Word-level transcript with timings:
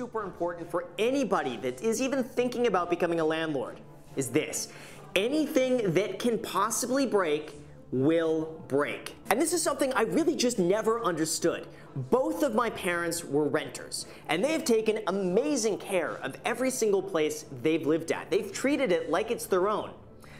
super 0.00 0.22
important 0.22 0.70
for 0.70 0.86
anybody 0.98 1.58
that 1.58 1.82
is 1.82 2.00
even 2.00 2.24
thinking 2.24 2.66
about 2.66 2.88
becoming 2.88 3.20
a 3.20 3.24
landlord 3.24 3.78
is 4.16 4.30
this 4.30 4.68
anything 5.14 5.92
that 5.92 6.18
can 6.18 6.38
possibly 6.38 7.04
break 7.04 7.60
will 7.92 8.64
break. 8.66 9.14
And 9.30 9.38
this 9.38 9.52
is 9.52 9.62
something 9.62 9.92
I 9.92 10.02
really 10.02 10.36
just 10.36 10.58
never 10.58 11.04
understood. 11.04 11.66
Both 11.94 12.42
of 12.42 12.54
my 12.54 12.70
parents 12.70 13.26
were 13.26 13.46
renters, 13.46 14.06
and 14.30 14.42
they 14.42 14.52
have 14.52 14.64
taken 14.64 15.00
amazing 15.06 15.76
care 15.76 16.12
of 16.22 16.34
every 16.46 16.70
single 16.70 17.02
place 17.02 17.44
they've 17.60 17.86
lived 17.86 18.10
at. 18.10 18.30
They've 18.30 18.50
treated 18.50 18.92
it 18.92 19.10
like 19.10 19.30
it's 19.30 19.44
their 19.44 19.68
own. 19.68 19.90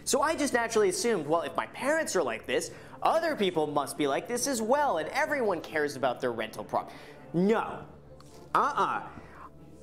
So 0.05 0.23
I 0.23 0.37
just 0.37 0.55
naturally 0.55 0.89
assumed, 0.89 1.27
well, 1.27 1.43
if 1.43 1.55
my 1.55 1.67
parents 1.67 2.17
are 2.17 2.23
like 2.23 2.47
this, 2.47 2.71
other 3.03 3.37
people 3.37 3.67
must 3.67 3.99
be 3.99 4.07
like 4.07 4.27
this 4.27 4.47
as 4.47 4.63
well, 4.63 4.97
and 4.97 5.09
everyone 5.11 5.61
cares 5.61 5.97
about 5.97 6.19
their 6.19 6.33
rental 6.33 6.65
property. 6.65 6.97
No. 7.35 7.81
Uh 8.55 8.73
uh 8.75 9.03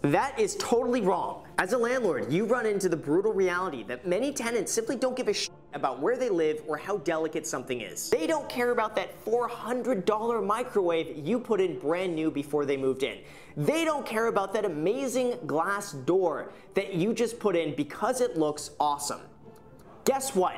That 0.01 0.39
is 0.39 0.55
totally 0.57 1.01
wrong. 1.01 1.43
As 1.57 1.73
a 1.73 1.77
landlord, 1.77 2.31
you 2.31 2.45
run 2.45 2.67
into 2.67 2.87
the 2.87 2.95
brutal 2.95 3.33
reality 3.33 3.83
that 3.83 4.07
many 4.07 4.31
tenants 4.31 4.71
simply 4.71 4.95
don't 4.95 5.15
give 5.15 5.27
a 5.27 5.33
shit 5.33 5.51
about 5.73 5.99
where 5.99 6.17
they 6.17 6.29
live 6.29 6.61
or 6.67 6.77
how 6.77 6.97
delicate 6.97 7.47
something 7.47 7.81
is. 7.81 8.09
They 8.09 8.27
don't 8.27 8.47
care 8.47 8.71
about 8.71 8.95
that 8.95 9.23
$400 9.25 10.45
microwave 10.45 11.25
you 11.25 11.39
put 11.39 11.59
in 11.59 11.79
brand 11.79 12.15
new 12.15 12.29
before 12.29 12.65
they 12.65 12.77
moved 12.77 13.03
in. 13.03 13.17
They 13.55 13.85
don't 13.85 14.05
care 14.05 14.27
about 14.27 14.53
that 14.53 14.65
amazing 14.65 15.39
glass 15.47 15.93
door 15.93 16.51
that 16.75 16.93
you 16.93 17.13
just 17.13 17.39
put 17.39 17.55
in 17.55 17.75
because 17.75 18.21
it 18.21 18.37
looks 18.37 18.71
awesome. 18.79 19.21
Guess 20.05 20.35
what? 20.35 20.55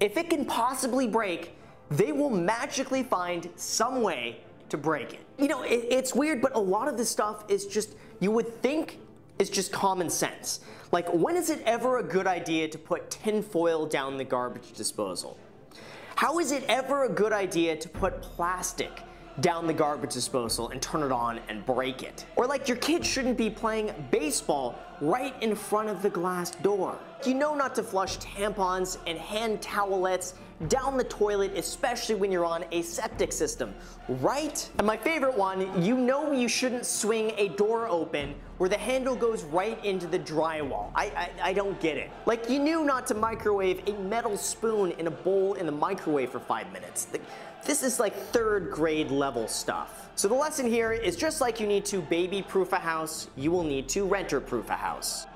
If 0.00 0.16
it 0.16 0.30
can 0.30 0.44
possibly 0.44 1.06
break, 1.06 1.56
they 1.90 2.10
will 2.10 2.30
magically 2.30 3.04
find 3.04 3.48
some 3.54 4.02
way 4.02 4.40
to 4.68 4.76
break 4.76 5.14
it. 5.14 5.20
You 5.38 5.48
know, 5.48 5.62
it, 5.62 5.86
it's 5.90 6.14
weird, 6.14 6.40
but 6.40 6.56
a 6.56 6.58
lot 6.58 6.88
of 6.88 6.96
this 6.96 7.08
stuff 7.08 7.44
is 7.48 7.66
just, 7.66 7.94
you 8.20 8.30
would 8.30 8.62
think 8.62 8.98
is 9.38 9.50
just 9.50 9.72
common 9.72 10.08
sense. 10.08 10.60
Like, 10.92 11.08
when 11.12 11.36
is 11.36 11.50
it 11.50 11.60
ever 11.66 11.98
a 11.98 12.02
good 12.02 12.26
idea 12.26 12.68
to 12.68 12.78
put 12.78 13.10
tinfoil 13.10 13.86
down 13.86 14.16
the 14.16 14.24
garbage 14.24 14.72
disposal? 14.72 15.36
How 16.16 16.38
is 16.38 16.52
it 16.52 16.64
ever 16.68 17.04
a 17.04 17.08
good 17.08 17.32
idea 17.32 17.76
to 17.76 17.88
put 17.88 18.22
plastic 18.22 19.02
down 19.40 19.66
the 19.66 19.74
garbage 19.74 20.12
disposal 20.12 20.68
and 20.68 20.80
turn 20.80 21.02
it 21.02 21.10
on 21.10 21.40
and 21.48 21.66
break 21.66 22.04
it? 22.04 22.24
Or 22.36 22.46
like 22.46 22.68
your 22.68 22.76
kid 22.76 23.04
shouldn't 23.04 23.36
be 23.36 23.50
playing 23.50 23.92
baseball 24.12 24.78
right 25.00 25.34
in 25.42 25.56
front 25.56 25.88
of 25.88 26.02
the 26.02 26.10
glass 26.10 26.52
door. 26.52 26.96
You 27.26 27.34
know 27.34 27.56
not 27.56 27.74
to 27.74 27.82
flush 27.82 28.18
tampons 28.18 28.98
and 29.08 29.18
hand 29.18 29.60
towelettes 29.60 30.34
down 30.68 30.96
the 30.96 31.04
toilet, 31.04 31.52
especially 31.56 32.14
when 32.14 32.30
you're 32.30 32.44
on 32.44 32.64
a 32.72 32.82
septic 32.82 33.32
system, 33.32 33.74
right? 34.08 34.68
And 34.78 34.86
my 34.86 34.96
favorite 34.96 35.36
one, 35.36 35.82
you 35.82 35.96
know 35.96 36.32
you 36.32 36.48
shouldn't 36.48 36.86
swing 36.86 37.32
a 37.36 37.48
door 37.48 37.88
open 37.88 38.34
where 38.58 38.68
the 38.68 38.78
handle 38.78 39.16
goes 39.16 39.42
right 39.44 39.82
into 39.84 40.06
the 40.06 40.18
drywall. 40.18 40.90
I, 40.94 41.06
I, 41.06 41.30
I 41.50 41.52
don't 41.52 41.78
get 41.80 41.96
it. 41.96 42.10
Like 42.26 42.48
you 42.48 42.58
knew 42.58 42.84
not 42.84 43.06
to 43.08 43.14
microwave 43.14 43.82
a 43.88 43.92
metal 44.02 44.36
spoon 44.36 44.92
in 44.92 45.06
a 45.06 45.10
bowl 45.10 45.54
in 45.54 45.66
the 45.66 45.72
microwave 45.72 46.30
for 46.30 46.40
five 46.40 46.72
minutes. 46.72 47.08
This 47.64 47.82
is 47.82 47.98
like 47.98 48.14
third 48.14 48.70
grade 48.70 49.10
level 49.10 49.48
stuff. 49.48 50.10
So 50.16 50.28
the 50.28 50.34
lesson 50.34 50.66
here 50.66 50.92
is 50.92 51.16
just 51.16 51.40
like 51.40 51.58
you 51.58 51.66
need 51.66 51.84
to 51.86 52.00
baby 52.02 52.42
proof 52.42 52.72
a 52.72 52.78
house, 52.78 53.28
you 53.36 53.50
will 53.50 53.64
need 53.64 53.88
to 53.90 54.04
renter 54.04 54.40
proof 54.40 54.70
a 54.70 54.76
house. 54.76 55.26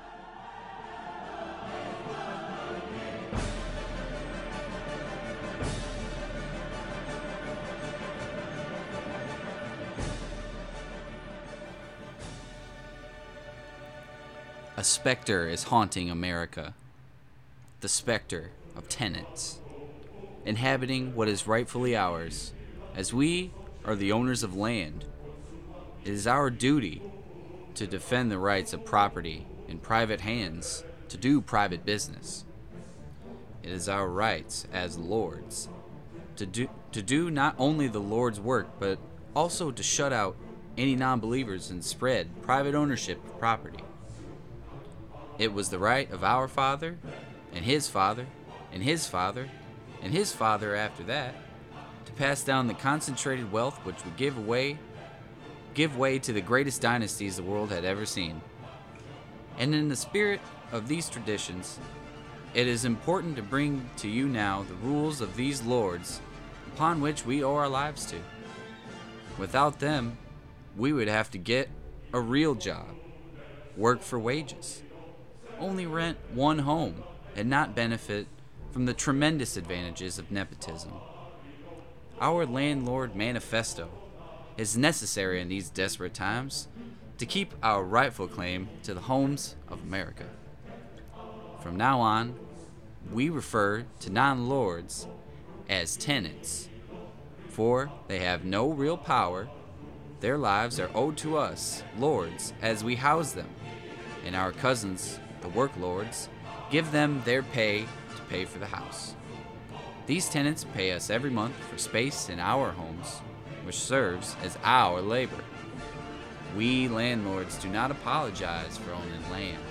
A 14.79 14.83
specter 14.85 15.45
is 15.45 15.63
haunting 15.63 16.09
America. 16.09 16.73
The 17.81 17.89
specter 17.89 18.51
of 18.77 18.87
tenants, 18.87 19.59
inhabiting 20.45 21.15
what 21.15 21.27
is 21.27 21.45
rightfully 21.45 21.97
ours, 21.97 22.53
as 22.95 23.13
we 23.13 23.51
are 23.83 23.97
the 23.97 24.13
owners 24.13 24.41
of 24.41 24.55
land. 24.55 25.03
It 26.05 26.11
is 26.11 26.25
our 26.25 26.49
duty 26.49 27.01
to 27.75 27.87
defend 27.87 28.31
the 28.31 28.37
rights 28.37 28.71
of 28.71 28.85
property 28.85 29.45
in 29.67 29.79
private 29.79 30.21
hands 30.21 30.85
to 31.09 31.17
do 31.17 31.41
private 31.41 31.85
business. 31.85 32.45
It 33.61 33.73
is 33.73 33.89
our 33.89 34.07
rights 34.07 34.65
as 34.71 34.97
lords 34.97 35.67
to 36.37 36.45
do, 36.45 36.69
to 36.93 37.01
do 37.01 37.29
not 37.29 37.53
only 37.57 37.89
the 37.89 37.99
Lord's 37.99 38.39
work, 38.39 38.69
but 38.79 38.97
also 39.35 39.71
to 39.71 39.83
shut 39.83 40.13
out 40.13 40.37
any 40.77 40.95
non 40.95 41.19
believers 41.19 41.69
and 41.69 41.83
spread 41.83 42.41
private 42.41 42.75
ownership 42.75 43.21
of 43.25 43.37
property. 43.37 43.83
It 45.39 45.53
was 45.53 45.69
the 45.69 45.79
right 45.79 46.11
of 46.11 46.21
our 46.21 46.49
father, 46.49 46.97
and 47.53 47.63
his 47.63 47.87
father, 47.87 48.27
and 48.73 48.83
his 48.83 49.07
father, 49.07 49.49
and 50.03 50.13
his 50.13 50.33
father 50.33 50.75
after 50.75 51.01
that, 51.03 51.33
to 52.05 52.11
pass 52.11 52.43
down 52.43 52.67
the 52.67 52.73
concentrated 52.73 53.49
wealth 53.49 53.79
which 53.85 54.03
would 54.03 54.17
give 54.17 54.37
away 54.37 54.77
give 55.73 55.95
way 55.95 56.19
to 56.19 56.33
the 56.33 56.41
greatest 56.41 56.81
dynasties 56.81 57.37
the 57.37 57.43
world 57.43 57.71
had 57.71 57.85
ever 57.85 58.05
seen. 58.05 58.41
And 59.57 59.73
in 59.73 59.87
the 59.87 59.95
spirit 59.95 60.41
of 60.73 60.89
these 60.89 61.07
traditions, 61.07 61.79
it 62.53 62.67
is 62.67 62.83
important 62.83 63.37
to 63.37 63.41
bring 63.41 63.89
to 63.97 64.09
you 64.09 64.27
now 64.27 64.63
the 64.63 64.73
rules 64.73 65.21
of 65.21 65.37
these 65.37 65.61
lords 65.61 66.19
upon 66.73 66.99
which 66.99 67.25
we 67.25 67.43
owe 67.43 67.55
our 67.55 67.69
lives 67.69 68.05
to. 68.07 68.17
Without 69.37 69.79
them, 69.79 70.17
we 70.75 70.91
would 70.91 71.07
have 71.07 71.31
to 71.31 71.37
get 71.37 71.69
a 72.11 72.19
real 72.19 72.55
job, 72.55 72.87
work 73.77 74.01
for 74.01 74.19
wages 74.19 74.81
only 75.59 75.85
rent 75.85 76.17
one 76.33 76.59
home 76.59 77.03
and 77.35 77.49
not 77.49 77.75
benefit 77.75 78.27
from 78.71 78.85
the 78.85 78.93
tremendous 78.93 79.57
advantages 79.57 80.19
of 80.19 80.31
nepotism. 80.31 80.93
Our 82.21 82.45
landlord 82.45 83.15
manifesto 83.15 83.89
is 84.57 84.77
necessary 84.77 85.41
in 85.41 85.47
these 85.47 85.69
desperate 85.69 86.13
times 86.13 86.67
to 87.17 87.25
keep 87.25 87.53
our 87.63 87.83
rightful 87.83 88.27
claim 88.27 88.69
to 88.83 88.93
the 88.93 89.01
homes 89.01 89.55
of 89.67 89.81
America. 89.81 90.25
From 91.61 91.77
now 91.77 91.99
on, 91.99 92.35
we 93.11 93.29
refer 93.29 93.85
to 94.01 94.09
non 94.11 94.49
lords 94.49 95.07
as 95.69 95.97
tenants, 95.97 96.69
for 97.49 97.91
they 98.07 98.19
have 98.19 98.43
no 98.45 98.69
real 98.69 98.97
power. 98.97 99.49
Their 100.19 100.37
lives 100.37 100.79
are 100.79 100.91
owed 100.93 101.17
to 101.17 101.37
us, 101.37 101.83
lords, 101.97 102.53
as 102.61 102.83
we 102.83 102.95
house 102.95 103.31
them, 103.31 103.49
and 104.25 104.35
our 104.35 104.51
cousins 104.51 105.19
the 105.41 105.49
worklords, 105.49 106.27
give 106.71 106.91
them 106.91 107.21
their 107.25 107.43
pay 107.43 107.81
to 108.15 108.21
pay 108.29 108.45
for 108.45 108.59
the 108.59 108.65
house. 108.65 109.15
These 110.05 110.29
tenants 110.29 110.65
pay 110.73 110.91
us 110.91 111.09
every 111.09 111.29
month 111.29 111.55
for 111.55 111.77
space 111.77 112.29
in 112.29 112.39
our 112.39 112.71
homes, 112.71 113.21
which 113.63 113.77
serves 113.77 114.35
as 114.43 114.57
our 114.63 115.01
labor. 115.01 115.43
We 116.55 116.87
landlords 116.87 117.57
do 117.57 117.69
not 117.69 117.91
apologize 117.91 118.77
for 118.77 118.91
owning 118.91 119.29
land. 119.31 119.61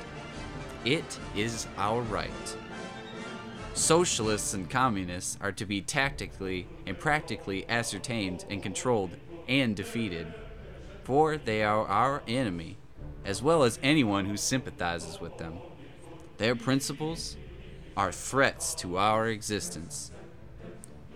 It 0.84 1.18
is 1.34 1.66
our 1.76 2.02
right. 2.02 2.56
Socialists 3.74 4.54
and 4.54 4.70
communists 4.70 5.38
are 5.40 5.52
to 5.52 5.66
be 5.66 5.80
tactically 5.80 6.68
and 6.86 6.98
practically 6.98 7.68
ascertained 7.68 8.44
and 8.48 8.62
controlled 8.62 9.10
and 9.48 9.74
defeated, 9.74 10.32
for 11.04 11.36
they 11.36 11.62
are 11.62 11.86
our 11.86 12.22
enemy 12.28 12.76
as 13.24 13.42
well 13.42 13.62
as 13.62 13.78
anyone 13.82 14.26
who 14.26 14.36
sympathizes 14.36 15.20
with 15.20 15.38
them. 15.38 15.58
Their 16.38 16.54
principles 16.54 17.36
are 17.96 18.12
threats 18.12 18.74
to 18.76 18.96
our 18.98 19.26
existence. 19.26 20.12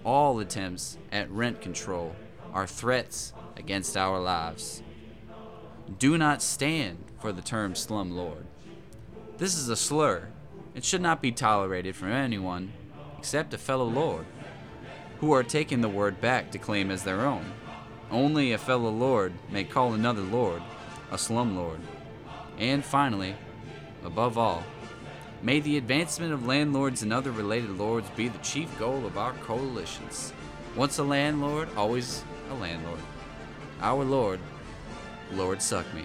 All 0.05 0.41
attempts 0.41 0.99
at 1.11 1.31
rent 1.31 1.61
control 1.61 2.17
are 2.53 2.67
threats 2.67 3.32
against 3.56 3.97
our 3.97 4.21
lives. 4.21 4.82
Do 5.99 6.19
not 6.19 6.43
stand 6.43 6.99
for 7.21 7.32
the 7.32 7.43
term 7.43 7.75
slumlord. 7.75 8.44
This 9.38 9.56
is 9.56 9.69
a 9.69 9.77
slur. 9.77 10.29
It 10.75 10.85
should 10.85 11.03
not 11.03 11.23
be 11.23 11.32
tolerated 11.32 11.94
from 11.94 12.11
anyone 12.11 12.73
except 13.19 13.55
a 13.55 13.59
fellow 13.59 13.85
lord, 13.85 14.27
who 15.21 15.32
are 15.32 15.44
taking 15.44 15.81
the 15.81 15.88
word 15.88 16.21
back 16.21 16.50
to 16.50 16.59
claim 16.59 16.91
as 16.91 17.05
their 17.05 17.21
own. 17.21 17.53
Only 18.11 18.53
a 18.53 18.59
fellow 18.59 18.91
lord 18.91 19.32
may 19.49 19.62
call 19.62 19.93
another 19.93 20.23
lord 20.23 20.61
a 21.12 21.17
slumlord. 21.17 21.79
And 22.59 22.82
finally, 22.82 23.37
above 24.03 24.38
all, 24.38 24.64
may 25.43 25.61
the 25.61 25.76
advancement 25.76 26.32
of 26.32 26.47
landlords 26.47 27.03
and 27.03 27.12
other 27.12 27.31
related 27.31 27.70
lords 27.70 28.09
be 28.17 28.29
the 28.29 28.38
chief 28.38 28.76
goal 28.79 29.05
of 29.05 29.19
our 29.19 29.35
coalitions. 29.35 30.32
Once 30.75 30.99
a 30.99 31.05
landlord, 31.05 31.69
always 31.76 32.25
a 32.50 32.55
landlord. 32.55 32.99
Our 33.82 34.05
Lord, 34.05 34.41
Lord 35.32 35.61
Suck 35.61 35.93
Me. 35.94 36.05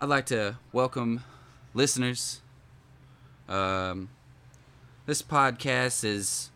I'd 0.00 0.08
like 0.08 0.26
to 0.26 0.58
welcome 0.72 1.24
listeners. 1.72 2.42
Um, 3.48 4.08
this 5.06 5.20
podcast 5.20 6.04
is 6.04 6.50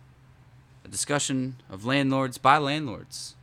a 0.85 0.89
discussion 0.89 1.57
of 1.69 1.85
landlords 1.85 2.39
by 2.39 2.59
landlords. 2.59 3.35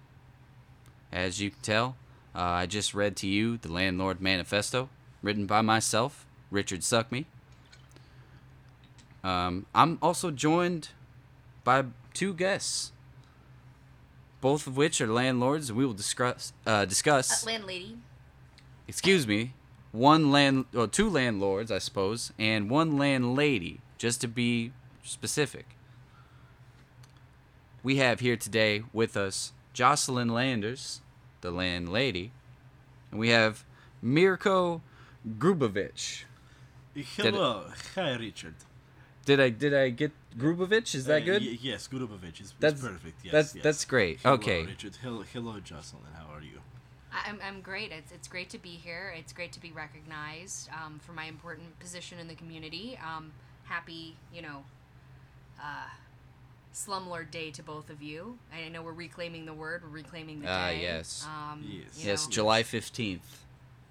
As 1.11 1.41
you 1.41 1.49
can 1.49 1.61
tell, 1.61 1.95
Uh, 2.35 2.41
I 2.41 2.65
just 2.65 2.93
read 2.93 3.15
to 3.17 3.27
you 3.27 3.57
the 3.57 3.71
Landlord 3.71 4.19
Manifesto, 4.19 4.89
written 5.23 5.45
by 5.45 5.61
myself, 5.61 6.25
Richard 6.51 6.81
Suckme. 6.81 7.25
Um, 9.23 9.65
I'm 9.73 9.97
also 10.01 10.31
joined 10.31 10.89
by 11.63 11.85
two 12.13 12.33
guests, 12.33 12.91
both 14.41 14.67
of 14.67 14.75
which 14.75 14.99
are 14.99 15.07
landlords, 15.07 15.69
and 15.69 15.77
we 15.77 15.85
will 15.85 15.93
discuss. 15.93 16.51
Uh, 16.65 16.83
discuss. 16.83 17.43
Uh, 17.43 17.51
landlady. 17.51 17.97
excuse 18.85 19.25
me, 19.25 19.53
one 19.93 20.29
land, 20.29 20.65
two 20.91 21.09
landlords, 21.09 21.71
I 21.71 21.79
suppose, 21.79 22.33
and 22.37 22.69
one 22.69 22.97
landlady, 22.97 23.79
just 23.97 24.19
to 24.21 24.27
be 24.27 24.73
specific. 25.03 25.67
We 27.81 27.95
have 27.97 28.19
here 28.19 28.35
today 28.35 28.83
with 28.91 29.15
us 29.15 29.53
Jocelyn 29.73 30.29
Landers, 30.29 31.01
the 31.45 31.51
landlady, 31.51 32.31
and 33.11 33.19
we 33.19 33.29
have 33.29 33.63
Mirko 34.01 34.81
Grubovich. 35.37 36.23
Hello, 36.95 37.65
hi 37.93 38.15
Richard. 38.15 38.55
Did 39.25 39.39
I 39.39 39.49
did 39.49 39.73
I 39.75 39.89
get 39.89 40.11
Grubovich? 40.37 40.95
Is 40.95 41.05
that 41.05 41.21
Uh, 41.21 41.25
good? 41.25 41.41
y- 41.43 41.57
yes, 41.61 41.87
Grubovich 41.87 42.41
is, 42.41 42.47
is 42.47 42.53
That's- 42.59 42.81
perfect. 42.81 43.17
Yes, 43.23 43.31
that's- 43.31 43.55
yes. 43.55 43.63
that's 43.63 43.85
great. 43.85 44.19
Hello, 44.21 44.33
Okay. 44.35 44.65
Richard. 44.65 44.95
Hello, 45.03 45.21
hello, 45.33 45.59
Jocelyn. 45.59 46.13
How 46.15 46.33
are 46.33 46.41
you? 46.41 46.61
I- 47.11 47.29
I'm, 47.29 47.39
I'm 47.43 47.61
great. 47.61 47.91
It's, 47.91 48.11
it's 48.11 48.27
great 48.27 48.49
to 48.49 48.57
be 48.57 48.71
here. 48.87 49.13
It's 49.15 49.31
great 49.33 49.51
to 49.53 49.59
be 49.59 49.71
recognized 49.71 50.69
um, 50.71 50.99
for 50.99 51.13
my 51.13 51.25
important 51.25 51.77
position 51.79 52.17
in 52.19 52.27
the 52.27 52.35
community. 52.35 52.97
Um, 53.03 53.31
happy, 53.65 54.17
you 54.33 54.41
know, 54.41 54.63
uh, 55.61 55.89
Slumlord 56.75 57.31
Day 57.31 57.51
to 57.51 57.63
both 57.63 57.89
of 57.89 58.01
you. 58.01 58.37
I 58.53 58.67
know 58.67 58.83
we're 58.83 58.91
reclaiming 58.91 59.45
the 59.45 59.53
word. 59.53 59.81
We're 59.83 59.89
reclaiming 59.89 60.41
the 60.41 60.49
Ah, 60.49 60.67
day. 60.67 60.81
yes. 60.81 61.25
Um, 61.25 61.63
Yes. 61.65 62.03
yes, 62.03 62.25
know. 62.25 62.31
July 62.31 62.63
fifteenth, 62.63 63.45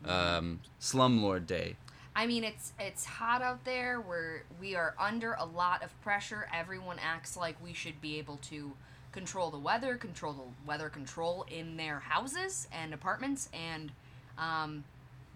um, 0.05 0.61
Slumlord 0.81 1.47
Day. 1.47 1.77
I 2.15 2.27
mean, 2.27 2.45
it's 2.45 2.75
it's 2.79 3.07
hot 3.07 3.41
out 3.41 3.65
there. 3.65 4.01
We're 4.01 4.43
we 4.61 4.75
are 4.77 4.95
under 4.99 5.33
a 5.33 5.45
lot 5.47 5.83
of 5.83 5.99
pressure. 6.03 6.47
Everyone 6.53 6.99
acts 6.99 7.37
like 7.39 7.57
we 7.65 7.73
should 7.73 8.01
be 8.03 8.19
able 8.19 8.37
to 8.51 8.73
control 9.13 9.51
the 9.51 9.59
weather, 9.59 9.97
control 9.97 10.35
the 10.35 10.67
weather 10.69 10.91
control 10.91 11.47
in 11.51 11.77
their 11.79 12.01
houses 12.01 12.69
and 12.71 12.93
apartments, 12.93 13.49
and 13.55 13.93
um, 14.37 14.85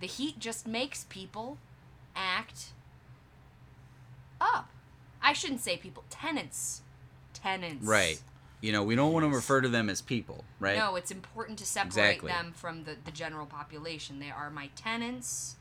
the 0.00 0.06
heat 0.06 0.38
just 0.38 0.66
makes 0.66 1.04
people 1.08 1.56
act 2.14 2.72
up. 4.40 4.68
I 5.22 5.32
shouldn't 5.32 5.60
say 5.60 5.76
people, 5.76 6.04
tenants, 6.10 6.82
tenants. 7.42 7.84
Right. 7.86 8.20
You 8.60 8.72
know, 8.72 8.82
we 8.82 8.96
don't 8.96 9.12
want 9.12 9.24
to 9.24 9.30
refer 9.30 9.60
to 9.60 9.68
them 9.68 9.88
as 9.88 10.00
people, 10.02 10.44
right? 10.58 10.76
No, 10.78 10.96
it's 10.96 11.10
important 11.12 11.58
to 11.60 11.66
separate 11.66 11.86
Exactly. 12.16 12.28
them 12.32 12.52
from 12.56 12.84
the, 12.84 12.96
the 13.04 13.12
general 13.12 13.46
population. 13.46 14.18
They 14.18 14.30
are 14.30 14.50
my 14.50 14.68
tenants, 14.74 15.56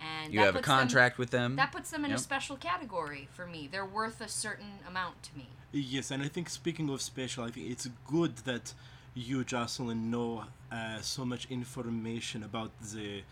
and 0.00 0.32
you 0.32 0.38
that 0.38 0.46
have 0.46 0.54
a 0.54 0.58
puts 0.58 0.68
them- 0.68 0.78
contract 0.78 1.18
with 1.18 1.30
them. 1.30 1.56
that 1.56 1.72
puts 1.72 1.90
them 1.90 2.04
in 2.04 2.10
Yep. 2.10 2.18
a 2.20 2.22
special 2.22 2.56
category 2.56 3.28
for 3.32 3.46
me. 3.46 3.68
They're 3.70 3.84
worth 3.84 4.20
a 4.20 4.28
certain 4.28 4.78
amount 4.88 5.22
to 5.24 5.36
me. 5.36 5.48
Yes, 5.72 6.10
and 6.12 6.22
I 6.22 6.28
think 6.28 6.48
speaking 6.48 6.88
of 6.90 7.02
special, 7.02 7.44
I 7.44 7.50
think 7.50 7.68
it's 7.70 7.88
good 8.06 8.36
that 8.38 8.74
you, 9.14 9.42
Jocelyn, 9.44 10.10
know 10.10 10.44
uh, 10.70 11.00
so 11.00 11.24
much 11.24 11.46
information 11.50 12.44
about 12.44 12.70
the 12.80 13.22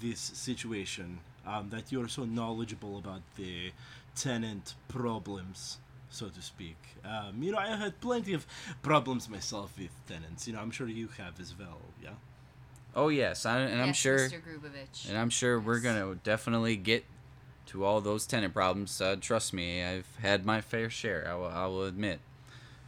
this 0.00 0.20
situation. 0.20 1.18
Um, 1.46 1.68
that 1.70 1.92
you're 1.92 2.08
so 2.08 2.24
knowledgeable 2.24 2.96
about 2.98 3.20
the 3.36 3.72
tenant 4.16 4.74
problems, 4.88 5.78
so 6.14 6.28
to 6.28 6.40
speak. 6.42 6.76
Um, 7.04 7.42
you 7.42 7.52
know, 7.52 7.58
I 7.58 7.76
had 7.76 8.00
plenty 8.00 8.32
of 8.34 8.46
problems 8.82 9.28
myself 9.28 9.72
with 9.78 9.90
tenants. 10.06 10.46
You 10.46 10.54
know, 10.54 10.60
I'm 10.60 10.70
sure 10.70 10.88
you 10.88 11.08
have 11.18 11.40
as 11.40 11.54
well. 11.58 11.80
Yeah. 12.02 12.10
Oh 12.96 13.08
yes, 13.08 13.44
I, 13.44 13.58
and 13.58 13.82
I'm 13.82 13.92
sure, 13.92 14.18
Mr. 14.18 14.40
Grubovich. 14.40 15.08
and 15.08 15.18
I'm 15.18 15.30
sure 15.30 15.58
we're 15.58 15.80
gonna 15.80 16.14
definitely 16.22 16.76
get 16.76 17.04
to 17.66 17.84
all 17.84 18.00
those 18.00 18.26
tenant 18.26 18.54
problems. 18.54 19.00
Uh, 19.00 19.16
trust 19.20 19.52
me, 19.52 19.82
I've 19.82 20.06
had 20.22 20.46
my 20.46 20.60
fair 20.60 20.88
share. 20.88 21.26
I 21.28 21.34
will, 21.34 21.46
I 21.46 21.66
will 21.66 21.84
admit. 21.84 22.20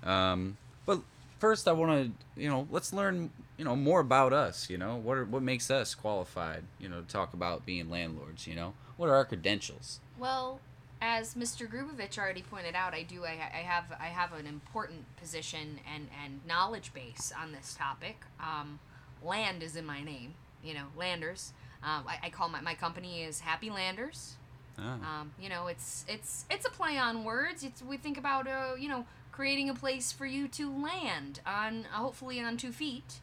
Um, 0.05 0.57
but 0.85 1.01
first, 1.41 1.67
I 1.67 1.73
want 1.73 2.15
to, 2.37 2.41
you 2.41 2.49
know, 2.49 2.69
let's 2.71 2.93
learn, 2.93 3.31
you 3.57 3.65
know, 3.65 3.75
more 3.75 3.99
about 4.01 4.33
us. 4.33 4.71
You 4.71 4.79
know, 4.79 4.95
what 4.97 5.19
are, 5.19 5.25
what 5.25 5.43
makes 5.43 5.71
us 5.71 5.95
qualified, 5.97 6.63
you 6.79 6.89
know, 6.89 7.01
to 7.01 7.07
talk 7.07 7.35
about 7.35 7.67
being 7.67 7.91
landlords. 7.91 8.47
You 8.47 8.55
know, 8.55 8.75
what 8.97 9.09
are 9.09 9.15
our 9.17 9.25
credentials? 9.25 9.99
Well, 10.17 10.61
as 11.01 11.35
Mr. 11.35 11.69
Grubovich 11.69 12.19
already 12.19 12.43
pointed 12.43 12.75
out, 12.75 12.95
I 12.95 13.03
do. 13.03 13.25
I, 13.25 13.33
I 13.33 13.59
have. 13.59 13.85
I 14.01 14.07
have 14.07 14.33
an 14.33 14.47
important 14.47 15.05
position 15.17 15.81
and 15.93 16.09
and 16.25 16.41
knowledge 16.47 16.93
base 16.95 17.33
on 17.41 17.53
this 17.53 17.75
topic. 17.79 18.25
Um, 18.41 18.79
land 19.23 19.63
is 19.63 19.77
in 19.77 19.85
my 19.87 20.03
name. 20.03 20.35
You 20.65 20.75
know, 20.75 20.87
Landers. 20.97 21.53
Um, 21.83 22.05
I, 22.09 22.19
I 22.25 22.31
call 22.31 22.49
my 22.49 22.61
my 22.61 22.75
company 22.75 23.23
is 23.23 23.41
Happy 23.41 23.71
Landers. 23.71 24.37
Ah, 24.79 25.21
Um, 25.21 25.33
you 25.41 25.49
know, 25.49 25.67
it's 25.69 26.05
it's 26.09 26.45
it's 26.51 26.67
a 26.67 26.71
play 26.71 26.99
on 26.99 27.25
words. 27.25 27.63
It's 27.63 27.83
we 27.83 27.97
think 27.97 28.19
about 28.19 28.47
uh, 28.47 28.75
you 28.79 28.89
know 28.89 29.07
creating 29.33 29.69
a 29.69 29.75
place 29.75 30.13
for 30.13 30.25
you 30.25 30.49
to 30.49 30.71
land 30.71 31.41
on, 31.47 31.85
uh, 31.93 31.99
hopefully 31.99 32.41
on 32.41 32.57
two 32.57 32.73
feet, 32.73 33.21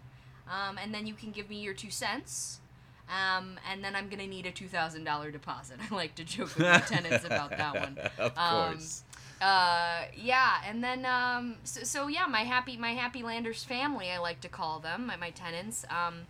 um, 0.47 0.77
and 0.77 0.93
then 0.93 1.07
you 1.07 1.13
can 1.15 1.31
give 1.31 1.49
me 1.49 1.59
your 1.59 1.73
two 1.73 1.89
cents. 1.89 2.59
Um, 3.13 3.60
and 3.69 3.83
then 3.83 3.95
I'm 3.95 4.10
gonna 4.10 4.25
need 4.27 4.45
a 4.45 4.51
two 4.51 4.68
thousand 4.68 5.04
dollar 5.04 5.30
deposit. 5.30 5.77
I 5.92 5.94
like 5.94 6.15
to 6.15 6.24
joke 6.24 6.56
with 6.56 6.60
my 6.65 6.80
tenants 6.95 7.25
about 7.25 7.51
that 7.51 7.74
one. 7.75 7.98
of 8.18 8.38
Um, 8.38 8.74
course. 8.74 9.04
Uh, 9.42 10.04
yeah, 10.15 10.62
and 10.65 10.81
then 10.83 11.06
um, 11.06 11.57
so, 11.63 11.83
so 11.83 12.07
yeah, 12.07 12.25
my 12.27 12.42
happy 12.42 12.77
my 12.77 12.94
happy 12.94 13.21
landers 13.24 13.63
family, 13.63 14.10
I 14.10 14.18
like 14.19 14.39
to 14.42 14.48
call 14.48 14.80
them 14.80 15.07
my, 15.07 15.18
my 15.18 15.31
tenants. 15.31 15.83
Um, 15.89 16.21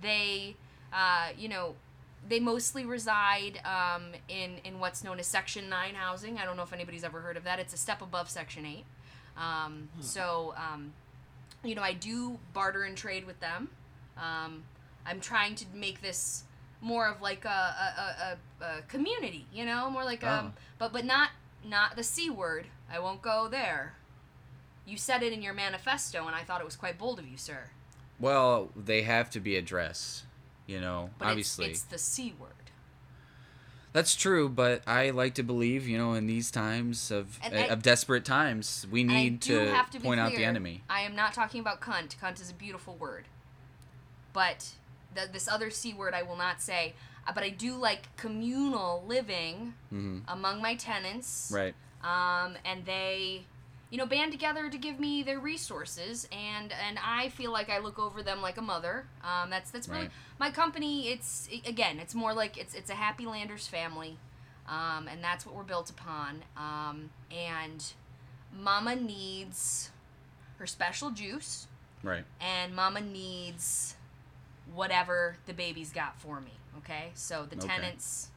they, 0.00 0.56
uh, 0.92 1.28
you 1.36 1.48
know, 1.48 1.74
they 2.26 2.40
mostly 2.40 2.84
reside 2.86 3.60
um, 3.64 4.12
in 4.28 4.56
in 4.64 4.80
what's 4.80 5.04
known 5.04 5.18
as 5.20 5.26
Section 5.26 5.68
Nine 5.68 5.94
housing. 5.94 6.38
I 6.38 6.44
don't 6.46 6.56
know 6.56 6.62
if 6.62 6.72
anybody's 6.72 7.04
ever 7.04 7.20
heard 7.20 7.36
of 7.36 7.44
that. 7.44 7.58
It's 7.58 7.74
a 7.74 7.76
step 7.76 8.00
above 8.00 8.30
Section 8.30 8.64
Eight. 8.64 8.84
Um, 9.36 9.88
so, 10.00 10.54
um, 10.56 10.92
you 11.62 11.74
know, 11.74 11.82
I 11.82 11.92
do 11.92 12.38
barter 12.54 12.84
and 12.84 12.96
trade 12.96 13.26
with 13.26 13.38
them. 13.40 13.68
Um, 14.16 14.62
I'm 15.06 15.20
trying 15.20 15.54
to 15.56 15.64
make 15.74 16.00
this 16.00 16.44
more 16.80 17.08
of 17.08 17.20
like 17.20 17.44
a, 17.44 17.48
a, 17.48 18.36
a, 18.62 18.64
a, 18.64 18.82
community, 18.88 19.46
you 19.52 19.64
know, 19.64 19.88
more 19.90 20.04
like 20.04 20.24
Oh. 20.24 20.28
um, 20.28 20.52
but 20.78 20.92
but 20.92 21.04
not 21.04 21.30
not 21.64 21.96
the 21.96 22.02
c 22.02 22.28
word. 22.30 22.66
I 22.90 22.98
won't 22.98 23.22
go 23.22 23.48
there. 23.48 23.94
You 24.84 24.96
said 24.96 25.22
it 25.22 25.32
in 25.32 25.42
your 25.42 25.54
manifesto, 25.54 26.26
and 26.26 26.34
I 26.34 26.42
thought 26.42 26.60
it 26.60 26.64
was 26.64 26.76
quite 26.76 26.98
bold 26.98 27.18
of 27.20 27.26
you, 27.26 27.36
sir. 27.36 27.70
Well, 28.18 28.70
they 28.76 29.02
have 29.02 29.30
to 29.30 29.40
be 29.40 29.56
addressed. 29.56 30.24
You 30.66 30.80
know, 30.80 31.10
But 31.18 31.28
obviously. 31.28 31.66
it's, 31.66 31.80
it's 31.80 31.90
the 31.90 31.98
c 31.98 32.34
word. 32.38 32.50
That's 33.92 34.14
true, 34.16 34.48
but 34.48 34.82
I 34.86 35.10
like 35.10 35.34
to 35.34 35.42
believe, 35.42 35.86
you 35.86 35.98
know, 35.98 36.14
in 36.14 36.26
these 36.26 36.50
times 36.50 37.10
of 37.10 37.38
uh, 37.44 37.48
I- 37.52 37.58
of 37.66 37.82
desperate 37.82 38.24
times, 38.24 38.86
we 38.90 39.04
need 39.04 39.42
to, 39.42 39.74
to 39.90 40.00
point 40.00 40.18
out 40.18 40.34
the 40.34 40.44
enemy. 40.44 40.82
I 40.88 41.02
am 41.02 41.14
not 41.14 41.34
talking 41.34 41.60
about 41.60 41.80
cunt. 41.80 42.16
Cunt 42.16 42.40
is 42.40 42.50
a 42.50 42.54
beautiful 42.54 42.94
word. 42.96 43.26
But 44.32 44.70
the, 45.14 45.28
this 45.32 45.48
other 45.48 45.70
C 45.70 45.94
word 45.94 46.14
I 46.14 46.22
will 46.22 46.36
not 46.36 46.60
say. 46.60 46.94
Uh, 47.26 47.32
But 47.32 47.44
I 47.44 47.50
do 47.50 47.74
like 47.76 48.14
communal 48.16 49.04
living 49.06 49.74
hmm 49.90 50.18
among 50.28 50.60
my 50.62 50.74
tenants. 50.74 51.50
Right. 51.54 51.74
Um, 52.02 52.56
and 52.64 52.84
they, 52.84 53.44
you 53.90 53.98
know, 53.98 54.06
band 54.06 54.32
together 54.32 54.68
to 54.68 54.78
give 54.78 54.98
me 54.98 55.22
their 55.22 55.38
resources, 55.38 56.26
and 56.32 56.72
and 56.72 56.98
I 57.04 57.28
feel 57.28 57.52
like 57.52 57.70
I 57.70 57.78
look 57.78 57.98
over 57.98 58.22
them 58.24 58.42
like 58.42 58.56
a 58.58 58.62
mother. 58.62 59.06
Um, 59.22 59.50
that's 59.50 59.70
that's 59.70 59.88
really 59.88 60.02
Right. 60.04 60.10
my 60.38 60.50
company. 60.50 61.08
It's 61.08 61.48
again, 61.64 62.00
it's 62.00 62.14
more 62.14 62.34
like 62.34 62.56
it's 62.58 62.74
it's 62.74 62.90
a 62.90 62.94
happy 62.96 63.24
landers 63.26 63.68
family, 63.68 64.18
um, 64.66 65.06
and 65.08 65.22
that's 65.22 65.46
what 65.46 65.54
we're 65.54 65.62
built 65.74 65.90
upon. 65.90 66.42
Um, 66.56 67.10
and 67.30 67.84
Mama 68.52 68.96
needs 68.96 69.90
her 70.58 70.66
special 70.66 71.10
juice, 71.10 71.68
Right. 72.02 72.24
and 72.40 72.74
Mama 72.74 73.00
needs 73.00 73.94
whatever 74.72 75.36
the 75.46 75.52
baby's 75.54 75.90
got 75.90 76.18
for 76.20 76.40
me. 76.40 76.52
Okay, 76.78 77.10
so 77.14 77.44
the 77.48 77.56
Okay. 77.56 77.66
tenants, 77.68 78.28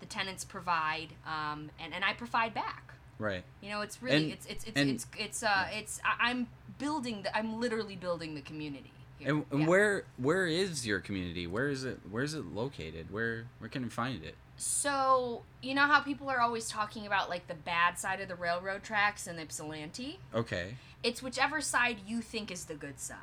the 0.00 0.06
tenants 0.06 0.44
provide, 0.44 1.08
um, 1.26 1.70
and 1.80 1.92
and 1.94 2.04
I 2.04 2.12
provide 2.14 2.54
back. 2.54 2.94
Right. 3.18 3.42
You 3.60 3.70
know, 3.70 3.80
it's 3.80 4.00
really 4.02 4.24
And- 4.24 4.32
it's 4.32 4.46
it's 4.46 4.64
it's 4.64 4.76
and- 4.80 4.90
it's 4.90 5.06
it's 5.16 5.42
uh 5.42 5.68
it's 5.72 6.00
I, 6.04 6.30
I'm 6.30 6.48
building 6.78 7.22
the 7.22 7.36
I'm 7.36 7.60
literally 7.60 7.96
building 7.96 8.34
the 8.34 8.40
community. 8.42 8.92
Here. 9.18 9.30
And, 9.34 9.44
and 9.50 9.60
Yeah. 9.62 9.66
where 9.66 10.04
where 10.16 10.46
is 10.46 10.86
your 10.86 11.00
community? 11.00 11.46
Where 11.46 11.68
is 11.68 11.84
it? 11.84 12.00
Where 12.08 12.22
is 12.22 12.34
it 12.34 12.44
located? 12.46 13.10
Where 13.10 13.46
where 13.58 13.68
can 13.68 13.82
we 13.82 13.88
find 13.88 14.22
it? 14.22 14.36
So 14.56 15.42
you 15.62 15.74
know 15.74 15.86
how 15.86 16.00
people 16.00 16.28
are 16.28 16.40
always 16.40 16.68
talking 16.68 17.06
about 17.06 17.28
like 17.28 17.46
the 17.48 17.54
bad 17.54 17.98
side 17.98 18.20
of 18.20 18.28
the 18.28 18.34
railroad 18.36 18.82
tracks 18.84 19.26
and 19.26 19.38
the 19.38 19.42
Ypsilanti. 19.42 20.20
Okay. 20.34 20.76
It's 21.02 21.22
whichever 21.22 21.60
side 21.60 21.98
you 22.06 22.20
think 22.20 22.50
is 22.50 22.64
the 22.66 22.74
good 22.74 22.98
side. 23.00 23.18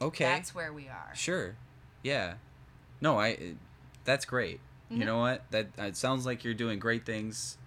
Okay. 0.00 0.24
That's 0.24 0.54
where 0.54 0.72
we 0.72 0.88
are. 0.88 1.10
Sure. 1.14 1.56
Yeah. 2.02 2.34
No, 3.00 3.18
I. 3.18 3.28
it- 3.28 3.56
That's 4.04 4.24
great. 4.24 4.60
Mhm. 4.90 4.98
You 4.98 5.04
know 5.04 5.18
what? 5.18 5.48
That 5.50 5.68
it 5.78 5.96
sounds 5.96 6.24
like 6.26 6.42
you're 6.42 6.54
doing 6.54 6.78
great 6.78 7.04
things. 7.04 7.58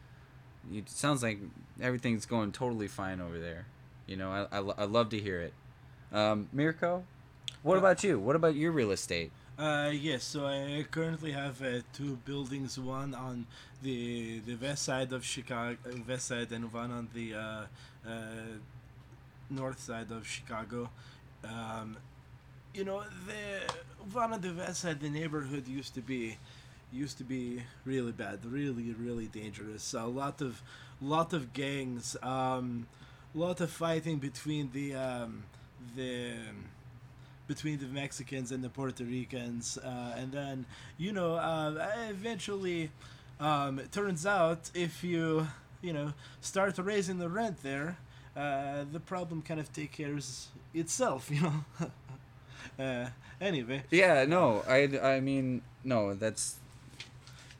It 0.73 0.89
sounds 0.89 1.21
like 1.21 1.39
everything's 1.79 2.25
going 2.25 2.51
totally 2.51 2.87
fine 2.87 3.21
over 3.21 3.39
there. 3.39 3.65
You 4.07 4.15
know, 4.17 4.31
I, 4.31 4.57
I, 4.57 4.59
I 4.59 4.83
love 4.85 5.09
to 5.09 5.19
hear 5.19 5.39
it. 5.41 5.53
Um, 6.11 6.49
Mirko, 6.51 7.03
What 7.61 7.77
about 7.77 8.03
you? 8.03 8.19
What 8.19 8.35
about 8.35 8.55
your 8.55 8.71
real 8.71 8.91
estate? 8.91 9.31
Uh, 9.57 9.91
yes, 9.93 10.23
so 10.23 10.47
I 10.47 10.83
currently 10.89 11.31
have 11.31 11.61
uh, 11.61 11.81
two 11.93 12.17
buildings, 12.25 12.79
one 12.79 13.13
on 13.13 13.45
the 13.83 14.39
the 14.39 14.55
west 14.55 14.83
side 14.83 15.13
of 15.13 15.23
Chicago, 15.23 15.77
uh, 15.85 15.95
west 16.07 16.27
side, 16.27 16.51
and 16.51 16.73
one 16.73 16.91
on 16.91 17.09
the 17.13 17.35
uh, 17.35 17.65
uh, 18.07 18.57
north 19.49 19.79
side 19.79 20.11
of 20.11 20.27
Chicago. 20.27 20.89
Um, 21.43 21.97
you 22.73 22.83
know, 22.83 23.03
the 23.27 23.73
one 24.11 24.33
on 24.33 24.41
the 24.41 24.51
west 24.51 24.83
the 24.83 25.09
neighborhood 25.09 25.67
used 25.67 25.93
to 25.95 26.01
be 26.01 26.37
used 26.91 27.17
to 27.17 27.23
be 27.23 27.63
really 27.85 28.11
bad, 28.11 28.45
really, 28.45 28.93
really 28.93 29.27
dangerous. 29.27 29.93
A 29.93 30.05
lot 30.05 30.41
of 30.41 30.61
lot 31.01 31.33
of 31.33 31.53
gangs, 31.53 32.15
um, 32.21 32.87
lot 33.33 33.61
of 33.61 33.69
fighting 33.69 34.17
between 34.17 34.71
the 34.71 34.95
um, 34.95 35.43
the 35.95 36.33
between 37.47 37.79
the 37.79 37.87
Mexicans 37.87 38.51
and 38.51 38.63
the 38.63 38.69
Puerto 38.69 39.03
Ricans, 39.03 39.77
uh, 39.77 40.15
and 40.17 40.31
then 40.31 40.65
you 40.97 41.11
know 41.11 41.35
uh, 41.35 41.91
eventually 42.09 42.89
um, 43.39 43.79
it 43.79 43.91
turns 43.91 44.25
out 44.25 44.69
if 44.73 45.03
you 45.03 45.47
you 45.81 45.93
know 45.93 46.13
start 46.41 46.77
raising 46.77 47.19
the 47.19 47.29
rent 47.29 47.61
there, 47.63 47.97
uh, 48.35 48.85
the 48.91 48.99
problem 48.99 49.41
kind 49.41 49.59
of 49.59 49.71
takes 49.73 49.95
care 49.95 50.13
of 50.13 50.25
itself, 50.73 51.29
you 51.31 51.41
know. 51.41 51.65
Uh, 52.79 53.07
anyway, 53.41 53.83
Yeah, 53.91 54.25
no, 54.25 54.63
I, 54.67 54.89
I 55.01 55.19
mean, 55.19 55.61
no, 55.83 56.13
that's 56.13 56.55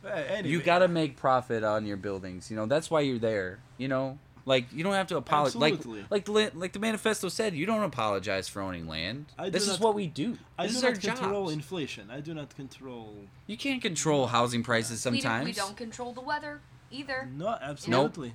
uh, 0.06 0.10
anyway. 0.10 0.50
you 0.50 0.62
got 0.62 0.80
to 0.80 0.88
make 0.88 1.18
profit 1.18 1.64
on 1.64 1.86
your 1.86 1.98
buildings. 1.98 2.50
You 2.52 2.58
know, 2.58 2.66
that's 2.66 2.90
why 2.92 3.02
you're 3.02 3.20
there. 3.20 3.60
You 3.78 3.88
know, 3.88 4.18
like 4.46 4.66
you 4.74 4.84
don't 4.84 4.94
have 4.94 5.08
to 5.08 5.18
apologize. 5.18 5.56
Like 5.56 5.80
like 6.10 6.26
the 6.26 6.52
like 6.54 6.74
the 6.74 6.80
manifesto 6.80 7.30
said, 7.30 7.54
you 7.54 7.66
don't 7.66 7.84
apologize 7.84 8.50
for 8.50 8.62
owning 8.62 8.88
land. 8.88 9.28
I 9.38 9.50
this 9.50 9.64
is 9.64 9.70
not- 9.72 9.80
what 9.82 9.96
we 9.96 10.08
do. 10.08 10.38
I 10.58 10.68
this 10.68 10.74
do 10.74 10.78
is 10.78 10.84
not 10.84 10.90
our 10.90 11.16
control 11.16 11.44
jobs. 11.46 11.54
inflation. 11.54 12.10
I 12.12 12.20
do 12.20 12.34
not 12.34 12.56
control. 12.56 13.16
you 13.48 13.58
can't 13.58 13.82
control 13.82 14.28
housing 14.28 14.64
prices 14.64 14.92
We, 15.06 15.20
sometimes. 15.22 15.40
don't, 15.40 15.46
we 15.46 15.54
don't 15.54 15.78
control 15.78 16.12
the 16.14 16.22
weather 16.22 16.60
either. 16.92 17.28
No, 17.36 17.48
absolutely. 17.62 18.34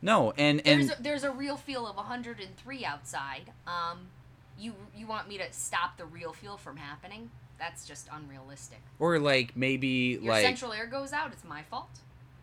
No, 0.00 0.32
and 0.38 0.62
and 0.64 0.88
There's 0.88 0.98
a, 0.98 1.02
there's 1.02 1.24
a 1.24 1.30
real 1.32 1.56
feel 1.56 1.86
of 1.86 1.96
103 1.96 2.84
outside. 2.84 3.52
Um, 3.66 4.06
you 4.58 4.74
you 4.96 5.06
want 5.06 5.28
me 5.28 5.38
to 5.38 5.52
stop 5.52 5.96
the 5.96 6.04
real 6.04 6.32
feel 6.32 6.56
from 6.56 6.76
happening? 6.76 7.30
That's 7.58 7.86
just 7.86 8.08
unrealistic. 8.12 8.80
or 8.98 9.18
like 9.18 9.56
maybe 9.56 10.18
Your 10.20 10.32
like 10.32 10.44
central 10.44 10.72
air 10.72 10.86
goes 10.86 11.12
out. 11.12 11.32
It's 11.32 11.44
my 11.44 11.62
fault. 11.62 11.90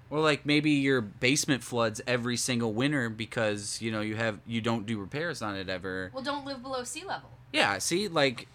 or 0.09 0.19
like 0.19 0.45
maybe 0.45 0.71
your 0.71 1.01
basement 1.01 1.63
floods 1.63 2.01
every 2.05 2.37
single 2.37 2.73
winter 2.73 3.09
because 3.09 3.81
you 3.81 3.91
know 3.91 4.01
you 4.01 4.15
have 4.15 4.39
you 4.45 4.61
don't 4.61 4.85
do 4.85 4.99
repairs 4.99 5.41
on 5.41 5.55
it 5.55 5.69
ever. 5.69 6.11
Well, 6.13 6.23
don't 6.23 6.45
live 6.45 6.61
below 6.61 6.83
sea 6.83 7.05
level. 7.05 7.29
Yeah, 7.53 7.77
see, 7.77 8.07
like 8.07 8.47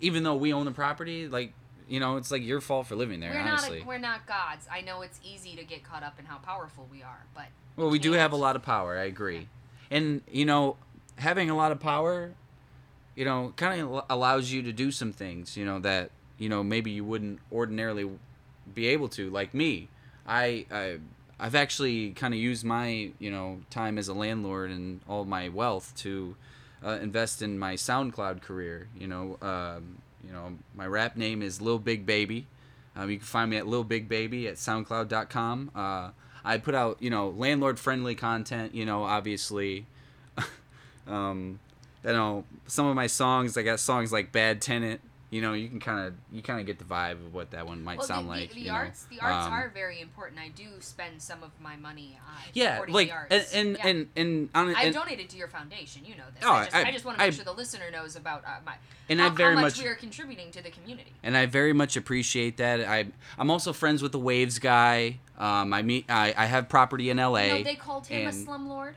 even 0.00 0.24
though 0.24 0.34
we 0.34 0.52
own 0.52 0.64
the 0.64 0.72
property, 0.72 1.28
like 1.28 1.52
you 1.88 2.00
know, 2.00 2.16
it's 2.16 2.32
like 2.32 2.42
your 2.42 2.60
fault 2.60 2.88
for 2.88 2.96
living 2.96 3.20
there. 3.20 3.30
we're 3.30 3.38
honestly. 3.38 3.78
not 3.78 3.84
a, 3.84 3.88
we're 3.88 3.98
not 3.98 4.26
gods. 4.26 4.66
I 4.70 4.80
know 4.80 5.02
it's 5.02 5.20
easy 5.22 5.54
to 5.54 5.62
get 5.62 5.84
caught 5.84 6.02
up 6.02 6.18
in 6.18 6.24
how 6.24 6.38
powerful 6.38 6.88
we 6.90 7.00
are, 7.04 7.26
but 7.32 7.46
Well, 7.76 7.90
we 7.90 8.00
do 8.00 8.12
have 8.12 8.32
a 8.32 8.36
lot 8.36 8.56
of 8.56 8.62
power. 8.62 8.98
I 8.98 9.04
agree, 9.04 9.46
and 9.88 10.22
you 10.30 10.44
know, 10.44 10.76
having 11.16 11.48
a 11.48 11.56
lot 11.56 11.70
of 11.70 11.78
power, 11.78 12.32
you 13.16 13.24
know, 13.24 13.52
kind 13.56 13.80
of 13.80 14.04
allows 14.08 14.52
you 14.52 14.62
to 14.62 14.72
do 14.72 14.92
some 14.92 15.12
things. 15.12 15.56
You 15.56 15.64
know 15.64 15.80
that 15.80 16.10
you 16.38 16.48
know 16.48 16.62
maybe 16.62 16.92
you 16.92 17.04
wouldn't 17.04 17.40
ordinarily 17.50 18.08
be 18.72 18.86
able 18.88 19.08
to. 19.08 19.28
Like 19.30 19.54
me, 19.54 19.88
I, 20.26 20.66
I 20.70 20.98
I've 21.40 21.54
actually 21.54 22.10
kind 22.12 22.34
of 22.34 22.38
used 22.38 22.64
my 22.64 23.10
you 23.18 23.30
know 23.30 23.60
time 23.70 23.98
as 23.98 24.06
a 24.06 24.14
landlord 24.14 24.70
and 24.70 25.00
all 25.08 25.24
my 25.24 25.48
wealth 25.48 25.94
to 25.96 26.36
uh, 26.84 26.98
invest 27.00 27.42
in 27.42 27.58
my 27.58 27.74
SoundCloud 27.74 28.42
career. 28.42 28.88
You 28.96 29.08
know, 29.08 29.38
um, 29.40 29.98
you 30.24 30.32
know, 30.32 30.58
my 30.74 30.86
rap 30.86 31.16
name 31.16 31.42
is 31.42 31.60
Lil 31.60 31.78
Big 31.78 32.04
Baby. 32.04 32.46
Um, 32.94 33.10
you 33.10 33.16
can 33.16 33.26
find 33.26 33.50
me 33.50 33.56
at 33.56 33.66
Lil 33.66 33.84
Big 33.84 34.08
Baby 34.08 34.46
at 34.46 34.54
SoundCloud.com. 34.56 35.70
Uh, 35.74 36.10
I 36.44 36.58
put 36.58 36.74
out, 36.74 36.98
you 37.00 37.10
know, 37.10 37.30
landlord 37.30 37.78
friendly 37.78 38.14
content. 38.14 38.74
You 38.74 38.84
know, 38.84 39.04
obviously. 39.04 39.86
um, 41.06 41.60
you 42.06 42.12
know, 42.12 42.44
some 42.66 42.86
of 42.86 42.94
my 42.94 43.06
songs. 43.08 43.56
I 43.58 43.62
got 43.62 43.80
songs 43.80 44.12
like 44.12 44.32
Bad 44.32 44.62
Tenant. 44.62 45.00
You 45.28 45.42
know, 45.42 45.54
you 45.54 45.68
can 45.68 45.80
kind 45.80 46.06
of 46.06 46.14
you 46.30 46.40
kind 46.40 46.60
of 46.60 46.66
get 46.66 46.78
the 46.78 46.84
vibe 46.84 47.14
of 47.14 47.34
what 47.34 47.50
that 47.50 47.66
one 47.66 47.82
might 47.82 47.98
well, 47.98 48.06
sound 48.06 48.26
the, 48.26 48.30
like. 48.30 48.48
the, 48.50 48.54
the 48.54 48.60
you 48.60 48.66
know. 48.68 48.74
arts 48.74 49.06
the 49.10 49.18
arts 49.20 49.46
Um, 49.48 49.52
are 49.52 49.68
very 49.70 50.00
important. 50.00 50.40
I 50.40 50.48
do 50.50 50.66
spend 50.78 51.20
some 51.20 51.42
of 51.42 51.50
my 51.60 51.74
money 51.74 52.16
on 52.24 52.34
yeah, 52.54 52.80
like 52.88 53.08
the 53.08 53.12
arts. 53.12 53.52
and 53.52 53.66
and, 53.66 53.76
Yeah. 53.76 53.86
and 53.88 54.08
and 54.16 54.48
on 54.54 54.76
I've 54.76 54.94
donated 54.94 55.28
to 55.30 55.36
your 55.36 55.48
foundation. 55.48 56.04
You 56.04 56.14
know 56.14 56.22
this. 56.32 56.44
Oh, 56.46 56.52
I 56.52 56.64
just, 56.66 56.76
I- 56.76 56.82
I, 56.88 56.92
just 56.92 57.04
want 57.04 57.18
to 57.18 57.24
make 57.24 57.32
I- 57.32 57.36
sure 57.36 57.44
the 57.44 57.52
listener 57.52 57.90
knows 57.90 58.14
about 58.14 58.44
uh, 58.46 58.50
my 58.64 58.74
And 59.08 59.18
how, 59.18 59.26
I 59.26 59.30
very 59.30 59.56
how 59.56 59.62
much, 59.62 59.76
much- 59.76 59.82
we 59.82 59.88
are 59.88 59.96
contributing 59.96 60.52
to 60.52 60.62
the 60.62 60.70
community. 60.70 61.12
and 61.24 61.36
I 61.36 61.46
very 61.46 61.72
much 61.72 61.96
appreciate 61.96 62.56
that. 62.58 62.80
I 62.82 63.06
I'm 63.36 63.50
also 63.50 63.72
friends 63.72 64.02
with 64.04 64.12
the 64.12 64.20
Waves 64.20 64.60
guy. 64.60 65.18
Um, 65.36 65.74
I 65.74 65.82
meet 65.82 66.04
I, 66.08 66.34
I 66.36 66.46
have 66.46 66.68
property 66.68 67.10
in 67.10 67.18
L.A. 67.18 67.48
You 67.48 67.54
know, 67.58 67.64
they 67.64 67.74
called 67.74 68.06
him 68.06 68.26
a 68.26 68.30
and- 68.30 68.46
slumlord. 68.46 68.92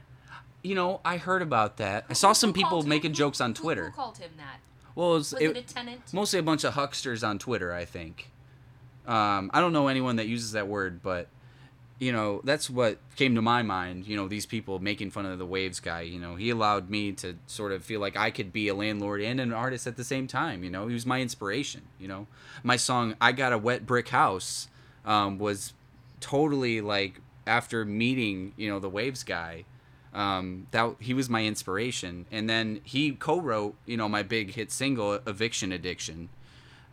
You 0.61 0.75
know, 0.75 0.99
I 1.05 1.17
heard 1.17 1.41
about 1.41 1.77
that. 1.77 2.05
I 2.09 2.13
saw 2.13 2.33
some 2.33 2.51
people 2.53 2.83
making 2.83 3.13
jokes 3.13 3.39
on 3.39 3.53
Twitter. 3.53 3.85
Who 3.85 3.91
called 3.95 4.17
him 4.17 4.31
that? 4.37 4.59
Well, 4.95 5.11
it 5.11 5.17
was, 5.19 5.33
Was 5.33 5.41
it- 5.41 5.57
it, 5.57 5.69
a 5.69 5.73
tenant? 5.73 6.01
mostly 6.13 6.39
a 6.39 6.43
bunch 6.43 6.63
of 6.63 6.73
hucksters 6.73 7.23
on 7.23 7.39
Twitter, 7.39 7.73
I 7.73 7.85
think. 7.85 8.29
Um, 9.07 9.49
I 9.53 9.61
don't 9.61 9.73
know 9.73 9.87
anyone 9.87 10.17
that 10.17 10.27
uses 10.27 10.51
that 10.51 10.67
word, 10.67 11.01
but 11.01 11.27
you 11.99 12.13
know, 12.13 12.39
that's 12.45 12.69
what 12.69 12.97
came 13.17 13.35
to 13.35 13.41
my 13.41 13.61
mind. 13.61 14.07
You 14.07 14.15
know, 14.15 14.27
these 14.29 14.45
people 14.45 14.79
making 14.79 15.11
fun 15.11 15.25
of 15.25 15.37
the 15.37 15.45
Waves 15.45 15.79
guy. 15.81 16.01
You 16.01 16.17
know, 16.19 16.35
he 16.35 16.49
allowed 16.49 16.89
me 16.89 17.11
to 17.13 17.35
sort 17.47 17.71
of 17.73 17.83
feel 17.83 17.99
like 17.99 18.15
I 18.15 18.31
could 18.31 18.53
be 18.53 18.67
a 18.69 18.73
landlord 18.75 19.21
and 19.21 19.39
an 19.41 19.51
artist 19.51 19.85
at 19.87 19.97
the 19.97 20.03
same 20.05 20.25
time. 20.27 20.63
You 20.63 20.69
know, 20.69 20.87
he 20.87 20.93
was 20.93 21.05
my 21.05 21.19
inspiration. 21.21 21.81
You 21.99 22.07
know, 22.07 22.27
my 22.63 22.75
song 22.77 23.15
"I 23.19 23.31
Got 23.33 23.51
a 23.51 23.57
Wet 23.57 23.85
Brick 23.85 24.09
House" 24.09 24.67
um, 25.05 25.39
was 25.39 25.73
totally 26.21 26.79
like 26.81 27.19
after 27.47 27.83
meeting 27.85 28.53
you 28.57 28.69
know 28.69 28.79
the 28.79 28.89
Waves 28.89 29.23
guy. 29.23 29.65
Um, 30.13 30.67
that 30.71 30.95
he 30.99 31.13
was 31.13 31.29
my 31.29 31.45
inspiration, 31.45 32.25
and 32.31 32.49
then 32.49 32.81
he 32.83 33.11
co-wrote 33.11 33.75
you 33.85 33.95
know 33.95 34.09
my 34.09 34.23
big 34.23 34.55
hit 34.55 34.71
single 34.71 35.19
"Eviction 35.27 35.71
Addiction." 35.71 36.29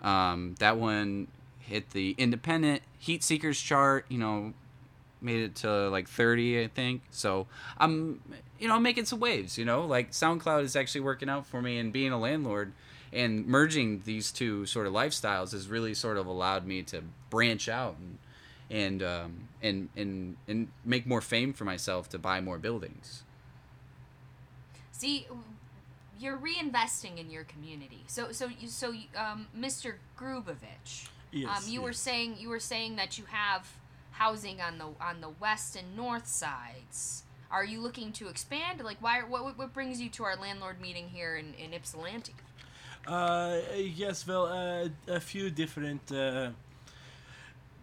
Um, 0.02 0.54
that 0.58 0.76
one 0.76 1.28
hit 1.58 1.90
the 1.90 2.14
independent 2.18 2.82
Heatseekers 3.02 3.62
chart. 3.64 4.04
You 4.08 4.18
know, 4.18 4.52
made 5.20 5.40
it 5.40 5.54
to 5.56 5.88
like 5.88 6.08
30, 6.08 6.62
I 6.62 6.68
think. 6.68 7.02
So 7.10 7.46
I'm, 7.78 8.20
you 8.58 8.68
know, 8.68 8.78
making 8.78 9.06
some 9.06 9.20
waves. 9.20 9.56
You 9.56 9.64
know, 9.64 9.86
like 9.86 10.12
SoundCloud 10.12 10.62
is 10.62 10.76
actually 10.76 11.00
working 11.02 11.28
out 11.28 11.46
for 11.46 11.62
me, 11.62 11.78
and 11.78 11.92
being 11.92 12.12
a 12.12 12.18
landlord 12.18 12.72
and 13.12 13.46
merging 13.46 14.02
these 14.04 14.30
two 14.30 14.66
sort 14.66 14.86
of 14.86 14.92
lifestyles 14.92 15.52
has 15.52 15.68
really 15.68 15.94
sort 15.94 16.16
of 16.16 16.26
allowed 16.26 16.66
me 16.66 16.82
to 16.82 17.02
branch 17.30 17.68
out 17.68 17.96
and 17.98 18.18
and 18.70 19.02
um, 19.02 19.48
and 19.62 19.88
and 19.96 20.36
and 20.48 20.68
make 20.84 21.06
more 21.06 21.20
fame 21.20 21.52
for 21.52 21.64
myself 21.64 22.08
to 22.10 22.18
buy 22.18 22.40
more 22.40 22.58
buildings. 22.58 23.22
See, 24.92 25.26
you're 26.18 26.38
reinvesting 26.38 27.18
in 27.18 27.30
your 27.30 27.44
community. 27.44 28.04
So, 28.06 28.32
so 28.32 28.46
you, 28.46 28.68
so 28.68 28.94
um, 29.14 29.48
Mr. 29.56 29.94
Grubovich, 30.18 31.08
Yes, 31.32 31.64
um, 31.64 31.70
you 31.70 31.82
were 31.82 31.92
saying 31.92 32.36
you 32.38 32.48
were 32.48 32.60
saying 32.60 32.96
that 32.96 33.18
you 33.18 33.24
have 33.30 33.68
housing 34.12 34.60
on 34.60 34.78
the 34.78 34.86
on 35.00 35.20
the 35.20 35.28
west 35.40 35.76
and 35.76 35.96
north 35.96 36.26
sides. 36.26 37.24
Are 37.50 37.64
you 37.64 37.80
looking 37.80 38.12
to 38.12 38.28
expand? 38.28 38.82
Like, 38.82 38.96
why? 39.00 39.20
What 39.20 39.58
what 39.58 39.72
brings 39.72 40.00
you 40.00 40.08
to 40.10 40.24
our 40.24 40.36
landlord 40.36 40.80
meeting 40.80 41.08
here 41.08 41.36
in 41.36 41.54
in 41.54 41.74
Ypsilanti? 41.74 42.34
Uh, 43.06 43.60
yes, 43.76 44.26
well, 44.26 44.46
uh, 44.46 44.88
a 45.06 45.20
few 45.20 45.48
different 45.48 46.10
uh, 46.10 46.50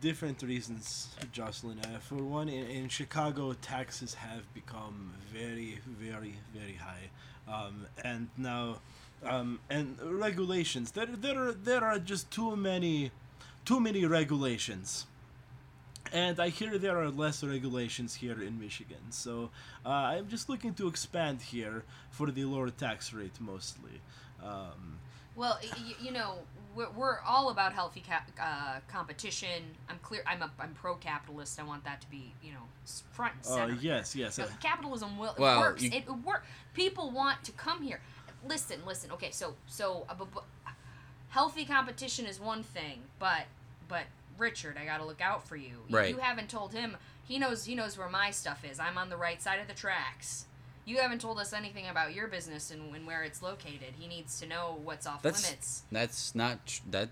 different 0.03 0.43
reasons, 0.43 1.07
Jocelyn. 1.31 1.79
Uh, 1.79 1.97
for 1.99 2.15
one, 2.15 2.49
in, 2.49 2.65
in 2.67 2.89
Chicago, 2.89 3.53
taxes 3.53 4.13
have 4.13 4.43
become 4.53 5.13
very, 5.33 5.79
very, 5.87 6.35
very 6.53 6.77
high, 6.87 7.07
um, 7.47 7.87
and 8.03 8.27
now, 8.37 8.79
um, 9.25 9.59
and 9.69 9.97
regulations. 10.01 10.91
There, 10.91 11.05
there, 11.05 11.39
are, 11.41 11.53
there 11.53 11.83
are 11.85 11.99
just 11.99 12.29
too 12.29 12.57
many, 12.57 13.11
too 13.63 13.79
many 13.79 14.05
regulations. 14.05 15.05
And 16.11 16.37
I 16.37 16.49
hear 16.49 16.77
there 16.77 16.99
are 17.01 17.09
less 17.09 17.41
regulations 17.41 18.13
here 18.15 18.39
in 18.43 18.59
Michigan, 18.59 19.03
so 19.09 19.51
uh, 19.85 19.89
I'm 19.89 20.27
just 20.27 20.49
looking 20.49 20.73
to 20.79 20.87
expand 20.87 21.41
here 21.41 21.85
for 22.11 22.29
the 22.29 22.43
lower 22.43 22.71
tax 22.71 23.13
rate 23.13 23.37
mostly. 23.39 24.01
Um, 24.43 24.99
Well, 25.35 25.57
you 26.05 26.11
know, 26.11 26.31
we're, 26.75 26.89
we're 26.91 27.19
all 27.21 27.49
about 27.49 27.73
healthy 27.73 28.03
ca- 28.07 28.23
uh, 28.41 28.79
competition. 28.91 29.63
I'm 29.89 29.99
clear. 29.99 30.23
I'm 30.27 30.41
a 30.41 30.51
I'm 30.59 30.73
pro-capitalist. 30.73 31.59
I 31.59 31.63
want 31.63 31.83
that 31.85 32.01
to 32.01 32.09
be 32.09 32.33
you 32.43 32.51
know 32.53 32.59
front 33.11 33.33
and 33.35 33.43
Oh 33.47 33.55
center. 33.55 33.73
yes, 33.81 34.15
yes. 34.15 34.39
Uh, 34.39 34.47
capitalism 34.61 35.17
will 35.17 35.35
Well, 35.37 35.57
it 35.57 35.59
works. 35.61 35.83
you- 35.83 35.91
It 35.93 36.07
work. 36.09 36.43
People 36.73 37.11
want 37.11 37.43
to 37.43 37.51
come 37.51 37.81
here. 37.83 37.99
Listen, 38.47 38.79
listen. 38.85 39.11
Okay, 39.11 39.31
so 39.31 39.55
so 39.67 40.05
uh, 40.09 40.13
bu- 40.15 40.25
bu- 40.25 40.39
healthy 41.29 41.65
competition 41.65 42.25
is 42.25 42.39
one 42.39 42.63
thing, 42.63 43.03
but 43.19 43.43
but 43.87 44.03
Richard, 44.37 44.77
I 44.81 44.85
got 44.85 44.97
to 44.97 45.05
look 45.05 45.21
out 45.21 45.47
for 45.47 45.55
you. 45.55 45.77
You- 45.87 45.95
Right. 45.97 46.09
You 46.09 46.17
haven't 46.17 46.49
told 46.49 46.73
him. 46.73 46.97
He 47.25 47.39
knows. 47.39 47.65
He 47.65 47.75
knows 47.75 47.97
where 47.97 48.09
my 48.09 48.31
stuff 48.31 48.65
is. 48.69 48.79
I'm 48.79 48.97
on 48.97 49.09
the 49.09 49.17
right 49.17 49.41
side 49.41 49.59
of 49.59 49.67
the 49.67 49.73
tracks. 49.73 50.45
You 50.85 50.97
haven't 50.97 51.21
told 51.21 51.39
us 51.39 51.53
anything 51.53 51.87
about 51.87 52.13
your 52.13 52.27
business 52.27 52.71
and, 52.71 52.93
and 52.95 53.07
where 53.07 53.23
it's 53.23 53.41
located. 53.41 53.93
He 53.97 54.07
needs 54.07 54.39
to 54.41 54.47
know 54.47 54.79
what's 54.83 55.07
off 55.07 55.21
That's 55.21 55.43
limits. 55.43 55.83
that's 55.91 56.35
not 56.35 56.65
tr- 56.65 56.81
that. 56.91 57.09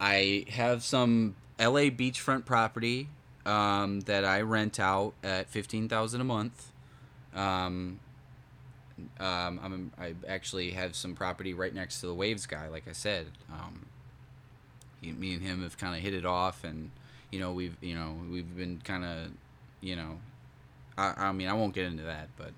I 0.00 0.46
have 0.50 0.82
some 0.82 1.36
L.A. 1.58 1.90
beachfront 1.90 2.44
property 2.46 3.08
um, 3.44 4.00
that 4.02 4.24
I 4.24 4.40
rent 4.42 4.80
out 4.80 5.12
at 5.22 5.48
fifteen 5.48 5.88
thousand 5.88 6.20
a 6.20 6.24
month. 6.24 6.72
Um, 7.34 8.00
um, 9.18 9.60
I'm 9.62 9.92
I 9.98 10.14
actually 10.28 10.70
have 10.70 10.94
some 10.96 11.14
property 11.14 11.54
right 11.54 11.74
next 11.74 12.00
to 12.00 12.06
the 12.06 12.14
Waves 12.14 12.46
guy. 12.46 12.68
Like 12.68 12.88
I 12.88 12.92
said, 12.92 13.26
um, 13.52 13.86
he, 15.00 15.12
me 15.12 15.34
and 15.34 15.42
him 15.42 15.62
have 15.62 15.78
kind 15.78 15.94
of 15.94 16.02
hit 16.02 16.14
it 16.14 16.24
off, 16.26 16.64
and 16.64 16.90
you 17.30 17.40
know 17.40 17.52
we've 17.52 17.76
you 17.80 17.94
know 17.94 18.16
we've 18.30 18.56
been 18.56 18.80
kind 18.84 19.04
of 19.04 19.30
you 19.80 19.96
know 19.96 20.18
I, 21.00 21.28
I 21.28 21.32
mean 21.32 21.48
I 21.48 21.52
won't 21.54 21.74
get 21.74 21.86
into 21.86 22.02
that, 22.04 22.28
but 22.36 22.52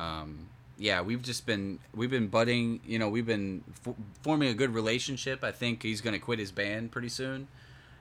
um, 0.00 0.48
yeah, 0.78 1.00
we've 1.02 1.22
just 1.22 1.46
been 1.46 1.78
we've 1.94 2.10
been 2.10 2.28
budding. 2.28 2.80
You 2.86 2.98
know, 2.98 3.08
we've 3.08 3.26
been 3.26 3.62
f- 3.86 3.94
forming 4.22 4.48
a 4.48 4.54
good 4.54 4.72
relationship. 4.72 5.42
I 5.44 5.52
think 5.52 5.82
he's 5.82 6.00
going 6.00 6.14
to 6.14 6.20
quit 6.20 6.38
his 6.38 6.52
band 6.52 6.90
pretty 6.92 7.08
soon, 7.10 7.48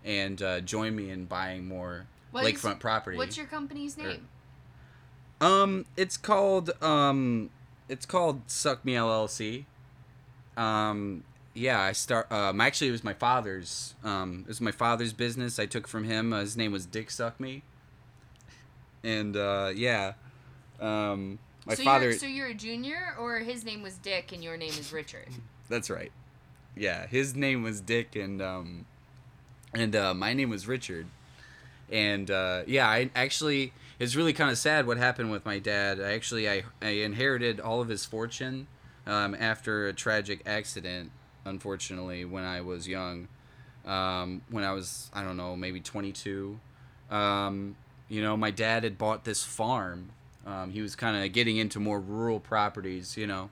and 0.06 0.42
uh, 0.42 0.60
join 0.62 0.96
me 0.96 1.10
in 1.10 1.26
buying 1.26 1.68
more 1.68 2.06
What 2.32 2.46
is- 2.46 2.54
lakefront 2.54 2.80
property. 2.80 3.18
What's 3.18 3.38
your 3.38 3.48
company's 3.48 3.98
name? 3.98 4.28
Um, 5.42 5.86
it's 5.98 6.18
called 6.18 6.72
um, 6.82 7.50
it's 7.88 8.06
called 8.06 8.42
Suck 8.48 8.84
Me 8.86 8.94
LLC. 8.94 9.66
Um, 10.58 11.24
yeah, 11.54 11.82
I 11.82 11.92
start. 11.94 12.32
Um, 12.32 12.62
actually, 12.62 12.90
it 12.90 12.92
was 12.92 13.04
my 13.04 13.14
father's. 13.14 13.96
Um, 14.04 14.42
it 14.42 14.48
was 14.50 14.62
my 14.62 14.72
father's 14.72 15.14
business. 15.14 15.60
I 15.60 15.66
took 15.66 15.88
from 15.88 16.04
him. 16.04 16.32
Uh, 16.34 16.42
his 16.42 16.56
name 16.56 16.72
was 16.72 16.86
Dick 16.86 17.10
Suck 17.10 17.40
Me. 17.40 17.64
And 19.04 19.36
uh, 19.38 19.72
yeah, 19.76 20.14
um, 20.80 21.40
my 21.66 21.76
so 21.76 21.84
father. 21.84 22.10
You're, 22.10 22.18
so 22.18 22.26
you're 22.26 22.48
a 22.48 22.54
junior, 22.54 23.16
or 23.20 23.40
his 23.40 23.64
name 23.64 23.82
was 23.82 23.96
Dick 23.96 24.32
and 24.32 24.44
your 24.44 24.58
name 24.58 24.70
is 24.70 24.92
Richard. 24.92 25.28
That's 25.70 25.90
right. 25.90 26.12
Yeah, 26.76 27.08
his 27.08 27.36
name 27.36 27.64
was 27.64 27.82
Dick, 27.82 28.16
and 28.16 28.42
um, 28.42 28.86
and 29.74 29.96
uh, 29.96 30.14
my 30.14 30.34
name 30.34 30.50
was 30.50 30.68
Richard. 30.68 31.08
And 31.92 32.30
uh, 32.30 32.64
yeah, 32.68 32.88
I 32.88 33.10
actually 33.16 33.74
it's 34.00 34.16
really 34.16 34.34
kind 34.34 34.50
of 34.50 34.58
sad 34.58 34.88
what 34.88 34.98
happened 34.98 35.32
with 35.32 35.46
my 35.46 35.60
dad. 35.60 36.00
I 36.00 36.14
actually 36.14 36.50
I, 36.50 36.64
I 36.82 36.90
inherited 36.90 37.60
all 37.60 37.82
of 37.82 37.90
his 37.90 38.06
fortune 38.06 38.68
um, 39.06 39.36
after 39.40 39.88
a 39.88 39.94
tragic 39.94 40.42
accident. 40.46 41.12
Unfortunately, 41.46 42.26
when 42.26 42.44
I 42.44 42.62
was 42.62 42.88
young, 42.88 43.28
um, 43.86 44.42
when 44.50 44.64
I 44.64 44.72
was 44.72 45.10
I 45.14 45.24
don't 45.24 45.38
know 45.38 45.56
maybe 45.56 45.80
22, 45.80 46.60
um, 47.10 47.76
you 48.10 48.22
know, 48.22 48.36
my 48.36 48.52
dad 48.52 48.84
had 48.84 48.98
bought 48.98 49.24
this 49.24 49.44
farm. 49.44 50.10
Um, 50.46 50.72
he 50.72 50.82
was 50.82 50.96
kind 50.96 51.24
of 51.24 51.32
getting 51.32 51.58
into 51.58 51.80
more 51.80 52.00
rural 52.00 52.40
properties. 52.40 53.16
You 53.16 53.28
know, 53.28 53.50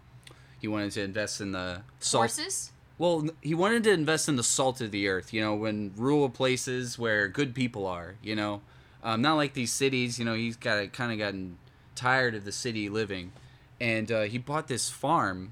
he 0.60 0.68
wanted 0.68 0.92
to 0.94 1.02
invest 1.04 1.40
in 1.40 1.52
the 1.52 1.82
salt. 2.00 2.24
Horses? 2.24 2.72
Well, 2.98 3.28
he 3.42 3.54
wanted 3.54 3.84
to 3.84 3.92
invest 3.92 4.28
in 4.28 4.36
the 4.38 4.44
salt 4.44 4.82
of 4.82 4.90
the 4.90 5.08
earth, 5.08 5.32
you 5.32 5.40
know, 5.40 5.54
when 5.54 5.94
rural 5.96 6.30
places 6.30 6.98
where 6.98 7.28
good 7.28 7.54
people 7.54 7.86
are, 7.86 8.16
you 8.24 8.36
know, 8.36 8.62
um, 9.04 9.22
not 9.22 9.36
like 9.36 9.54
these 9.54 9.72
cities. 9.72 10.18
You 10.18 10.26
know, 10.26 10.34
he's 10.34 10.58
got 10.58 10.92
kind 10.94 11.12
of 11.12 11.20
gotten 11.20 11.60
tired 11.94 12.34
of 12.34 12.44
the 12.44 12.52
city 12.52 12.90
living, 12.90 13.32
and 13.80 14.12
uh, 14.12 14.22
he 14.24 14.40
bought 14.40 14.68
this 14.68 14.90
farm, 14.90 15.52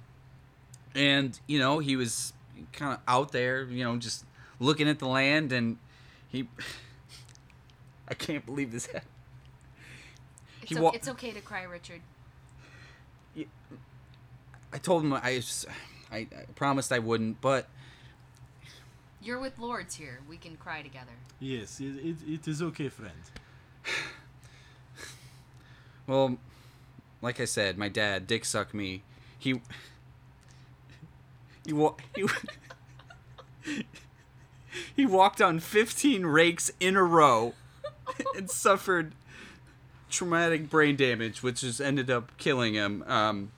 and 0.95 1.39
you 1.45 1.59
know, 1.59 1.77
he 1.77 1.95
was 1.95 2.33
kind 2.73 2.93
of 2.93 2.99
out 3.07 3.31
there, 3.31 3.65
you 3.65 3.83
know, 3.83 3.95
just 3.97 4.25
looking 4.59 4.89
at 4.89 4.97
the 4.97 5.07
land, 5.07 5.51
and 5.51 5.77
he, 6.27 6.47
I 8.07 8.13
can't 8.13 8.45
believe 8.45 8.71
this 8.71 8.85
happened. 8.87 9.03
It's, 10.61 10.71
He 10.71 10.77
o- 10.77 10.83
wa- 10.83 10.91
it's 10.93 11.07
okay 11.09 11.31
to 11.31 11.41
cry, 11.41 11.63
Richard. 11.63 12.01
I 14.73 14.77
told 14.77 15.03
him 15.03 15.13
I, 15.13 15.41
I 16.11 16.27
promised 16.55 16.91
I 16.91 16.99
wouldn't, 16.99 17.39
but 17.39 17.67
You're 19.21 19.39
with 19.39 19.57
Lords 19.57 19.95
here. 19.95 20.19
We 20.27 20.35
can 20.37 20.57
cry 20.57 20.81
together. 20.81 21.11
Yes, 21.39 21.79
it, 21.79 21.95
it, 22.03 22.15
it 22.27 22.47
is 22.47 22.61
okay, 22.61 22.89
friend. 22.89 23.13
Well, 26.07 26.37
like 27.21 27.39
I 27.39 27.45
said, 27.45 27.77
my 27.77 27.87
dad, 27.89 28.27
Dick 28.27 28.43
Suck 28.45 28.73
Me, 28.73 29.01
he 29.39 29.61
he 31.65 31.73
wa- 31.73 31.95
he, 32.15 32.25
he 34.95 35.05
walked 35.05 35.41
on 35.41 35.59
15 35.59 36.25
rakes 36.25 36.69
in 36.79 36.95
a 36.95 37.03
row 37.03 37.53
and 38.35 38.49
suffered 38.49 39.13
traumatic 40.09 40.69
brain 40.69 40.95
damage, 40.95 41.43
which 41.43 41.61
has 41.61 41.81
ended 41.81 42.09
up 42.09 42.37
killing 42.37 42.73
him. 42.73 43.03
Um, 43.07 43.51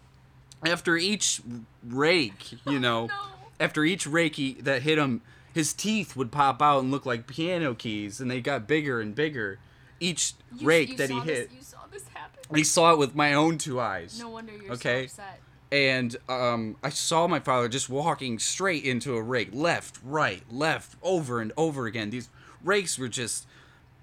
after 0.66 0.98
each 0.98 1.42
rake, 1.86 2.54
you 2.66 2.80
know, 2.80 3.08
no. 3.08 3.14
after 3.60 3.84
each 3.84 4.08
rake 4.08 4.36
he, 4.36 4.54
that 4.54 4.82
hit 4.82 4.98
him, 4.98 5.22
his 5.54 5.74
teeth 5.74 6.16
would 6.16 6.32
pop 6.32 6.62
out 6.62 6.80
and 6.84 6.92
look 6.92 7.06
like 7.06 7.28
piano 7.28 7.74
keys, 7.74 8.20
and 8.20 8.30
they 8.30 8.42
got 8.42 8.68
bigger 8.68 9.00
and 9.02 9.14
bigger. 9.16 9.60
Each 10.00 10.34
You- 10.56 10.68
rake 10.68 10.90
you 10.90 10.98
that 10.98 11.10
he 11.10 11.20
hit. 11.22 11.50
This, 11.50 11.58
you 11.58 11.64
saw 11.64 11.80
this 11.92 12.08
happen. 12.14 12.40
I 12.54 12.62
saw 12.64 12.94
it 12.94 13.00
with 13.00 13.16
my 13.16 13.34
own 13.34 13.58
two 13.58 13.80
eyes. 13.80 14.20
No 14.20 14.30
wonder 14.30 14.54
you're 14.54 14.74
Okay. 14.74 15.08
so 15.08 15.22
upset. 15.22 15.42
And 15.70 16.16
um, 16.30 16.78
I 16.82 16.90
saw 16.90 17.28
my 17.28 17.40
father 17.40 17.68
just 17.68 17.90
walking 17.90 18.40
straight 18.40 18.86
into 18.86 19.18
a 19.18 19.22
rake, 19.22 19.50
left, 19.52 20.00
right, 20.02 20.42
left, 20.50 20.96
over 21.04 21.42
and 21.42 21.52
over 21.58 21.88
again. 21.88 22.10
These 22.10 22.30
rakes 22.64 22.98
were 22.98 23.10
just 23.10 23.46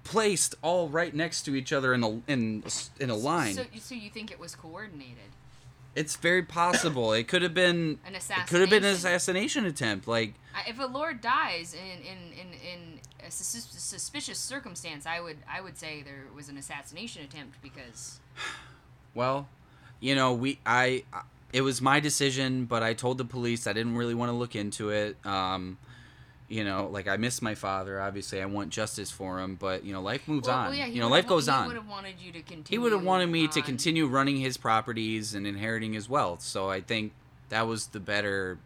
placed 0.05 0.55
all 0.61 0.87
right 0.87 1.13
next 1.13 1.41
to 1.43 1.55
each 1.55 1.73
other 1.73 1.93
in 1.93 2.03
a 2.03 2.21
in 2.31 2.63
in 2.99 3.09
a 3.09 3.15
line. 3.15 3.55
So, 3.55 3.65
so 3.77 3.95
you 3.95 4.09
think 4.09 4.31
it 4.31 4.39
was 4.39 4.55
coordinated? 4.55 5.33
it's 5.95 6.17
very 6.17 6.43
possible. 6.43 7.13
It 7.13 7.27
could 7.27 7.41
have 7.41 7.53
been 7.53 7.99
An 8.05 8.15
It 8.15 8.23
could 8.47 8.61
have 8.61 8.69
been 8.69 8.83
an 8.83 8.91
assassination. 8.91 9.63
assassination 9.63 9.65
attempt. 9.65 10.07
Like 10.07 10.33
if 10.67 10.79
a 10.79 10.85
lord 10.85 11.21
dies 11.21 11.73
in 11.73 12.01
in 12.01 12.17
in, 12.33 12.53
in 12.53 12.99
a 13.25 13.31
sus- 13.31 13.67
suspicious 13.71 14.37
circumstance, 14.37 15.05
I 15.05 15.19
would 15.19 15.37
I 15.51 15.61
would 15.61 15.77
say 15.77 16.01
there 16.03 16.25
was 16.35 16.49
an 16.49 16.57
assassination 16.57 17.23
attempt 17.23 17.61
because 17.61 18.19
Well, 19.15 19.47
you 19.99 20.15
know, 20.15 20.33
we 20.33 20.59
I 20.65 21.03
it 21.53 21.61
was 21.61 21.81
my 21.81 22.01
decision, 22.01 22.65
but 22.65 22.83
I 22.83 22.93
told 22.93 23.17
the 23.17 23.25
police 23.25 23.65
I 23.65 23.73
didn't 23.73 23.95
really 23.95 24.15
want 24.15 24.29
to 24.29 24.35
look 24.35 24.55
into 24.55 24.89
it. 24.89 25.15
Um, 25.25 25.77
you 26.47 26.63
know, 26.63 26.87
like 26.91 27.07
I 27.07 27.17
miss 27.17 27.41
my 27.41 27.55
father. 27.55 27.99
Obviously, 27.99 28.41
I 28.41 28.45
want 28.45 28.69
justice 28.69 29.11
for 29.11 29.39
him, 29.39 29.55
but 29.55 29.83
you 29.83 29.93
know, 29.93 30.01
life 30.01 30.27
moves 30.27 30.47
well, 30.47 30.57
on. 30.57 30.65
well, 30.67 30.75
yeah, 30.75 30.85
you 30.85 30.99
know, 30.99 31.07
life 31.07 31.25
wa- 31.25 31.29
goes 31.29 31.45
he 31.45 31.51
on. 31.51 31.67
would 31.67 31.75
have 31.75 31.87
wanted 31.87 32.15
you 32.19 32.31
to 32.31 32.41
continue. 32.41 32.65
He 32.69 32.77
would 32.77 32.91
have 32.91 33.03
wanted 33.03 33.27
me 33.27 33.47
to 33.47 33.61
continue 33.61 34.05
running 34.07 34.37
his 34.37 34.57
properties 34.57 35.33
and 35.33 35.47
inheriting 35.47 35.93
his 35.93 36.07
wealth. 36.07 36.41
So 36.41 36.69
I 36.69 36.81
think 36.81 37.13
that 37.49 37.67
was 37.67 37.87
the 37.87 37.99
better 37.99 38.59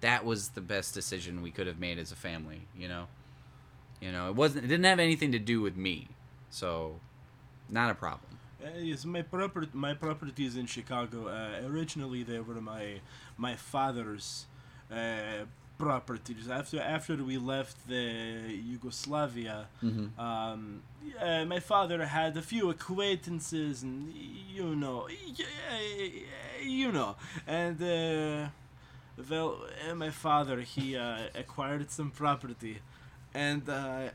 that 0.00 0.24
was 0.24 0.50
the 0.50 0.60
best 0.60 0.94
decision 0.94 1.42
we 1.42 1.50
could 1.50 1.66
have 1.66 1.80
made 1.80 1.98
as 1.98 2.12
a 2.12 2.16
family, 2.16 2.62
you 2.76 2.88
know. 2.88 3.06
You 4.00 4.12
know, 4.12 4.28
it 4.28 4.36
wasn't 4.36 4.64
it 4.64 4.68
didn't 4.68 4.84
have 4.84 5.00
anything 5.00 5.32
to 5.32 5.40
do 5.40 5.60
with 5.60 5.76
me. 5.76 6.08
So 6.50 7.00
not 7.68 7.90
a 7.90 7.94
problem. 7.94 8.38
Uh, 8.64 8.78
yes, 8.78 9.04
my 9.04 9.22
property, 9.22 9.68
my 9.72 9.94
properties 9.94 10.56
in 10.56 10.66
Chicago. 10.66 11.28
Uh, 11.28 11.66
originally, 11.68 12.22
they 12.22 12.38
were 12.38 12.60
my 12.60 13.00
my 13.36 13.56
father's 13.56 14.46
uh, 14.90 15.44
properties. 15.78 16.48
After 16.50 16.80
after 16.80 17.14
we 17.30 17.38
left 17.38 17.76
the 17.88 18.04
Yugoslavia, 18.72 19.68
um, 20.18 20.82
yeah, 21.14 21.44
my 21.44 21.60
father 21.60 22.04
had 22.04 22.36
a 22.36 22.42
few 22.42 22.68
acquaintances, 22.70 23.82
and 23.82 24.12
you 24.56 24.74
know, 24.76 25.08
you 26.62 26.92
know, 26.92 27.16
and 27.46 27.80
uh, 27.82 28.48
well, 29.30 29.58
uh, 29.88 29.94
my 29.94 30.10
father 30.10 30.60
he 30.60 30.96
uh, 30.96 31.18
acquired 31.34 31.90
some 31.90 32.10
property, 32.10 32.78
and 33.34 33.62
uh, 33.68 33.72
uh, 33.72 34.08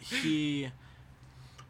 he 0.00 0.70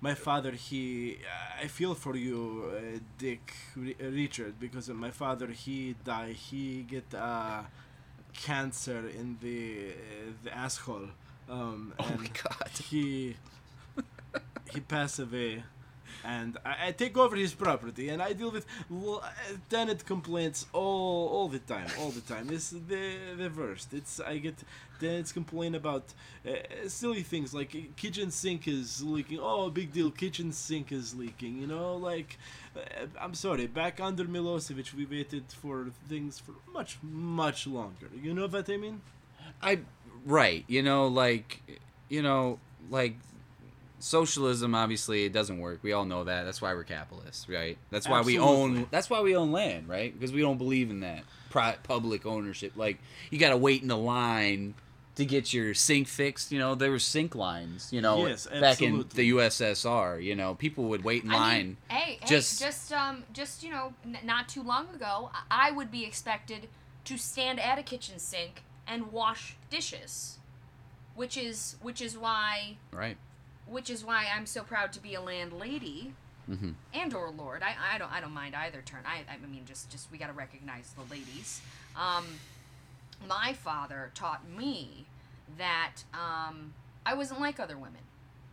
my 0.01 0.14
father 0.14 0.53
he 0.53 1.19
i 1.61 1.67
feel 1.67 1.93
for 1.93 2.14
you 2.14 2.71
uh, 2.73 3.01
dick 3.19 3.53
R- 3.77 4.09
richard 4.11 4.55
because 4.61 4.88
my 4.91 5.11
father 5.11 5.49
he 5.49 5.97
died 6.05 6.37
he 6.37 6.83
get 6.88 7.12
uh, 7.12 7.62
cancer 8.42 9.09
in 9.09 9.37
the 9.42 9.90
uh, 9.90 10.33
the 10.44 10.57
asshole 10.57 11.09
um 11.48 11.92
Oh 11.98 12.07
and 12.11 12.20
my 12.20 12.31
God. 12.42 12.70
he 12.90 13.37
he 14.72 14.81
passed 14.81 15.18
away 15.18 15.62
and 16.25 16.57
I, 16.65 16.89
I 16.89 16.93
take 16.93 17.17
over 17.17 17.37
his 17.37 17.55
property 17.55 18.09
and 18.09 18.23
I 18.23 18.33
deal 18.33 18.51
with 18.51 18.67
uh, 18.93 19.21
tenant 19.69 20.05
complaints 20.07 20.67
all 20.73 21.29
all 21.29 21.49
the 21.49 21.59
time 21.61 21.89
all 22.01 22.11
the 22.11 22.21
time. 22.21 22.49
It's 22.51 22.71
the 22.71 23.35
the 23.37 23.51
worst. 23.57 23.95
It's 23.95 24.21
I 24.21 24.39
get 24.39 24.57
tenants 25.01 25.33
complain 25.33 25.75
about 25.75 26.05
uh, 26.47 26.51
silly 26.89 27.23
things 27.23 27.55
like 27.55 27.75
uh, 27.75 27.81
kitchen 27.97 28.31
sink 28.31 28.67
is 28.69 29.03
leaking. 29.03 29.39
Oh 29.41 29.71
big 29.71 29.93
deal 29.93 30.11
kitchen 30.11 30.53
sink 30.53 30.93
is 30.93 31.15
leaking 31.15 31.59
you 31.59 31.67
know 31.67 31.97
like 31.97 32.39
uh, 32.77 33.07
I'm 33.21 33.35
sorry 33.35 33.67
back 33.67 34.01
under 34.01 34.25
Milosevic 34.25 34.95
we 34.95 35.05
waited 35.07 35.45
for 35.49 35.87
things 36.09 36.39
for 36.39 36.53
much 36.73 36.99
much 37.03 37.67
longer. 37.67 38.09
You 38.23 38.35
know 38.35 38.47
what 38.47 38.69
I 38.69 38.77
mean? 38.77 39.01
I 39.63 39.81
right, 40.25 40.65
you 40.69 40.83
know, 40.83 41.07
like 41.07 41.63
you 42.09 42.23
know, 42.23 42.59
like 42.91 43.17
socialism 43.99 44.75
obviously 44.75 45.25
it 45.25 45.33
doesn't 45.33 45.59
work. 45.59 45.81
We 45.83 45.93
all 45.93 46.05
know 46.05 46.25
that. 46.25 46.45
That's 46.45 46.63
why 46.63 46.75
we're 46.75 46.85
capitalists, 46.85 47.49
right? 47.49 47.77
That's 47.91 48.09
why 48.09 48.21
we 48.23 48.39
own. 48.39 48.87
That's 48.91 49.11
why 49.11 49.21
we 49.23 49.35
own 49.37 49.53
land, 49.53 49.89
right? 49.89 50.13
Because 50.13 50.33
we 50.33 50.41
don't 50.41 50.59
believe 50.59 50.91
in 50.91 51.01
that 51.01 51.23
pri- 51.51 51.77
public 51.83 52.25
ownership. 52.27 52.73
Like 52.77 52.99
you 53.31 53.39
got 53.39 53.51
to 53.51 53.57
wait 53.57 53.83
in 53.83 53.89
the 53.89 53.97
line 53.97 54.75
to 55.17 55.25
get 55.25 55.53
your 55.53 55.75
sink 55.75 56.07
fixed. 56.07 56.53
You 56.53 56.61
know, 56.61 56.75
there 56.77 56.91
were 56.93 56.99
sink 57.01 57.35
lines. 57.35 57.93
You 57.93 58.01
know, 58.01 58.27
Yes, 58.27 58.47
back 58.47 58.81
in 58.81 59.05
the 59.15 59.31
USSR. 59.33 60.23
You 60.23 60.37
know, 60.37 60.55
people 60.55 60.85
would 60.85 61.03
wait 61.05 61.25
in 61.25 61.31
I 61.33 61.35
line. 61.35 61.67
mean, 61.67 61.77
hey, 61.89 62.19
just- 62.27 62.61
hey, 62.61 62.67
just 62.67 62.93
um, 62.93 63.25
just 63.33 63.63
you 63.65 63.71
know, 63.71 63.95
n- 64.05 64.19
not 64.25 64.49
too 64.49 64.63
long 64.63 64.89
ago, 64.95 65.31
I-, 65.51 65.69
I 65.69 65.71
would 65.73 65.91
be 65.91 66.05
expected 66.05 66.69
to 67.05 67.17
stand 67.19 67.59
at 67.59 67.79
a 67.79 67.83
kitchen 67.83 68.19
sink 68.19 68.63
and 68.87 69.11
wash 69.11 69.57
dishes, 69.71 70.39
which 71.15 71.37
is 71.37 71.77
which 71.83 72.01
is 72.01 72.17
why 72.17 72.77
right. 72.93 73.17
Which 73.69 73.91
is 73.91 74.05
why 74.05 74.27
I'm 74.35 74.47
so 74.47 74.63
proud 74.63 74.93
to 74.95 75.01
be 75.01 75.15
a 75.15 75.21
landlady 75.21 76.15
Mhm. 76.49 76.75
and 76.95 77.13
or 77.15 77.31
lord. 77.31 77.63
I, 77.63 77.75
I 77.95 77.99
don't 77.99 78.11
I 78.11 78.21
don't 78.21 78.33
mind 78.33 78.55
either 78.57 78.81
turn. 78.83 79.01
I 79.07 79.25
I 79.33 79.37
mean 79.47 79.65
just 79.67 79.91
just 79.91 80.11
we 80.11 80.19
got 80.19 80.29
to 80.29 80.33
recognize 80.33 80.93
the 80.97 81.03
ladies. 81.15 81.61
Um, 81.95 82.25
my 83.29 83.53
father 83.53 84.11
taught 84.15 84.49
me 84.49 85.07
that 85.59 86.05
um, 86.15 86.73
I 87.05 87.15
wasn't 87.15 87.41
like 87.41 87.59
other 87.61 87.77
women. 87.77 88.01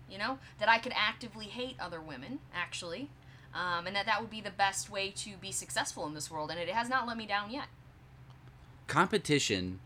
You 0.09 0.17
know 0.17 0.39
that 0.59 0.67
I 0.69 0.77
could 0.79 0.93
actively 0.95 1.45
hate 1.45 1.75
other 1.79 2.01
women 2.01 2.39
actually. 2.53 3.09
Um, 3.53 3.87
and 3.87 3.95
that 3.95 4.05
that 4.05 4.19
would 4.19 4.29
be 4.29 4.41
the 4.41 4.51
best 4.51 4.89
way 4.89 5.11
to 5.11 5.37
be 5.37 5.49
successful 5.53 6.05
in 6.05 6.13
this 6.13 6.29
world, 6.29 6.51
and 6.51 6.59
it 6.59 6.67
has 6.67 6.89
not 6.89 7.07
let 7.07 7.15
me 7.15 7.25
down 7.25 7.51
yet. 7.51 7.67
Competition. 8.87 9.79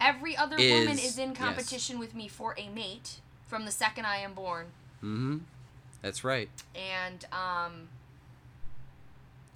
Every 0.00 0.36
other 0.36 0.56
woman 0.56 0.98
Is- 0.98 1.04
is 1.04 1.18
in 1.18 1.30
yes. 1.30 1.38
competition 1.38 1.98
with 2.00 2.12
me 2.14 2.26
for 2.28 2.54
a 2.58 2.68
mate 2.68 3.20
from 3.46 3.64
the 3.64 3.70
second 3.70 4.06
I 4.06 4.18
am 4.18 4.32
born. 4.34 4.66
Mm-hmm. 5.02 5.38
That's 6.02 6.22
right. 6.24 6.48
and 6.74 7.24
um, 7.32 7.88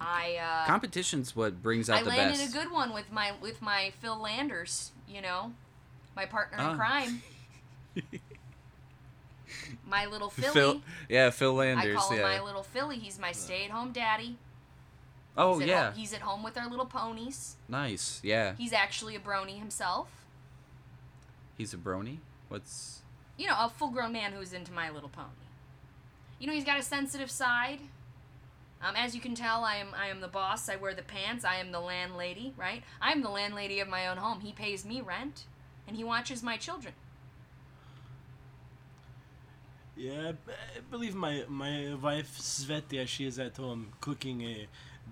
I 0.01 0.37
uh, 0.41 0.65
Competition's 0.65 1.35
what 1.35 1.61
brings 1.61 1.89
out 1.89 1.99
I 1.99 2.03
the 2.03 2.09
landed 2.09 2.47
a 2.47 2.51
good 2.51 2.71
one 2.71 2.93
with 2.93 3.11
my 3.11 3.33
with 3.41 3.61
my 3.61 3.91
Phil 4.01 4.17
Landers, 4.19 4.91
you 5.07 5.21
know, 5.21 5.51
my 6.15 6.25
partner 6.25 6.57
Ah. 6.59 6.71
in 6.71 6.77
crime, 6.77 7.21
my 9.87 10.05
little 10.05 10.29
Philly. 10.29 10.53
Phil, 10.53 10.81
yeah, 11.09 11.29
Phil 11.29 11.53
Landers. 11.53 11.95
I 11.97 11.99
call 11.99 12.11
him 12.11 12.17
yeah. 12.19 12.23
my 12.37 12.41
little 12.41 12.63
Philly. 12.63 12.97
He's 12.97 13.19
my 13.19 13.31
stay-at-home 13.31 13.91
daddy. 13.91 14.37
oh 15.37 15.59
he's 15.59 15.67
yeah, 15.67 15.85
home, 15.91 15.99
he's 15.99 16.13
at 16.13 16.21
home 16.21 16.43
with 16.43 16.57
our 16.57 16.69
little 16.69 16.85
ponies. 16.85 17.55
nice. 17.67 18.19
Yeah, 18.23 18.53
He's 18.57 18.73
actually 18.73 19.15
a 19.15 19.19
brony 19.19 19.59
himself. 19.59 20.07
he's 21.57 21.73
a 21.73 21.77
brony. 21.77 22.17
What's 22.47 23.01
You 23.39 23.47
know, 23.47 23.55
a 23.57 23.69
full-grown 23.69 24.11
man 24.11 24.33
who's 24.33 24.51
into 24.51 24.73
My 24.73 24.89
Little 24.89 25.07
Pony. 25.07 25.29
You 26.39 26.47
know, 26.47 26.53
he's 26.53 26.65
got 26.65 26.77
a 26.77 26.83
sensitive 26.83 27.31
side. 27.31 27.79
Um, 28.81 28.95
as 28.97 29.15
you 29.15 29.21
can 29.21 29.33
tell, 29.33 29.63
I 29.63 29.77
am 29.77 29.87
I 29.97 30.07
am 30.07 30.19
the 30.19 30.27
boss. 30.27 30.67
I 30.69 30.75
wear 30.75 30.93
the 30.93 31.03
pants. 31.03 31.45
I 31.45 31.55
am 31.55 31.71
the 31.71 31.79
landlady, 31.79 32.53
right? 32.57 32.83
I 33.01 33.13
am 33.13 33.21
the 33.21 33.29
landlady 33.29 33.79
of 33.79 33.87
my 33.87 34.07
own 34.07 34.17
home. 34.17 34.41
He 34.41 34.51
pays 34.51 34.85
me 34.85 34.99
rent, 34.99 35.45
and 35.87 35.95
he 35.95 36.03
watches 36.03 36.43
my 36.43 36.57
children. 36.57 36.93
Yeah, 39.95 40.33
I 40.47 40.79
believe 40.91 41.15
my 41.15 41.43
my 41.47 41.93
wife 42.01 42.37
Svetia, 42.39 43.07
she 43.07 43.25
is 43.25 43.39
at 43.39 43.55
home 43.55 43.93
cooking 44.01 44.41
a 44.43 44.67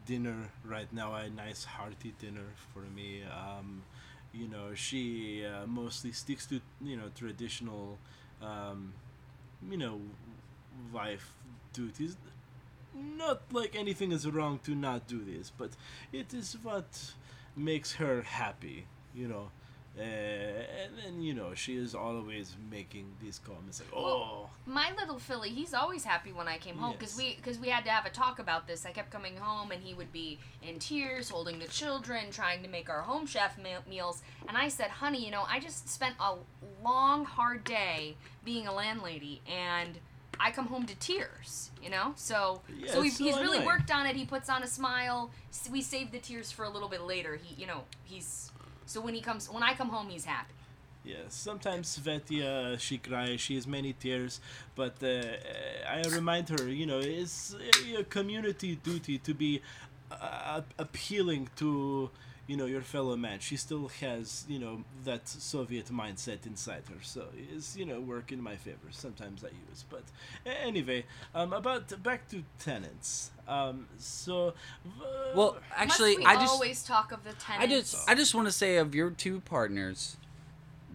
dinner 0.06 0.52
right 0.66 0.92
now, 0.94 1.16
a 1.16 1.30
nice 1.30 1.64
hearty 1.66 2.14
dinner 2.20 2.56
for 2.74 2.82
me. 2.96 3.24
Um, 3.24 3.84
you 4.34 4.48
know, 4.48 4.74
she 4.76 5.46
uh, 5.46 5.66
mostly 5.68 6.12
sticks 6.12 6.46
to 6.48 6.62
you 6.82 6.96
know 6.96 7.10
traditional, 7.16 7.98
um, 8.42 8.94
you 9.70 9.78
know, 9.78 10.00
wife 10.92 11.34
duties. 11.74 12.18
Not 12.94 13.42
like 13.52 13.76
anything 13.76 14.12
is 14.12 14.28
wrong 14.28 14.60
to 14.64 14.74
not 14.74 15.08
do 15.08 15.24
this, 15.24 15.52
but 15.56 15.72
it 16.12 16.34
is 16.34 16.58
what 16.64 17.14
makes 17.56 17.94
her 17.94 18.22
happy. 18.24 18.86
You 19.14 19.28
know. 19.28 19.52
Uh, 19.98 20.04
and 20.04 20.92
then 21.04 21.22
you 21.22 21.34
know 21.34 21.54
she 21.56 21.76
is 21.76 21.96
always 21.96 22.56
making 22.70 23.06
these 23.20 23.40
comments 23.40 23.80
like, 23.80 23.90
"Oh, 23.96 24.48
My 24.68 24.92
little 25.00 25.18
Philly, 25.18 25.50
he's 25.50 25.74
always 25.74 26.04
happy 26.04 26.32
when 26.32 26.48
I 26.48 26.58
came 26.60 26.78
home 26.78 26.94
because 26.94 27.18
Yes. 27.20 27.30
we 27.32 27.36
because 27.38 27.58
we 27.58 27.70
had 27.70 27.84
to 27.86 27.90
have 27.90 28.06
a 28.06 28.12
talk 28.12 28.38
about 28.40 28.68
this. 28.68 28.86
I 28.86 28.92
kept 28.92 29.10
coming 29.10 29.38
home 29.38 29.72
and 29.72 29.82
he 29.82 29.96
would 29.96 30.12
be 30.12 30.38
in 30.62 30.78
tears, 30.78 31.30
holding 31.30 31.58
the 31.58 31.68
children, 31.68 32.30
trying 32.32 32.62
to 32.62 32.70
make 32.70 32.90
our 32.90 33.02
home 33.02 33.26
chef 33.26 33.58
me- 33.58 33.74
meals. 33.90 34.22
And 34.48 34.56
I 34.56 34.68
said, 34.68 34.90
"Honey, 34.92 35.26
you 35.26 35.32
know, 35.32 35.46
I 35.50 35.60
just 35.60 35.90
spent 35.90 36.16
a 36.20 36.36
long, 36.84 37.26
hard 37.26 37.64
day 37.64 38.18
being 38.46 38.68
a 38.68 38.74
landlady, 38.74 39.42
and 39.50 39.98
I 40.40 40.52
come 40.52 40.68
home 40.68 40.86
to 40.86 40.96
tears. 40.96 41.72
You 41.82 41.90
know, 41.90 42.14
so 42.18 42.62
Yeah, 42.78 42.92
so 42.92 43.02
he, 43.02 43.08
it's 43.08 43.18
so 43.18 43.24
he's 43.24 43.38
really 43.38 43.66
worked 43.66 43.90
on 43.92 44.06
it. 44.06 44.16
He 44.16 44.26
puts 44.26 44.50
on 44.50 44.62
a 44.62 44.68
smile. 44.68 45.32
We 45.72 45.82
save 45.82 46.12
the 46.12 46.20
tears 46.20 46.52
for 46.52 46.66
a 46.66 46.70
little 46.70 46.90
bit 46.90 47.02
later. 47.02 47.36
He, 47.38 47.56
you 47.60 47.66
know, 47.66 47.86
he's 48.04 48.52
so 48.88 49.02
when 49.02 49.14
he 49.14 49.22
comes 49.22 49.50
when 49.52 49.62
I 49.62 49.74
come 49.76 49.90
home, 49.90 50.10
he's 50.10 50.26
happy. 50.26 50.54
Yes, 51.04 51.34
sometimes 51.36 51.98
Svetia 51.98 52.78
she 52.80 52.98
cries, 52.98 53.40
she 53.40 53.56
has 53.56 53.66
many 53.66 53.94
tears, 53.94 54.42
but 54.76 54.96
uh, 55.02 55.22
I 55.90 56.02
remind 56.10 56.50
her, 56.50 56.68
you 56.68 56.86
know, 56.86 57.00
it's 57.00 57.56
a 57.98 58.04
community 58.04 58.76
duty 58.76 59.18
to 59.20 59.34
be 59.34 59.62
uh, 60.12 60.62
appealing 60.78 61.50
to, 61.58 62.10
you 62.48 62.56
know, 62.58 62.66
your 62.66 62.82
fellow 62.82 63.16
man. 63.18 63.40
She 63.40 63.58
still 63.58 63.90
has, 64.00 64.46
you 64.48 64.58
know, 64.58 64.84
that 65.04 65.28
Soviet 65.28 65.88
mindset 65.88 66.46
inside 66.46 66.84
her, 66.90 67.02
so 67.02 67.26
it's, 67.54 67.76
you 67.76 67.86
know, 67.86 68.00
work 68.00 68.32
in 68.32 68.42
my 68.42 68.56
favor. 68.56 68.88
Sometimes 68.92 69.44
I 69.44 69.50
use, 69.70 69.84
but 69.90 70.04
anyway, 70.46 71.06
um, 71.36 71.52
about 71.54 72.02
back 72.04 72.28
to 72.30 72.44
tenants. 72.60 73.32
Um, 73.48 73.88
so, 73.98 74.54
uh, 74.86 75.04
well? 75.36 75.58
Actually, 75.76 76.18
Must 76.18 76.20
we 76.20 76.26
I 76.26 76.36
just 76.36 76.54
always 76.54 76.84
talk 76.84 77.12
of 77.12 77.24
the 77.24 77.34
tenants. 77.34 77.64
I 77.64 77.68
just 77.68 78.10
I 78.10 78.16
just 78.16 78.34
want 78.36 78.48
to 78.48 78.52
say 78.52 78.78
of 78.78 78.96
your 78.96 79.10
two 79.12 79.42
partners, 79.42 80.18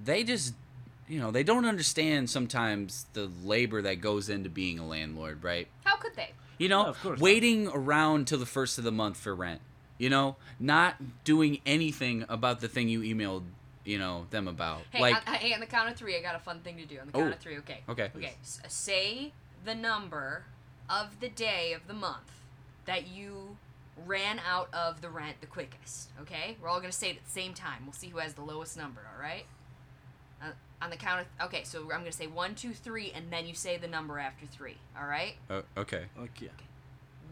they 0.04 0.24
just 0.24 0.54
you 1.08 1.20
know 1.20 1.30
they 1.30 1.42
don't 1.42 1.64
understand 1.66 2.30
sometimes 2.30 3.06
the 3.12 3.30
labor 3.44 3.82
that 3.82 4.00
goes 4.00 4.28
into 4.28 4.48
being 4.48 4.78
a 4.78 4.86
landlord, 4.86 5.44
right? 5.44 5.68
How 5.84 5.96
could 5.96 6.16
they? 6.16 6.30
You 6.58 6.68
know, 6.68 6.82
Yeah, 6.84 6.88
of 6.90 7.02
course 7.02 7.18
not. 7.18 7.24
waiting 7.24 7.68
around 7.68 8.26
till 8.26 8.38
the 8.38 8.46
first 8.46 8.78
of 8.78 8.84
the 8.84 8.92
month 8.92 9.16
for 9.18 9.34
rent. 9.34 9.60
You 10.02 10.10
know, 10.10 10.34
not 10.58 10.96
doing 11.22 11.60
anything 11.64 12.24
about 12.28 12.58
the 12.60 12.66
thing 12.66 12.88
you 12.88 13.02
emailed, 13.02 13.44
you 13.84 14.00
know, 14.00 14.26
them 14.30 14.48
about. 14.48 14.80
Hey, 14.90 15.00
like, 15.00 15.14
on, 15.28 15.34
hey, 15.34 15.54
on 15.54 15.60
the 15.60 15.66
count 15.66 15.88
of 15.90 15.96
three, 15.96 16.16
I 16.18 16.20
got 16.20 16.34
a 16.34 16.40
fun 16.40 16.58
thing 16.58 16.76
to 16.78 16.84
do. 16.84 16.98
On 16.98 17.06
the 17.06 17.12
Oh. 17.16 17.20
count 17.20 17.34
of 17.34 17.38
three, 17.38 17.56
okay. 17.58 17.82
Okay. 17.88 18.10
Okay. 18.16 18.34
S- 18.42 18.60
say 18.66 19.32
the 19.64 19.76
number 19.76 20.42
of 20.90 21.20
the 21.20 21.28
day 21.28 21.72
of 21.72 21.86
the 21.86 21.94
month 21.94 22.32
that 22.84 23.06
you 23.06 23.56
ran 24.04 24.40
out 24.40 24.74
of 24.74 25.02
the 25.02 25.08
rent 25.08 25.40
the 25.40 25.46
quickest. 25.46 26.08
Okay. 26.22 26.56
We're 26.60 26.66
all 26.68 26.80
gonna 26.80 26.90
say 26.90 27.10
it 27.10 27.18
at 27.18 27.24
the 27.24 27.30
same 27.30 27.54
time. 27.54 27.84
We'll 27.84 27.92
see 27.92 28.08
who 28.08 28.18
has 28.18 28.34
the 28.34 28.42
lowest 28.42 28.76
number. 28.76 29.02
All 29.14 29.22
right. 29.22 29.46
Uh, 30.42 30.46
on 30.80 30.90
the 30.90 30.96
count 30.96 31.20
of 31.38 31.46
okay, 31.46 31.62
so 31.62 31.82
I'm 31.82 32.00
gonna 32.00 32.10
say 32.10 32.26
one, 32.26 32.56
two, 32.56 32.72
three, 32.74 33.12
and 33.14 33.30
then 33.32 33.46
you 33.46 33.54
say 33.54 33.76
the 33.76 33.86
number 33.86 34.18
after 34.18 34.46
three. 34.46 34.78
All 35.00 35.06
right. 35.06 35.36
oh, 35.48 35.62
okay, 35.76 36.06
okay. 36.18 36.50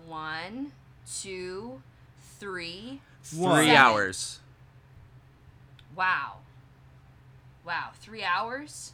One, 0.07 0.71
two, 1.21 1.83
three. 2.41 3.01
three 3.23 3.39
Seven. 3.45 3.71
hours. 3.71 4.41
Wow. 5.95 6.39
Wow. 7.65 7.91
Three 8.01 8.25
hours. 8.25 8.93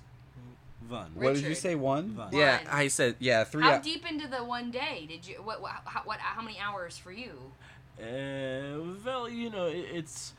One. 0.88 1.11
What 1.14 1.35
did 1.35 1.42
you 1.42 1.48
Richard. 1.48 1.61
say? 1.61 1.74
One? 1.74 2.16
One. 2.16 2.28
Yeah, 2.32 2.59
One. 2.59 2.66
I 2.70 2.88
said 2.88 3.16
yeah. 3.18 3.44
Three. 3.44 3.62
How 3.62 3.76
hou- 3.76 3.82
deep 3.82 4.04
into 4.09 4.28
the 4.28 4.44
one 4.44 4.70
day 4.70 5.06
did 5.09 5.26
you? 5.26 5.37
What? 5.37 5.61
What? 5.62 5.72
How, 5.85 6.02
what, 6.04 6.18
how 6.18 6.42
many 6.42 6.59
hours 6.61 6.96
for 6.98 7.12
you? 7.12 7.32
Uh, 7.98 8.94
well, 9.04 9.28
you 9.28 9.50
know, 9.50 9.66
i- 9.66 9.70
it's 9.98 10.32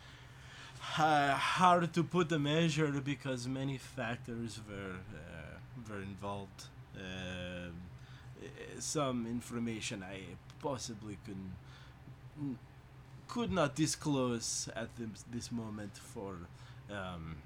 uh, 0.98 1.34
hard 1.34 1.92
to 1.94 2.04
put 2.04 2.32
a 2.32 2.40
measure 2.40 2.92
because 3.04 3.48
many 3.48 3.78
factors 3.78 4.60
were 4.70 4.96
uh, 5.16 5.58
were 5.90 6.02
involved. 6.02 6.66
Um, 6.96 7.74
uh, 8.42 8.80
some 8.80 9.26
information 9.28 10.04
I 10.04 10.20
possibly 10.62 11.18
could 11.26 12.56
could 13.28 13.52
not 13.52 13.76
disclose 13.76 14.70
at 14.76 14.90
this, 14.98 15.24
this 15.32 15.52
moment 15.52 15.98
for 15.98 16.36
um, 16.92 17.38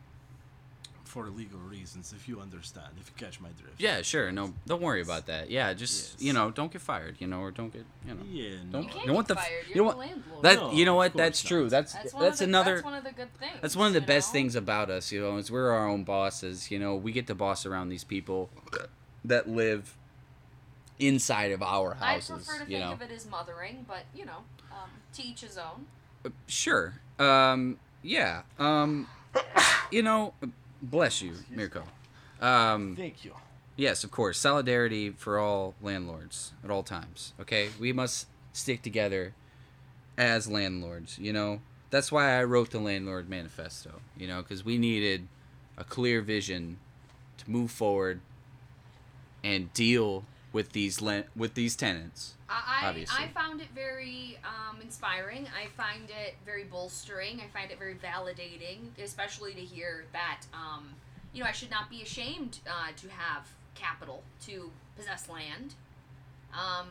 for 1.03 1.27
legal 1.29 1.59
reasons. 1.59 2.13
If 2.15 2.29
you 2.29 2.39
understand, 2.39 2.87
if 2.99 3.09
you 3.09 3.25
catch 3.25 3.41
my 3.41 3.49
drift. 3.59 3.81
Yeah, 3.81 4.01
sure. 4.01 4.31
No, 4.31 4.53
don't 4.65 4.81
worry 4.81 5.01
about 5.01 5.25
that. 5.25 5.49
Yeah, 5.51 5.73
just 5.73 6.13
Yes. 6.13 6.21
you 6.25 6.31
know, 6.33 6.51
don't 6.51 6.71
get 6.71 6.81
fired. 6.81 7.17
You 7.19 7.27
know, 7.27 7.41
or 7.41 7.51
don't 7.51 7.73
get 7.73 7.85
you 8.07 8.13
know. 8.13 8.21
Yeah. 8.31 8.49
Don't 8.71 8.83
You 8.83 8.87
no. 8.87 8.93
can't 8.93 9.01
you 9.01 9.07
know 9.07 9.13
what 9.13 9.27
get 9.27 9.35
the 9.35 9.41
fired. 9.41 9.67
you 9.67 9.75
You're 9.75 9.85
know 9.85 9.91
the 9.91 9.97
what- 9.97 10.07
landlord. 10.07 10.43
That 10.43 10.55
No, 10.57 10.71
you 10.71 10.85
know 10.85 10.95
what? 10.95 11.13
That's 11.13 11.43
not. 11.43 11.47
true. 11.49 11.69
That's 11.69 11.93
that's 11.93 12.03
that's, 12.03 12.13
one 12.13 12.25
of 12.25 12.37
the, 12.37 12.43
another. 12.45 12.73
That's 12.75 12.85
one 12.85 12.93
of 12.93 13.03
the 13.03 13.11
good 13.11 13.33
things. 13.39 13.57
That's 13.61 13.75
one 13.75 13.87
of 13.87 13.93
the 13.93 14.01
best 14.01 14.29
know? 14.29 14.33
things 14.33 14.55
about 14.55 14.89
us, 14.89 15.11
you 15.11 15.21
know, 15.21 15.35
is 15.37 15.51
we're 15.51 15.71
our 15.71 15.87
own 15.87 16.03
bosses. 16.05 16.71
You 16.71 16.79
know, 16.79 16.95
we 16.95 17.11
get 17.11 17.27
to 17.27 17.35
boss 17.35 17.65
around 17.65 17.89
these 17.89 18.03
people 18.05 18.49
that 19.25 19.49
live 19.49 19.97
inside 21.01 21.51
of 21.51 21.61
our 21.61 21.95
houses. 21.95 22.29
I 22.29 22.33
houses. 22.33 22.47
prefer 22.47 22.65
to 22.65 22.71
you 22.71 22.77
think 22.77 22.89
know, 22.89 22.93
of 22.93 23.01
it 23.01 23.11
as 23.11 23.29
mothering, 23.29 23.85
but 23.87 24.03
you 24.15 24.25
know, 24.25 24.43
um, 24.71 24.89
to 25.15 25.23
each 25.23 25.41
his 25.41 25.57
own. 25.57 25.87
sure. 26.47 26.93
Um, 27.19 27.77
yeah. 28.03 28.43
Um, 28.59 29.07
you 29.91 30.03
know, 30.03 30.33
bless 30.81 31.21
you, 31.21 31.33
Mirko. 31.49 31.83
Um, 32.39 32.95
Thank 32.95 33.25
you. 33.25 33.33
yes, 33.75 34.03
of 34.03 34.11
course, 34.11 34.39
solidarity 34.39 35.09
for 35.09 35.37
all 35.39 35.75
landlords 35.81 36.53
at 36.63 36.71
all 36.71 36.83
times. 36.83 37.33
Okay, 37.39 37.69
we 37.79 37.91
must 37.93 38.27
stick 38.53 38.81
together 38.81 39.33
as 40.17 40.47
landlords. 40.47 41.17
You 41.19 41.33
know, 41.33 41.61
that's 41.89 42.11
why 42.11 42.39
I 42.39 42.43
wrote 42.43 42.71
the 42.71 42.79
landlord 42.79 43.29
manifesto. 43.29 44.01
You 44.17 44.27
know, 44.27 44.41
because 44.41 44.63
we 44.63 44.77
needed 44.77 45.27
a 45.77 45.83
clear 45.83 46.21
vision 46.21 46.77
to 47.37 47.49
move 47.49 47.71
forward 47.71 48.21
and 49.43 49.73
deal 49.73 50.23
with 50.53 50.71
these 50.73 51.01
le- 51.01 51.25
with 51.35 51.53
these 51.53 51.75
tenants. 51.75 52.35
I, 52.49 52.81
obviously. 52.89 53.23
I 53.23 53.29
found 53.29 53.61
it 53.61 53.69
very 53.73 54.37
um, 54.43 54.81
inspiring. 54.81 55.47
I 55.55 55.67
find 55.77 56.09
it 56.09 56.35
very 56.45 56.65
bolstering. 56.65 57.39
I 57.39 57.47
find 57.57 57.71
it 57.71 57.79
very 57.79 57.95
validating, 57.95 58.79
especially 59.01 59.53
to 59.53 59.61
hear 59.61 60.05
that 60.11 60.41
um, 60.53 60.89
you 61.33 61.41
know 61.41 61.49
I 61.49 61.53
should 61.53 61.71
not 61.71 61.89
be 61.89 62.01
ashamed 62.01 62.59
uh, 62.67 62.91
to 62.97 63.09
have 63.09 63.47
capital 63.75 64.23
to 64.47 64.69
possess 64.97 65.29
land. 65.29 65.75
Um, 66.53 66.87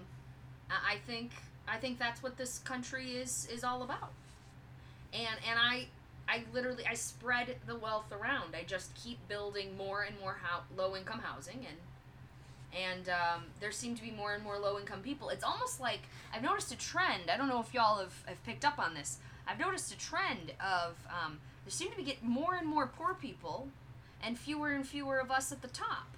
I 0.71 0.97
think 1.07 1.33
I 1.69 1.77
think 1.77 1.99
that's 1.99 2.23
what 2.23 2.37
this 2.37 2.59
country 2.59 3.13
is 3.13 3.49
is 3.53 3.65
all 3.65 3.83
about. 3.83 4.13
And 5.13 5.37
and 5.49 5.59
I 5.59 5.89
I 6.29 6.45
literally 6.55 6.87
I 6.87 6.95
spread 6.95 7.57
the 7.67 7.77
wealth 7.77 8.13
around. 8.13 8.55
I 8.55 8.63
just 8.65 8.95
keep 8.95 9.19
building 9.29 9.77
more 9.77 10.03
and 10.03 10.19
more 10.19 10.39
hou- 10.43 10.63
low 10.77 10.97
income 10.97 11.19
housing 11.19 11.59
and 11.59 11.77
and 12.75 13.09
um, 13.09 13.45
there 13.61 13.73
seem 13.73 13.95
to 13.97 14.03
be 14.03 14.11
more 14.11 14.35
and 14.35 14.43
more 14.45 14.59
low 14.59 14.79
income 14.79 15.01
people. 15.01 15.29
It's 15.29 15.45
almost 15.45 15.81
like 15.81 16.01
I've 16.35 16.43
noticed 16.43 16.73
a 16.73 16.79
trend. 16.79 17.31
I 17.31 17.37
don't 17.37 17.49
know 17.49 17.61
if 17.61 17.75
y'all 17.75 17.99
have, 17.99 18.23
have 18.27 18.43
picked 18.45 18.65
up 18.65 18.79
on 18.79 18.95
this. 18.95 19.19
I've 19.47 19.59
noticed 19.59 19.93
a 19.93 19.99
trend 19.99 20.53
of 20.61 20.97
um, 21.09 21.39
there 21.65 21.71
seem 21.71 21.91
to 21.91 21.97
be 21.97 22.05
get 22.05 22.23
more 22.23 22.55
and 22.55 22.67
more 22.67 22.87
poor 22.87 23.15
people, 23.15 23.69
and 24.23 24.39
fewer 24.39 24.71
and 24.71 24.87
fewer 24.87 25.19
of 25.19 25.31
us 25.31 25.51
at 25.51 25.63
the 25.63 25.69
top, 25.69 26.17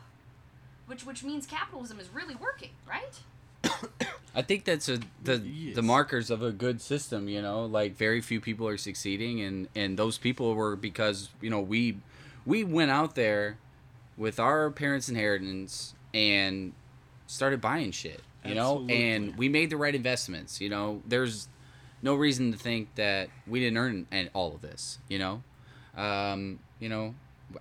which 0.87 1.07
which 1.07 1.25
means 1.25 1.47
capitalism 1.47 1.99
is 1.99 2.09
really 2.13 2.35
working, 2.35 2.71
right? 2.89 3.21
I 4.35 4.43
think 4.43 4.65
that's 4.65 4.89
a 4.89 4.99
the 5.23 5.39
Yes. 5.39 5.77
the 5.77 5.83
markers 5.83 6.31
of 6.31 6.43
a 6.43 6.53
good 6.53 6.81
system. 6.81 7.29
You 7.29 7.41
know, 7.43 7.65
like 7.65 7.97
very 7.97 8.21
few 8.21 8.41
people 8.41 8.67
are 8.69 8.77
succeeding, 8.77 9.41
and 9.41 9.69
and 9.75 9.99
those 9.99 10.19
people 10.19 10.55
were 10.55 10.77
because 10.77 11.31
you 11.41 11.49
know 11.49 11.61
we 11.61 11.99
we 12.45 12.65
went 12.65 12.91
out 12.91 13.15
there 13.15 13.59
with 14.17 14.39
our 14.39 14.71
parents' 14.71 15.09
inheritance 15.09 15.95
and 16.15 16.73
started 17.27 17.61
buying 17.61 17.91
shit. 17.91 18.21
You 18.45 18.57
know, 18.57 18.85
and 18.89 19.37
we 19.37 19.49
made 19.49 19.71
the 19.71 19.77
right 19.77 19.95
investments. 19.95 20.61
You 20.61 20.69
know, 20.69 21.01
there's 21.07 21.49
no 22.03 22.17
reason 22.17 22.51
to 22.51 22.59
think 22.59 22.93
that 22.97 23.29
we 23.47 23.61
didn't 23.61 23.79
earn 23.79 24.07
an- 24.11 24.31
all 24.35 24.53
of 24.55 24.61
this. 24.63 24.99
You 25.09 25.21
know, 25.21 25.43
um, 25.97 26.59
you 26.81 26.89
know, 26.89 27.15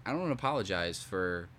I 0.08 0.12
don't 0.12 0.32
apologize 0.32 1.00
for 1.04 1.50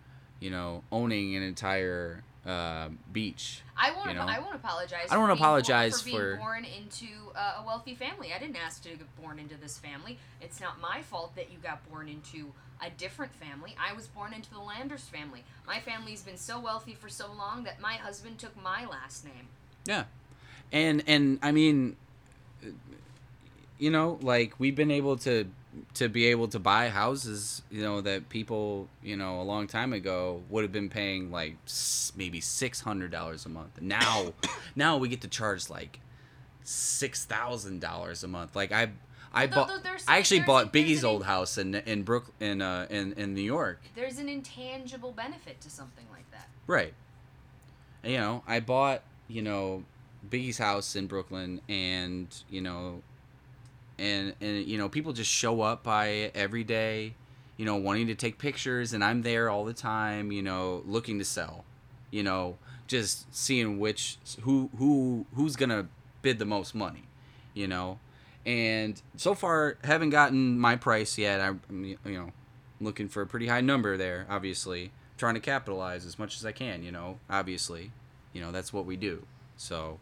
you 0.40 0.50
know 0.50 0.82
owning 0.90 1.36
an 1.36 1.42
entire 1.44 2.24
uh, 2.44 2.88
beach. 3.12 3.62
I 3.76 3.92
won't. 3.92 4.08
You 4.08 4.14
know? 4.14 4.22
I 4.22 4.40
won't 4.40 4.56
apologize. 4.56 5.06
I 5.08 5.14
don't 5.14 5.22
for 5.22 5.28
being 5.28 5.28
born- 5.28 5.38
apologize 5.38 6.00
for 6.00 6.04
being 6.04 6.16
for- 6.18 6.36
born 6.38 6.64
into 6.64 7.06
uh, 7.36 7.60
a 7.62 7.64
wealthy 7.64 7.94
family. 7.94 8.32
I 8.34 8.40
didn't 8.40 8.56
ask 8.56 8.82
to 8.82 8.88
get 8.88 9.22
born 9.22 9.38
into 9.38 9.54
this 9.56 9.78
family. 9.78 10.18
It's 10.40 10.60
not 10.60 10.80
my 10.80 11.02
fault 11.02 11.36
that 11.36 11.52
you 11.52 11.58
got 11.58 11.88
born 11.88 12.08
into 12.08 12.52
a 12.82 12.90
different 12.90 13.32
family. 13.32 13.74
I 13.78 13.92
was 13.94 14.08
born 14.08 14.32
into 14.32 14.50
the 14.50 14.58
Landers 14.58 15.04
family. 15.04 15.44
My 15.66 15.80
family's 15.80 16.22
been 16.22 16.36
so 16.36 16.60
wealthy 16.60 16.94
for 16.94 17.08
so 17.08 17.30
long 17.32 17.64
that 17.64 17.80
my 17.80 17.94
husband 17.94 18.38
took 18.38 18.60
my 18.60 18.84
last 18.86 19.24
name. 19.24 19.48
Yeah, 19.84 20.04
and 20.72 21.02
and 21.06 21.38
I 21.42 21.52
mean, 21.52 21.96
you 23.78 23.90
know, 23.90 24.18
like 24.22 24.54
we've 24.58 24.76
been 24.76 24.90
able 24.90 25.16
to 25.18 25.46
to 25.94 26.08
be 26.08 26.26
able 26.26 26.48
to 26.48 26.58
buy 26.58 26.88
houses, 26.88 27.62
you 27.70 27.82
know, 27.82 28.00
that 28.02 28.28
people, 28.28 28.88
you 29.02 29.16
know, 29.16 29.40
a 29.40 29.42
long 29.42 29.66
time 29.66 29.92
ago 29.92 30.42
would 30.50 30.62
have 30.62 30.72
been 30.72 30.88
paying 30.88 31.30
like 31.30 31.56
maybe 32.16 32.40
six 32.40 32.80
hundred 32.80 33.10
dollars 33.10 33.46
a 33.46 33.48
month. 33.48 33.80
Now, 33.80 34.32
now 34.76 34.96
we 34.98 35.08
get 35.08 35.20
to 35.22 35.28
charge 35.28 35.70
like 35.70 36.00
six 36.64 37.24
thousand 37.24 37.80
dollars 37.80 38.24
a 38.24 38.28
month. 38.28 38.54
Like 38.56 38.72
I. 38.72 38.90
I 39.34 39.46
bought. 39.46 39.68
th- 39.68 39.68
th- 39.68 39.82
there's- 39.84 40.04
I 40.08 40.18
actually 40.18 40.40
bought 40.40 40.72
Biggie's 40.72 41.04
old 41.04 41.24
house 41.24 41.58
in 41.58 41.74
in 41.74 42.02
Brook 42.02 42.32
in 42.40 42.60
uh 42.62 42.86
in 42.90 43.12
in 43.14 43.34
New 43.34 43.42
York. 43.42 43.80
There's 43.94 44.18
an 44.18 44.28
intangible 44.28 45.12
benefit 45.12 45.60
to 45.62 45.70
something 45.70 46.04
like 46.12 46.30
that. 46.32 46.48
Right. 46.66 46.94
You 48.04 48.18
know, 48.18 48.42
I 48.46 48.60
bought, 48.60 49.02
you 49.28 49.42
know, 49.42 49.84
Biggie's 50.28 50.58
house 50.58 50.96
in 50.96 51.06
Brooklyn 51.06 51.60
and, 51.68 52.26
you 52.50 52.60
know, 52.60 53.02
and 53.98 54.34
and 54.40 54.64
you 54.66 54.76
know, 54.78 54.88
people 54.88 55.12
just 55.12 55.30
show 55.30 55.60
up 55.62 55.82
by 55.82 56.30
every 56.34 56.64
day, 56.64 57.14
you 57.56 57.64
know, 57.64 57.76
wanting 57.76 58.08
to 58.08 58.14
take 58.14 58.38
pictures 58.38 58.92
and 58.92 59.02
I'm 59.04 59.22
there 59.22 59.48
all 59.48 59.64
the 59.64 59.72
time, 59.74 60.32
you 60.32 60.42
know, 60.42 60.82
looking 60.86 61.18
to 61.18 61.24
sell. 61.24 61.64
You 62.10 62.22
know, 62.22 62.58
just 62.86 63.34
seeing 63.34 63.78
which 63.78 64.18
who 64.42 64.68
who 64.78 65.24
who's 65.34 65.56
going 65.56 65.70
to 65.70 65.86
bid 66.20 66.38
the 66.38 66.44
most 66.44 66.74
money, 66.74 67.04
you 67.54 67.66
know. 67.66 67.98
And 68.44 69.00
so 69.16 69.34
far 69.34 69.76
haven't 69.84 70.10
gotten 70.10 70.58
my 70.58 70.76
price 70.76 71.16
yet. 71.16 71.40
I'm 71.40 71.84
you 71.84 71.98
know, 72.04 72.30
looking 72.80 73.08
for 73.08 73.22
a 73.22 73.26
pretty 73.26 73.46
high 73.46 73.60
number 73.60 73.96
there, 73.96 74.26
obviously. 74.28 74.90
Trying 75.16 75.34
to 75.34 75.40
capitalize 75.40 76.04
as 76.04 76.18
much 76.18 76.36
as 76.36 76.44
I 76.44 76.52
can, 76.52 76.82
you 76.82 76.90
know, 76.90 77.18
obviously. 77.30 77.92
You 78.32 78.40
know, 78.40 78.50
that's 78.50 78.72
what 78.72 78.86
we 78.86 78.96
do. 78.96 79.24
So, 79.56 79.98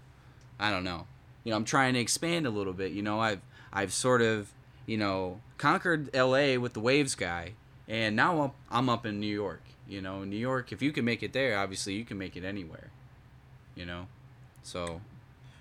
I 0.59 0.71
don't 0.71 0.85
know. 0.85 1.07
You 1.45 1.51
know, 1.51 1.57
I'm 1.57 1.65
trying 1.65 1.95
to 1.95 2.01
expand 2.01 2.47
a 2.47 2.51
little 2.51 2.73
bit, 2.73 2.93
you 2.93 3.03
know. 3.03 3.21
I've 3.21 3.41
I've 3.73 3.93
sort 3.93 4.23
of, 4.23 4.53
you 4.87 4.97
know, 4.97 5.41
conquered 5.59 6.15
LA 6.15 6.59
with 6.59 6.73
the 6.73 6.81
Waves 6.81 7.15
guy, 7.15 7.53
and 7.89 8.17
now 8.17 8.41
I'm, 8.43 8.53
I'm 8.71 8.89
up 8.89 9.05
in 9.05 9.21
New 9.21 9.27
York. 9.27 9.63
You 9.89 10.01
know, 10.01 10.25
New 10.25 10.37
York, 10.37 10.73
if 10.73 10.81
you 10.81 10.93
can 10.93 11.05
make 11.05 11.23
it 11.23 11.33
there, 11.33 11.59
obviously 11.59 11.95
you 11.95 12.05
can 12.05 12.17
make 12.17 12.37
it 12.37 12.45
anywhere. 12.45 12.91
You 13.75 13.87
know? 13.87 14.07
So, 14.63 15.01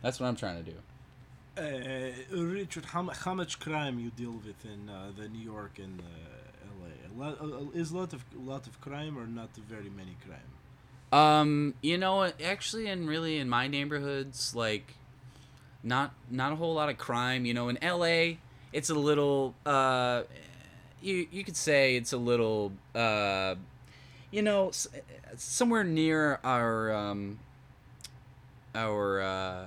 that's 0.01 0.19
what 0.19 0.27
I'm 0.27 0.35
trying 0.35 0.63
to 0.63 0.71
do. 0.71 0.77
Uh, 1.59 2.11
Richard, 2.31 2.85
how, 2.85 3.03
how 3.09 3.33
much 3.33 3.59
crime 3.59 3.99
you 3.99 4.11
deal 4.11 4.31
with 4.31 4.63
in 4.63 4.87
uh, 4.87 5.11
the 5.17 5.27
New 5.27 5.43
York 5.43 5.77
and 5.77 5.99
uh, 5.99 6.79
LA? 6.79 6.87
A 6.87 7.13
lot, 7.21 7.41
uh, 7.41 7.77
is 7.77 7.91
a 7.91 7.97
lot 7.97 8.13
of 8.13 8.23
lot 8.37 8.65
of 8.65 8.79
crime 8.79 9.17
or 9.17 9.27
not 9.27 9.49
very 9.67 9.89
many 9.89 10.15
crime? 10.25 10.39
Um, 11.11 11.73
you 11.81 11.97
know, 11.97 12.31
actually, 12.43 12.87
and 12.87 13.09
really 13.09 13.39
in 13.39 13.49
my 13.49 13.67
neighborhoods, 13.67 14.55
like, 14.55 14.93
not 15.83 16.13
not 16.31 16.53
a 16.53 16.55
whole 16.55 16.75
lot 16.75 16.87
of 16.87 16.97
crime. 16.97 17.45
You 17.45 17.53
know, 17.53 17.67
in 17.67 17.77
L.A., 17.83 18.39
it's 18.71 18.89
a 18.89 18.95
little. 18.95 19.53
Uh, 19.65 20.23
you 21.01 21.27
you 21.29 21.43
could 21.43 21.57
say 21.57 21.97
it's 21.97 22.13
a 22.13 22.17
little. 22.17 22.71
Uh, 22.95 23.55
you 24.31 24.43
know, 24.43 24.71
somewhere 25.35 25.83
near 25.83 26.39
our 26.43 26.93
um, 26.93 27.39
our 28.75 29.21
uh, 29.21 29.65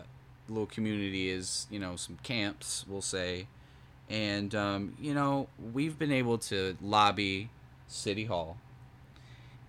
little 0.49 0.67
community 0.67 1.31
is 1.31 1.67
you 1.71 1.79
know 1.79 1.97
some 1.97 2.19
camps, 2.23 2.85
we'll 2.89 3.01
say, 3.03 3.47
and 4.11 4.55
um, 4.55 4.95
you 5.01 5.15
know 5.15 5.49
we've 5.73 5.99
been 5.99 6.13
able 6.13 6.39
to 6.39 6.77
lobby 6.83 7.51
city 7.89 8.25
hall. 8.25 8.57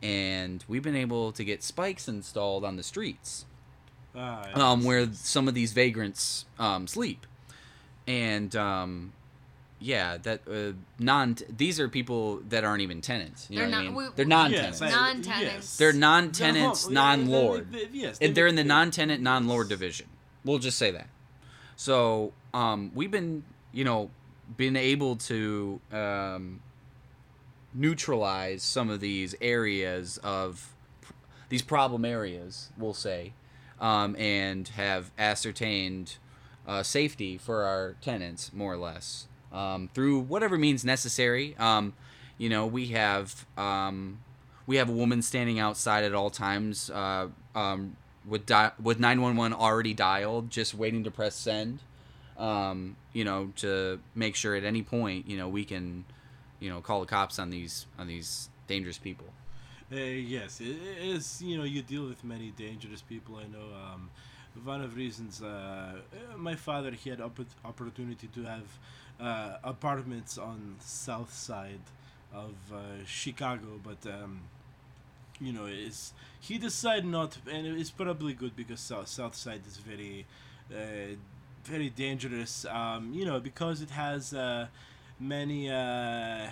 And 0.01 0.63
we've 0.67 0.83
been 0.83 0.97
able 0.97 1.31
to 1.31 1.45
get 1.45 1.63
spikes 1.63 2.09
installed 2.09 2.65
on 2.65 2.75
the 2.75 2.83
streets 2.83 3.45
Ah, 4.15 4.43
um, 4.71 4.83
where 4.83 5.07
some 5.13 5.47
of 5.47 5.53
these 5.53 5.71
vagrants 5.71 6.43
um, 6.59 6.87
sleep. 6.87 7.25
And 8.05 8.53
um, 8.55 9.13
yeah 9.79 10.17
that 10.23 10.41
uh, 10.51 10.73
non 10.99 11.37
these 11.49 11.79
are 11.79 11.87
people 11.87 12.41
that 12.49 12.63
aren't 12.65 12.81
even 12.81 12.99
tenants 13.01 13.47
you 13.49 13.59
They're 13.59 13.67
know 13.67 13.71
what 13.71 13.79
I 13.79 13.83
not- 13.83 13.93
mean? 13.93 13.95
we- 13.95 14.15
they're 14.15 14.25
non-tenants. 14.25 14.81
Yes, 14.81 14.91
Non-tenants. 14.91 15.41
yes. 15.41 15.77
they're 15.77 15.91
They're 15.93 15.99
non-tenants 16.01 16.89
non-lord. 16.89 17.71
they- 17.71 17.85
they- 17.85 17.97
yes, 17.97 18.17
and 18.21 18.35
they're 18.35 18.47
in 18.47 18.55
the 18.55 18.63
non-tenant 18.65 19.21
non-lord 19.23 19.69
division 19.69 20.07
we'll 20.43 20.59
just 20.59 20.77
say 20.77 20.91
that. 20.91 21.07
So 21.75 22.33
um, 22.53 22.91
we've 22.93 23.11
been 23.11 23.43
you 23.71 23.83
know 23.83 24.09
been 24.57 24.75
able 24.75 25.15
to 25.15 25.79
um, 25.91 26.61
neutralize 27.73 28.63
some 28.63 28.89
of 28.89 28.99
these 28.99 29.35
areas 29.41 30.17
of 30.23 30.73
these 31.49 31.61
problem 31.61 32.05
areas 32.05 32.71
we'll 32.77 32.93
say 32.93 33.33
um, 33.79 34.15
and 34.17 34.67
have 34.69 35.11
ascertained 35.17 36.17
uh, 36.67 36.83
safety 36.83 37.37
for 37.37 37.63
our 37.63 37.95
tenants 38.01 38.51
more 38.53 38.73
or 38.73 38.77
less 38.77 39.27
um, 39.51 39.89
through 39.93 40.19
whatever 40.19 40.57
means 40.57 40.85
necessary. 40.85 41.55
Um, 41.57 41.93
you 42.37 42.49
know 42.49 42.65
we 42.65 42.87
have 42.87 43.45
um, 43.57 44.19
we 44.65 44.77
have 44.77 44.89
a 44.89 44.93
woman 44.93 45.21
standing 45.21 45.59
outside 45.59 46.03
at 46.03 46.13
all 46.13 46.29
times 46.29 46.89
uh, 46.89 47.27
with 48.27 48.45
di- 48.45 48.71
with 48.81 48.99
911 48.99 49.53
already 49.57 49.93
dialed 49.93 50.49
just 50.49 50.73
waiting 50.73 51.03
to 51.03 51.11
press 51.11 51.35
send 51.35 51.79
um, 52.37 52.95
you 53.13 53.23
know 53.23 53.51
to 53.57 53.99
make 54.15 54.35
sure 54.35 54.55
at 54.55 54.63
any 54.63 54.81
point 54.81 55.27
you 55.27 55.37
know 55.37 55.47
we 55.47 55.63
can 55.65 56.05
you 56.59 56.69
know 56.69 56.81
call 56.81 56.99
the 57.01 57.05
cops 57.05 57.39
on 57.39 57.49
these 57.49 57.85
on 57.97 58.07
these 58.07 58.49
dangerous 58.67 58.97
people 58.97 59.27
Uh, 59.91 59.97
yes, 60.35 60.59
it 60.59 60.77
is. 61.15 61.41
You 61.41 61.57
know, 61.57 61.65
you 61.65 61.81
deal 61.83 62.05
with 62.07 62.23
many 62.23 62.49
dangerous 62.51 63.01
people. 63.03 63.35
I 63.35 63.45
know. 63.55 63.67
Um, 63.85 64.09
one 64.63 64.81
of 64.81 64.95
reasons 64.95 65.41
uh, 65.41 65.93
my 66.37 66.55
father 66.55 66.91
he 66.91 67.09
had 67.09 67.19
oppor- 67.19 67.55
opportunity 67.65 68.27
to 68.27 68.43
have 68.43 68.67
uh, 69.19 69.57
apartments 69.63 70.37
on 70.37 70.75
south 70.79 71.31
side 71.33 71.81
of 72.33 72.53
uh, 72.73 73.03
Chicago, 73.05 73.79
but 73.83 74.01
um, 74.11 74.41
you 75.43 75.53
know, 75.53 75.65
is 75.65 76.13
he 76.39 76.57
decided 76.57 77.05
not, 77.05 77.37
and 77.51 77.67
it's 77.67 77.91
probably 77.91 78.33
good 78.33 78.55
because 78.55 78.79
south 78.79 79.07
south 79.07 79.35
side 79.35 79.61
is 79.67 79.77
very, 79.77 80.25
uh, 80.71 81.15
very 81.63 81.89
dangerous. 81.89 82.65
Um, 82.65 83.13
you 83.13 83.25
know, 83.25 83.39
because 83.39 83.81
it 83.81 83.89
has 83.91 84.33
uh, 84.33 84.67
many. 85.19 85.69
Uh, 85.69 86.47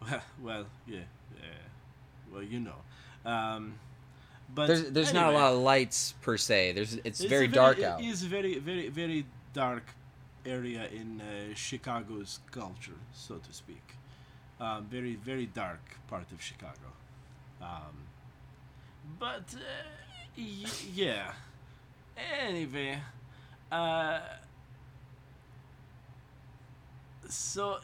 well, 0.02 0.22
well, 0.42 0.66
yeah, 0.86 1.00
uh, 1.36 1.44
well, 2.32 2.42
you 2.42 2.60
know. 2.60 3.30
Um, 3.30 3.74
but 4.54 4.66
There's 4.66 4.90
there's 4.90 5.12
not 5.12 5.32
a 5.32 5.36
lot 5.36 5.52
of 5.52 5.58
lights 5.60 6.14
per 6.22 6.36
se. 6.36 6.72
There's 6.72 6.94
it's, 6.94 7.20
It's 7.20 7.24
very 7.24 7.44
a 7.44 7.48
dark 7.48 7.78
it 7.78 7.84
out. 7.84 8.02
is 8.02 8.22
a 8.22 8.26
very, 8.26 8.58
very, 8.58 8.88
very 8.88 9.26
dark 9.52 9.84
area 10.44 10.88
in 10.92 11.20
uh, 11.20 11.54
Chicago's 11.54 12.40
culture, 12.50 12.98
so 13.12 13.36
to 13.36 13.52
speak. 13.52 13.82
Um, 14.58 14.86
very, 14.86 15.14
very 15.16 15.46
dark 15.46 15.80
part 16.08 16.30
of 16.32 16.42
Chicago. 16.42 16.92
Um, 17.60 18.06
but 19.18 19.44
uh, 19.54 19.58
y- 20.36 20.64
yeah. 20.94 21.32
Anyway, 22.42 22.98
uh, 23.72 24.20
so 27.28 27.78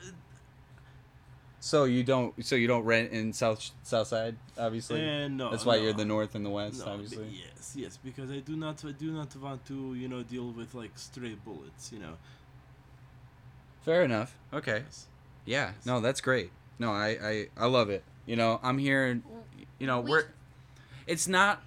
So 1.61 1.85
you 1.85 2.03
don't 2.05 2.33
so 2.45 2.55
you 2.55 2.67
don't 2.67 2.85
rent 2.85 3.13
in 3.13 3.33
South 3.33 3.71
South 3.83 4.07
Side, 4.09 4.37
obviously. 4.59 5.01
uh, 5.09 5.29
no, 5.29 5.51
That's 5.51 5.65
why 5.65 5.77
you're 5.77 5.93
the 5.93 6.05
North 6.05 6.35
and 6.35 6.45
the 6.45 6.51
West, 6.51 6.85
No, 6.85 6.93
obviously. 6.93 7.25
b- 7.25 7.43
yes, 7.45 7.75
yes, 7.77 7.99
because 8.03 8.31
I 8.31 8.39
do 8.41 8.57
not, 8.57 8.85
I 8.85 8.93
do 8.93 9.11
not 9.11 9.35
want 9.37 9.65
to, 9.67 9.95
you 9.95 10.09
know, 10.09 10.23
deal 10.23 10.51
with 10.53 10.75
like 10.75 10.93
stray 10.97 11.35
bullets, 11.45 11.93
you 11.93 11.99
know. 11.99 12.15
Fair 13.83 14.03
enough. 14.03 14.37
Okay. 14.53 14.83
Yes. 14.85 15.07
Yeah. 15.45 15.71
No, 15.85 16.01
that's 16.01 16.21
great. 16.21 16.51
No, 16.79 16.93
I 16.93 17.09
I 17.23 17.47
I 17.57 17.67
love 17.67 17.89
it. 17.91 18.03
You 18.27 18.37
know, 18.37 18.59
I'm 18.63 18.79
here. 18.79 19.23
You 19.79 19.87
know, 19.87 20.01
We- 20.01 20.11
we're. 20.11 20.25
It's 21.07 21.29
not. 21.29 21.63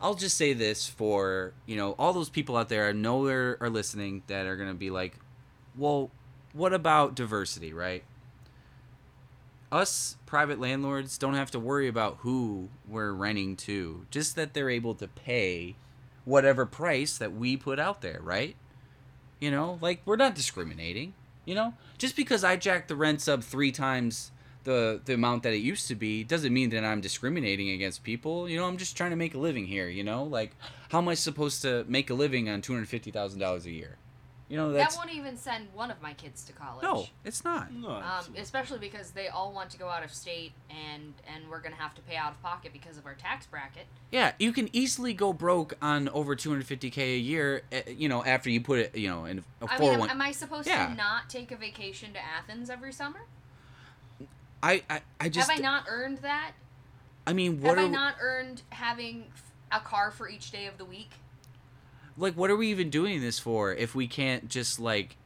I'll 0.00 0.14
just 0.14 0.36
say 0.36 0.52
this 0.52 0.86
for 0.86 1.54
you 1.66 1.76
know 1.76 1.92
all 1.92 2.12
those 2.12 2.28
people 2.28 2.56
out 2.56 2.68
there 2.68 2.88
I 2.88 2.92
know 2.92 3.24
are, 3.26 3.56
are 3.60 3.70
listening 3.70 4.22
that 4.26 4.46
are 4.46 4.56
gonna 4.56 4.74
be 4.74 4.90
like, 4.90 5.16
well, 5.76 6.10
what 6.52 6.72
about 6.74 7.14
diversity, 7.14 7.72
right? 7.72 8.04
Us 9.72 10.16
private 10.26 10.60
landlords 10.60 11.18
don't 11.18 11.34
have 11.34 11.50
to 11.52 11.58
worry 11.58 11.88
about 11.88 12.18
who 12.20 12.68
we're 12.86 13.12
renting 13.12 13.56
to, 13.56 14.06
just 14.10 14.36
that 14.36 14.54
they're 14.54 14.70
able 14.70 14.94
to 14.96 15.08
pay 15.08 15.74
whatever 16.24 16.64
price 16.64 17.18
that 17.18 17.32
we 17.34 17.56
put 17.56 17.78
out 17.80 18.00
there, 18.00 18.20
right? 18.22 18.56
You 19.40 19.50
know, 19.50 19.78
like 19.80 20.00
we're 20.04 20.16
not 20.16 20.34
discriminating. 20.34 21.14
You 21.44 21.54
know, 21.54 21.74
just 21.98 22.16
because 22.16 22.42
I 22.44 22.56
jacked 22.56 22.88
the 22.88 22.96
rents 22.96 23.28
up 23.28 23.42
three 23.42 23.70
times 23.72 24.30
the 24.64 25.00
the 25.04 25.14
amount 25.14 25.42
that 25.44 25.52
it 25.52 25.58
used 25.58 25.88
to 25.88 25.94
be 25.94 26.24
doesn't 26.24 26.52
mean 26.52 26.70
that 26.70 26.84
I'm 26.84 27.00
discriminating 27.00 27.70
against 27.70 28.02
people. 28.02 28.48
You 28.48 28.58
know, 28.58 28.66
I'm 28.66 28.76
just 28.78 28.96
trying 28.96 29.10
to 29.10 29.16
make 29.16 29.34
a 29.34 29.38
living 29.38 29.66
here. 29.66 29.88
You 29.88 30.04
know, 30.04 30.24
like 30.24 30.56
how 30.90 30.98
am 30.98 31.08
I 31.08 31.14
supposed 31.14 31.62
to 31.62 31.84
make 31.88 32.10
a 32.10 32.14
living 32.14 32.48
on 32.48 32.60
two 32.62 32.72
hundred 32.72 32.88
fifty 32.88 33.10
thousand 33.10 33.40
dollars 33.40 33.66
a 33.66 33.70
year? 33.70 33.96
You 34.46 34.58
know, 34.58 34.72
that's 34.72 34.94
that 34.94 34.98
won't 35.06 35.16
even 35.16 35.38
send 35.38 35.68
one 35.72 35.90
of 35.90 36.02
my 36.02 36.12
kids 36.12 36.44
to 36.44 36.52
college. 36.52 36.82
no, 36.82 37.06
it's 37.24 37.44
not. 37.44 37.72
No, 37.72 37.88
Um, 37.92 38.24
especially 38.36 38.78
because 38.78 39.12
they 39.12 39.28
all 39.28 39.52
want 39.54 39.70
to 39.70 39.78
go 39.78 39.88
out 39.88 40.04
of 40.04 40.12
state 40.12 40.52
and 40.68 41.14
and 41.34 41.48
we're 41.50 41.60
gonna 41.60 41.76
have 41.76 41.94
to 41.94 42.02
pay 42.02 42.16
out 42.16 42.32
of 42.32 42.42
pocket 42.42 42.70
because 42.72 42.98
of 42.98 43.06
our 43.06 43.14
tax 43.14 43.46
bracket. 43.46 43.86
Yeah, 44.12 44.32
you 44.38 44.52
can 44.52 44.68
easily 44.74 45.14
go 45.14 45.32
broke 45.32 45.74
on 45.80 46.10
over 46.10 46.36
two 46.36 46.50
hundred 46.50 46.66
fifty 46.66 46.90
k 46.90 47.14
a 47.14 47.18
year. 47.18 47.62
uh, 47.72 47.80
You 47.90 48.08
know, 48.10 48.22
after 48.22 48.50
you 48.50 48.60
put 48.60 48.78
it, 48.80 48.94
you 48.96 49.08
know, 49.08 49.24
in 49.24 49.42
a 49.62 49.66
I 49.66 49.78
four 49.78 49.86
mean, 49.86 49.94
am, 49.94 50.00
one. 50.00 50.10
am 50.10 50.20
I 50.22 50.32
supposed 50.32 50.68
Yeah. 50.68 50.88
to 50.88 50.94
not 50.94 51.30
take 51.30 51.50
a 51.50 51.56
vacation 51.56 52.12
to 52.12 52.18
Athens 52.22 52.68
every 52.68 52.92
summer? 52.92 53.20
I, 54.64 54.82
I 54.90 55.00
I 55.20 55.28
just 55.28 55.50
have 55.50 55.58
I 55.58 55.62
not 55.62 55.84
earned 55.88 56.18
that? 56.18 56.52
I 57.26 57.32
mean, 57.32 57.60
what 57.60 57.78
have 57.78 57.86
are 57.86 57.88
I 57.88 57.90
not 57.90 58.14
earned 58.20 58.62
having 58.70 59.26
a 59.70 59.80
car 59.80 60.10
for 60.10 60.28
each 60.28 60.50
day 60.50 60.66
of 60.66 60.78
the 60.78 60.84
week? 60.84 61.10
like 62.16 62.34
what 62.36 62.50
are 62.50 62.56
we 62.56 62.68
even 62.68 62.90
doing 62.90 63.20
this 63.20 63.38
for 63.38 63.72
if 63.74 63.94
we 63.94 64.06
can't 64.06 64.48
just 64.48 64.78
like 64.78 65.16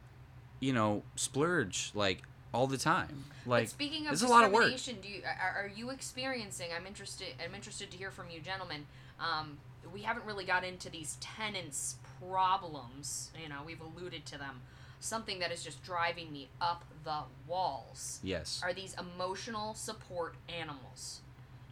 you 0.61 0.72
know 0.72 1.03
splurge 1.16 1.90
like 1.94 2.22
all 2.55 2.66
the 2.66 2.79
time 2.79 3.24
like 3.46 3.64
but 3.64 3.70
speaking 3.70 4.07
of 4.07 4.12
it's 4.12 4.22
a 4.22 4.27
lot 4.27 4.44
of 4.44 4.53
work 4.53 4.70
do 4.74 5.09
you 5.09 5.22
are, 5.24 5.64
are 5.64 5.70
you 5.74 5.90
experiencing? 5.90 6.68
I'm 6.77 6.87
interested. 6.87 7.29
I'm 7.42 7.55
interested 7.55 7.90
to 7.90 7.96
hear 7.96 8.11
from 8.11 8.27
you, 8.31 8.40
gentlemen. 8.40 8.87
Um, 9.18 9.59
we 9.92 10.03
haven't 10.03 10.27
really 10.27 10.44
got 10.44 10.64
into 10.64 10.90
these 10.90 11.16
tenants' 11.20 11.96
problems. 12.20 13.31
You 13.42 13.48
know, 13.48 13.61
we've 13.64 13.81
alluded 13.81 14.27
to 14.27 14.38
them. 14.38 14.61
Something 15.00 15.38
that 15.38 15.52
is 15.52 15.62
just 15.62 15.82
driving 15.82 16.32
me 16.32 16.48
up 16.61 16.84
the 17.04 17.20
walls 17.46 18.20
yes 18.22 18.61
are 18.62 18.72
these 18.72 18.94
emotional 18.98 19.74
support 19.74 20.34
animals. 20.48 21.20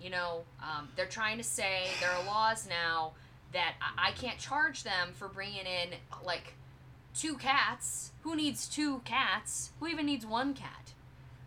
You 0.01 0.11
know, 0.11 0.43
um, 0.63 0.89
they're 0.97 1.07
trying 1.07 1.39
to 1.39 1.45
say 1.45 1.89
there 2.01 2.11
are 2.11 2.25
laws 2.25 2.69
now 2.69 3.13
that 3.53 3.75
I, 3.81 4.09
I 4.09 4.11
can't 4.13 4.39
charge 4.39 4.83
them 4.85 5.09
for 5.15 5.29
bringing 5.29 5.67
in 5.67 5.95
like 6.25 6.55
two 7.15 7.37
cats. 7.37 8.13
Who 8.23 8.37
needs 8.37 8.69
two 8.69 9.01
cats? 9.05 9.73
Who 9.81 9.87
even 9.87 10.07
needs 10.07 10.27
one 10.27 10.55
cat? 10.55 10.93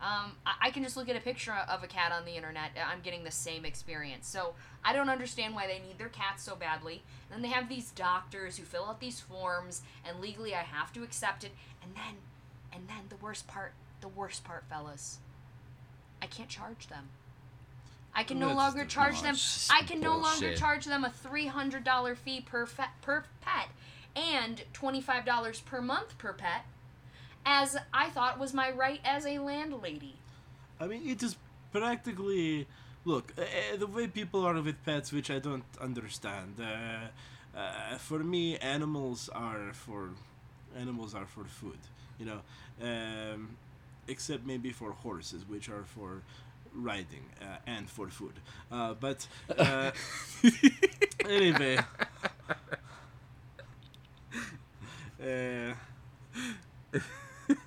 Um, 0.02 0.32
I, 0.46 0.68
I 0.68 0.70
can 0.72 0.84
just 0.84 0.96
look 0.96 1.10
at 1.10 1.16
a 1.18 1.20
picture 1.20 1.54
of 1.54 1.84
a 1.84 1.88
cat 1.88 2.12
on 2.12 2.24
the 2.26 2.32
internet. 2.36 2.72
I'm 2.88 3.02
getting 3.02 3.24
the 3.26 3.32
same 3.32 3.66
experience. 3.66 4.28
So 4.28 4.54
I 4.84 4.94
don't 4.94 5.10
understand 5.10 5.54
why 5.56 5.68
they 5.68 5.80
need 5.80 5.98
their 5.98 6.08
cats 6.10 6.44
so 6.44 6.56
badly. 6.56 7.04
And 7.30 7.36
then 7.36 7.42
they 7.42 7.54
have 7.56 7.68
these 7.68 7.92
doctors 7.92 8.58
who 8.58 8.64
fill 8.64 8.86
out 8.86 9.02
these 9.02 9.20
forms, 9.20 9.82
and 10.08 10.20
legally 10.22 10.56
I 10.56 10.60
have 10.62 10.94
to 10.94 11.04
accept 11.04 11.44
it. 11.44 11.52
And 11.84 11.94
then, 11.96 12.16
and 12.74 12.88
then 12.88 13.06
the 13.10 13.18
worst 13.18 13.46
part, 13.48 13.74
the 14.00 14.08
worst 14.08 14.44
part, 14.46 14.64
fellas, 14.70 15.18
I 16.22 16.28
can't 16.28 16.50
charge 16.50 16.88
them. 16.88 17.10
I 18.16 18.24
can 18.24 18.40
no 18.40 18.48
That's 18.48 18.58
longer 18.58 18.84
the- 18.84 18.90
charge 18.90 19.22
them. 19.22 19.36
I 19.70 19.84
can 19.84 20.00
no 20.00 20.18
longer 20.18 20.56
charge 20.56 20.86
them 20.86 21.04
a 21.04 21.12
three 21.12 21.46
hundred 21.48 21.84
dollar 21.84 22.16
fee 22.16 22.42
per 22.42 22.66
fe- 22.66 22.86
per 23.02 23.26
pet 23.42 23.68
and 24.16 24.64
twenty 24.74 25.00
five 25.00 25.26
dollars 25.26 25.62
per 25.62 25.80
month 25.80 26.18
per 26.18 26.34
pet, 26.34 26.66
as 27.46 27.78
I 27.94 28.10
thought 28.10 28.40
was 28.40 28.54
my 28.54 28.72
right 28.72 29.00
as 29.04 29.26
a 29.26 29.40
landlady. 29.40 30.16
I 30.80 30.88
mean, 30.88 31.08
it 31.08 31.24
is 31.24 31.36
practically. 31.72 32.68
Look, 33.06 33.34
uh, 33.38 33.42
uh, 33.42 33.78
the 33.78 33.88
way 33.88 34.08
people 34.08 34.46
are 34.46 34.62
with 34.62 34.84
pets, 34.86 35.12
which 35.12 35.32
I 35.32 35.40
don't 35.40 35.64
understand. 35.82 36.56
Uh, 36.60 37.58
uh, 37.58 37.98
for 37.98 38.20
me, 38.20 38.58
animals 38.58 39.30
are 39.34 39.74
for 39.74 40.10
animals 40.78 41.16
are 41.16 41.26
for 41.26 41.46
food. 41.46 41.80
You 42.20 42.26
know, 42.26 42.42
um, 42.82 43.58
except 44.08 44.46
maybe 44.46 44.72
for 44.72 44.92
horses, 44.92 45.44
which 45.48 45.70
are 45.70 45.84
for 45.84 46.22
riding 46.74 47.26
uh, 47.42 47.58
and 47.66 47.90
for 47.90 48.10
food. 48.10 48.34
Uh, 48.72 48.94
but 48.94 49.28
uh, 49.58 49.92
anyway. 51.30 51.80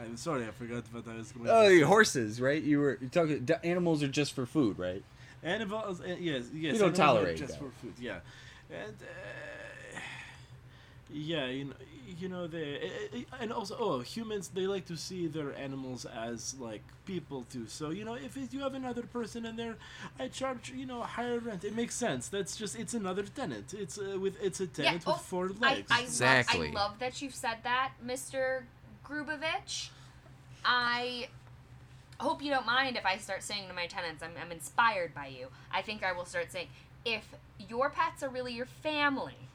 I'm 0.00 0.16
sorry, 0.16 0.46
I 0.46 0.50
forgot 0.50 0.84
what 0.92 1.06
I 1.08 1.16
was 1.16 1.32
going 1.32 1.48
oh 1.48 1.68
to 1.68 1.78
say. 1.78 1.82
horses 1.82 2.40
right 2.40 2.62
you 2.62 2.78
were 2.80 2.98
you're 3.00 3.10
talking 3.10 3.44
d- 3.44 3.54
animals 3.64 4.02
are 4.02 4.08
just 4.08 4.32
for 4.32 4.46
food 4.46 4.78
right 4.78 5.02
Animals, 5.42 6.00
uh, 6.00 6.16
yes, 6.18 6.18
yes. 6.18 6.52
You 6.52 6.60
don't 6.72 6.74
animals 6.74 6.82
are 6.82 6.92
tolerate 6.92 7.36
just 7.38 7.52
that. 7.52 7.58
for 7.60 7.70
food, 7.80 7.92
yeah, 8.00 8.18
and 8.70 8.94
uh, 9.00 10.00
yeah, 11.12 11.46
you 11.46 11.64
know, 11.66 11.74
you 12.18 12.28
know, 12.28 12.46
the 12.46 12.76
uh, 12.76 13.16
uh, 13.16 13.36
and 13.40 13.52
also, 13.52 13.76
oh, 13.78 14.00
humans 14.00 14.48
they 14.48 14.66
like 14.66 14.86
to 14.86 14.96
see 14.96 15.26
their 15.26 15.54
animals 15.56 16.04
as 16.06 16.54
like 16.58 16.82
people 17.04 17.44
too. 17.50 17.66
So 17.66 17.90
you 17.90 18.04
know, 18.04 18.14
if 18.14 18.36
it, 18.36 18.52
you 18.52 18.60
have 18.60 18.74
another 18.74 19.02
person 19.02 19.44
in 19.44 19.56
there, 19.56 19.76
I 20.18 20.28
charge 20.28 20.72
you 20.74 20.86
know 20.86 21.02
higher 21.02 21.38
rent. 21.38 21.64
It 21.64 21.74
makes 21.74 21.94
sense. 21.94 22.28
That's 22.28 22.56
just 22.56 22.78
it's 22.78 22.94
another 22.94 23.24
tenant. 23.24 23.74
It's 23.74 23.98
uh, 23.98 24.18
with 24.18 24.42
it's 24.42 24.60
a 24.60 24.66
tenant 24.66 25.04
oh, 25.06 25.12
with 25.12 25.22
four 25.22 25.50
I, 25.62 25.74
legs. 25.74 25.90
I, 25.90 26.02
Exactly. 26.02 26.68
love, 26.68 26.76
I 26.76 26.80
love 26.80 26.98
that 27.00 27.22
you've 27.22 27.34
said 27.34 27.58
that, 27.64 27.92
Mr. 28.04 28.62
Grubovich. 29.04 29.90
I 30.64 31.28
hope 32.20 32.42
you 32.42 32.50
don't 32.50 32.66
mind 32.66 32.96
if 32.96 33.06
I 33.06 33.18
start 33.18 33.42
saying 33.42 33.68
to 33.68 33.74
my 33.74 33.86
tenants, 33.86 34.22
I'm, 34.22 34.32
I'm 34.42 34.52
inspired 34.52 35.14
by 35.14 35.28
you. 35.28 35.48
I 35.70 35.82
think 35.82 36.02
I 36.02 36.12
will 36.12 36.24
start 36.24 36.50
saying, 36.50 36.68
if 37.04 37.24
your 37.68 37.90
pets 37.90 38.22
are 38.22 38.28
really 38.28 38.52
your 38.52 38.66
family, 38.66 39.47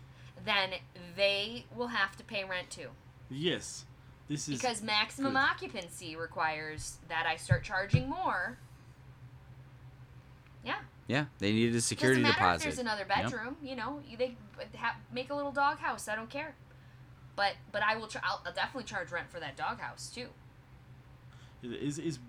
then 0.46 0.72
they 1.16 1.66
will 1.76 1.88
have 1.88 2.16
to 2.18 2.24
pay 2.24 2.44
rent 2.44 2.70
too. 2.70 2.90
yes, 3.30 3.86
this 4.28 4.48
is 4.48 4.60
Because 4.60 4.82
maximum 4.82 5.34
good. 5.34 5.40
occupancy 5.40 6.16
requires 6.16 6.98
that 7.10 7.26
I 7.26 7.36
start 7.36 7.64
charging 7.64 8.08
more. 8.10 8.58
Yeah. 10.66 10.80
yeah 11.08 11.26
they 11.40 11.52
needed 11.52 11.76
a 11.76 11.82
security 11.82 12.22
Doesn't 12.22 12.40
matter 12.40 12.54
deposit 12.54 12.68
if 12.70 12.76
there's 12.76 12.80
another 12.80 13.06
Yep. 13.08 13.24
bedroom. 13.32 13.58
You 13.62 13.76
know, 13.76 14.02
they 14.18 14.38
ha- 14.78 14.96
make 15.12 15.30
a 15.30 15.36
little 15.36 15.52
doghouse. 15.52 16.08
I 16.08 16.16
don't 16.16 16.30
care. 16.30 16.56
But 17.36 17.54
but 17.72 17.82
I 17.84 17.96
will. 17.98 18.08
Tra- 18.08 18.22
I'll, 18.24 18.42
I'll 18.46 18.54
definitely 18.54 18.84
charge 18.84 19.12
rent 19.12 19.30
for 19.30 19.40
that 19.40 19.58
doghouse 19.58 20.10
too. 20.14 20.28
It 21.64 21.72
is 21.74 21.98
is 22.00 22.20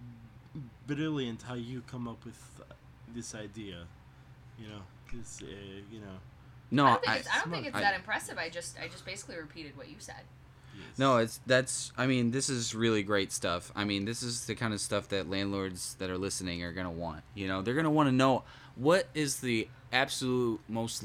brilliant 0.86 1.42
how 1.42 1.54
you 1.54 1.82
come 1.86 2.08
up 2.08 2.24
with 2.24 2.40
this 3.14 3.34
idea. 3.34 3.86
You 4.58 4.68
know, 4.68 4.80
it's 5.12 5.42
uh, 5.42 5.46
you 5.92 6.00
know. 6.00 6.18
No 6.70 6.86
I 6.86 6.90
don't 6.90 7.00
think 7.02 7.12
I, 7.12 7.16
it's, 7.16 7.28
I 7.28 7.40
don't 7.40 7.50
think 7.50 7.66
it's 7.66 7.76
I- 7.76 7.80
that 7.80 7.94
impressive. 7.94 8.38
I 8.38 8.48
just 8.48 8.78
I 8.80 8.88
just 8.88 9.04
basically 9.04 9.36
repeated 9.36 9.76
what 9.76 9.88
you 9.88 9.96
said. 9.98 10.22
No, 10.96 11.18
it's 11.18 11.40
that's. 11.46 11.92
I 11.96 12.06
mean, 12.06 12.30
this 12.30 12.48
is 12.48 12.74
really 12.74 13.02
great 13.02 13.32
stuff. 13.32 13.72
I 13.74 13.84
mean, 13.84 14.04
this 14.04 14.22
is 14.22 14.46
the 14.46 14.54
kind 14.54 14.72
of 14.72 14.80
stuff 14.80 15.08
that 15.08 15.28
landlords 15.28 15.94
that 15.98 16.10
are 16.10 16.18
listening 16.18 16.62
are 16.62 16.72
gonna 16.72 16.90
want. 16.90 17.22
You 17.34 17.48
know, 17.48 17.62
they're 17.62 17.74
gonna 17.74 17.90
want 17.90 18.08
to 18.08 18.12
know 18.12 18.44
what 18.76 19.06
is 19.14 19.40
the 19.40 19.68
absolute 19.92 20.60
most, 20.68 21.04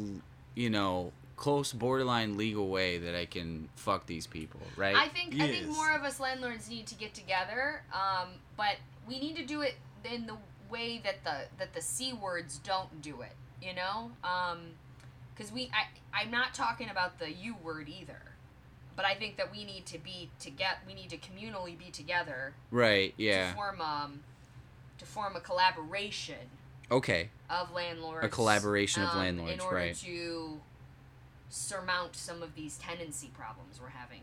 you 0.56 0.70
know, 0.70 1.12
close 1.38 1.72
borderline 1.74 2.38
legal 2.38 2.68
way 2.68 2.98
that 2.98 3.16
I 3.16 3.26
can 3.26 3.70
fuck 3.76 4.06
these 4.06 4.28
people, 4.28 4.60
right? 4.76 4.96
I 4.96 5.08
think 5.08 5.36
I 5.40 5.48
think 5.48 5.68
more 5.68 5.92
of 5.92 6.04
us 6.04 6.20
landlords 6.20 6.70
need 6.70 6.86
to 6.88 6.96
get 6.96 7.14
together, 7.14 7.84
um, 7.94 8.30
but 8.58 8.76
we 9.08 9.20
need 9.20 9.36
to 9.38 9.46
do 9.46 9.62
it 9.62 9.76
in 10.04 10.28
the 10.28 10.38
way 10.70 11.02
that 11.04 11.24
the 11.24 11.46
that 11.58 11.74
the 11.74 11.82
c 11.82 12.14
words 12.14 12.60
don't 12.60 13.02
do 13.02 13.22
it. 13.22 13.34
You 13.62 13.74
know, 13.74 14.12
because 15.40 15.54
we 15.54 15.72
I 15.74 15.88
I'm 16.22 16.30
not 16.32 16.54
talking 16.54 16.90
about 16.90 17.18
the 17.18 17.32
u 17.32 17.56
word 17.64 17.88
either, 17.88 18.22
but 18.96 19.06
I 19.06 19.16
think 19.16 19.38
that 19.38 19.52
we 19.52 19.64
need 19.64 19.86
to 19.88 19.98
be 19.98 20.30
to 20.42 20.50
get 20.50 20.80
we 20.86 20.94
need 20.94 21.10
to 21.10 21.18
communally 21.18 21.78
be 21.78 21.90
together 21.92 22.54
right. 22.72 23.14
Yeah. 23.18 23.50
to 23.50 23.56
form 23.56 23.82
um 23.82 24.20
to 24.98 25.06
form 25.06 25.36
a 25.36 25.40
collaboration 25.40 26.50
Okay. 26.92 27.30
of 27.50 27.72
landlords. 27.72 28.26
A 28.26 28.30
collaboration 28.30 29.04
of 29.04 29.10
um, 29.12 29.20
landlords, 29.20 29.54
in 29.54 29.60
order 29.62 29.76
right. 29.76 29.96
to 29.96 30.60
surmount 31.48 32.16
some 32.16 32.42
of 32.42 32.56
these 32.56 32.78
tenancy 32.78 33.30
problems 33.38 33.80
we're 33.80 33.90
having. 33.90 34.22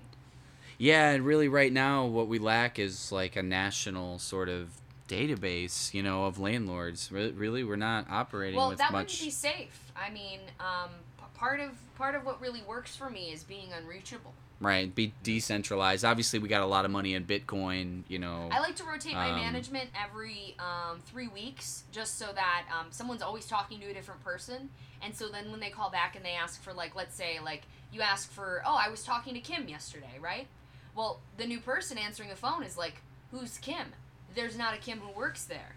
Yeah, 0.77 1.11
and 1.11 1.25
really, 1.25 1.47
right 1.47 1.73
now, 1.73 2.07
what 2.07 2.27
we 2.27 2.41
lack 2.41 2.81
is 2.81 3.13
like 3.13 3.37
a 3.37 3.43
national 3.43 4.19
sort 4.19 4.49
of 4.49 4.71
database, 5.09 5.95
you 5.95 6.03
know, 6.03 6.25
of 6.27 6.41
landlords. 6.41 7.13
Re- 7.13 7.31
really, 7.31 7.63
we're 7.63 7.77
not 7.77 8.11
operating 8.11 8.57
well 8.57 8.71
with 8.71 8.79
that 8.79 8.91
much. 8.91 9.21
wouldn't 9.21 9.27
be 9.27 9.31
safe 9.31 9.87
i 9.97 10.11
mean 10.11 10.41
um, 10.61 10.91
part 11.37 11.61
of 11.61 11.71
part 11.97 12.15
of 12.15 12.25
what 12.25 12.41
really 12.41 12.63
works 12.63 12.97
for 12.97 13.09
me 13.11 13.31
is 13.33 13.45
being 13.45 13.69
unreachable 13.73 14.35
Right, 14.59 14.95
be 14.95 15.13
decentralized. 15.23 16.03
Obviously, 16.03 16.39
we 16.39 16.49
got 16.49 16.63
a 16.63 16.67
lot 16.67 16.87
of 16.87 16.91
money 16.91 17.13
in 17.13 17.27
Bitcoin. 17.27 18.05
You 18.09 18.19
know. 18.19 18.49
i 18.51 18.59
like 18.59 18.75
to 18.77 18.85
rotate 18.85 19.13
my 19.13 19.29
Um, 19.29 19.37
management 19.37 19.91
every 19.95 20.57
um, 20.59 21.01
three 21.05 21.29
weeks 21.29 21.85
just 21.93 22.17
so 22.19 22.29
that 22.35 22.65
um, 22.73 22.87
someone's 22.91 23.21
always 23.21 23.47
talking 23.47 23.79
to 23.81 23.87
a 23.91 23.93
different 23.93 24.25
person 24.25 24.71
and 25.03 25.15
so 25.15 25.29
then 25.29 25.51
when 25.51 25.61
they 25.61 25.69
call 25.69 25.91
back 25.91 26.17
and 26.17 26.25
they 26.25 26.33
ask 26.33 26.63
for 26.63 26.73
like 26.73 26.97
let's 26.97 27.15
say 27.15 27.39
like 27.39 27.65
you 27.93 28.01
ask 28.01 28.33
for 28.33 28.63
oh 28.67 28.75
i 28.83 28.89
was 28.89 29.05
talking 29.05 29.35
to 29.35 29.41
kim 29.41 29.69
yesterday 29.69 30.17
right 30.23 30.47
well 30.95 31.21
the 31.37 31.47
new 31.47 31.61
person 31.61 31.99
answering 31.99 32.31
the 32.31 32.35
phone 32.37 32.63
is 32.63 32.79
like 32.79 33.03
who's 33.31 33.59
kim 33.59 33.89
there's 34.35 34.57
not 34.57 34.73
a 34.75 34.79
kim 34.79 35.01
who 35.01 35.13
works 35.15 35.45
there 35.45 35.77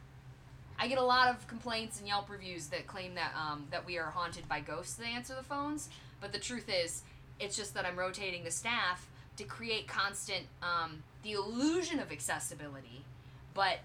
I 0.80 0.88
get 0.88 0.98
a 0.98 1.04
lot 1.04 1.28
of 1.28 1.46
complaints 1.48 2.00
and 2.00 2.08
Yelp 2.08 2.30
reviews 2.30 2.68
that 2.68 2.88
claim 2.88 3.16
that 3.16 3.34
um, 3.36 3.66
that 3.70 3.86
we 3.86 3.98
are 3.98 4.10
haunted 4.10 4.48
by 4.48 4.62
ghosts 4.62 4.96
that 4.96 5.08
answer 5.08 5.36
the 5.36 5.44
phones. 5.44 5.90
But 6.22 6.32
the 6.32 6.40
truth 6.40 6.70
is, 6.70 7.04
it's 7.40 7.56
just 7.56 7.74
that 7.74 7.86
I'm 7.86 7.98
rotating 7.98 8.44
the 8.44 8.52
staff 8.52 9.08
to 9.38 9.44
create 9.44 9.88
constant 9.88 10.46
um, 10.64 11.04
the 11.24 11.34
illusion 11.34 12.00
of 12.00 12.12
accessibility, 12.12 13.04
but 13.54 13.80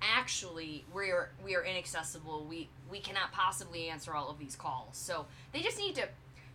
actually 0.00 0.84
we 0.94 1.10
are 1.10 1.30
we 1.44 1.56
are 1.56 1.64
inaccessible. 1.64 2.46
We 2.48 2.68
we 2.90 3.00
cannot 3.00 3.32
possibly 3.32 3.88
answer 3.88 4.14
all 4.14 4.30
of 4.30 4.38
these 4.38 4.54
calls. 4.54 4.96
So 4.96 5.26
they 5.52 5.60
just 5.60 5.78
need 5.78 5.96
to 5.96 6.08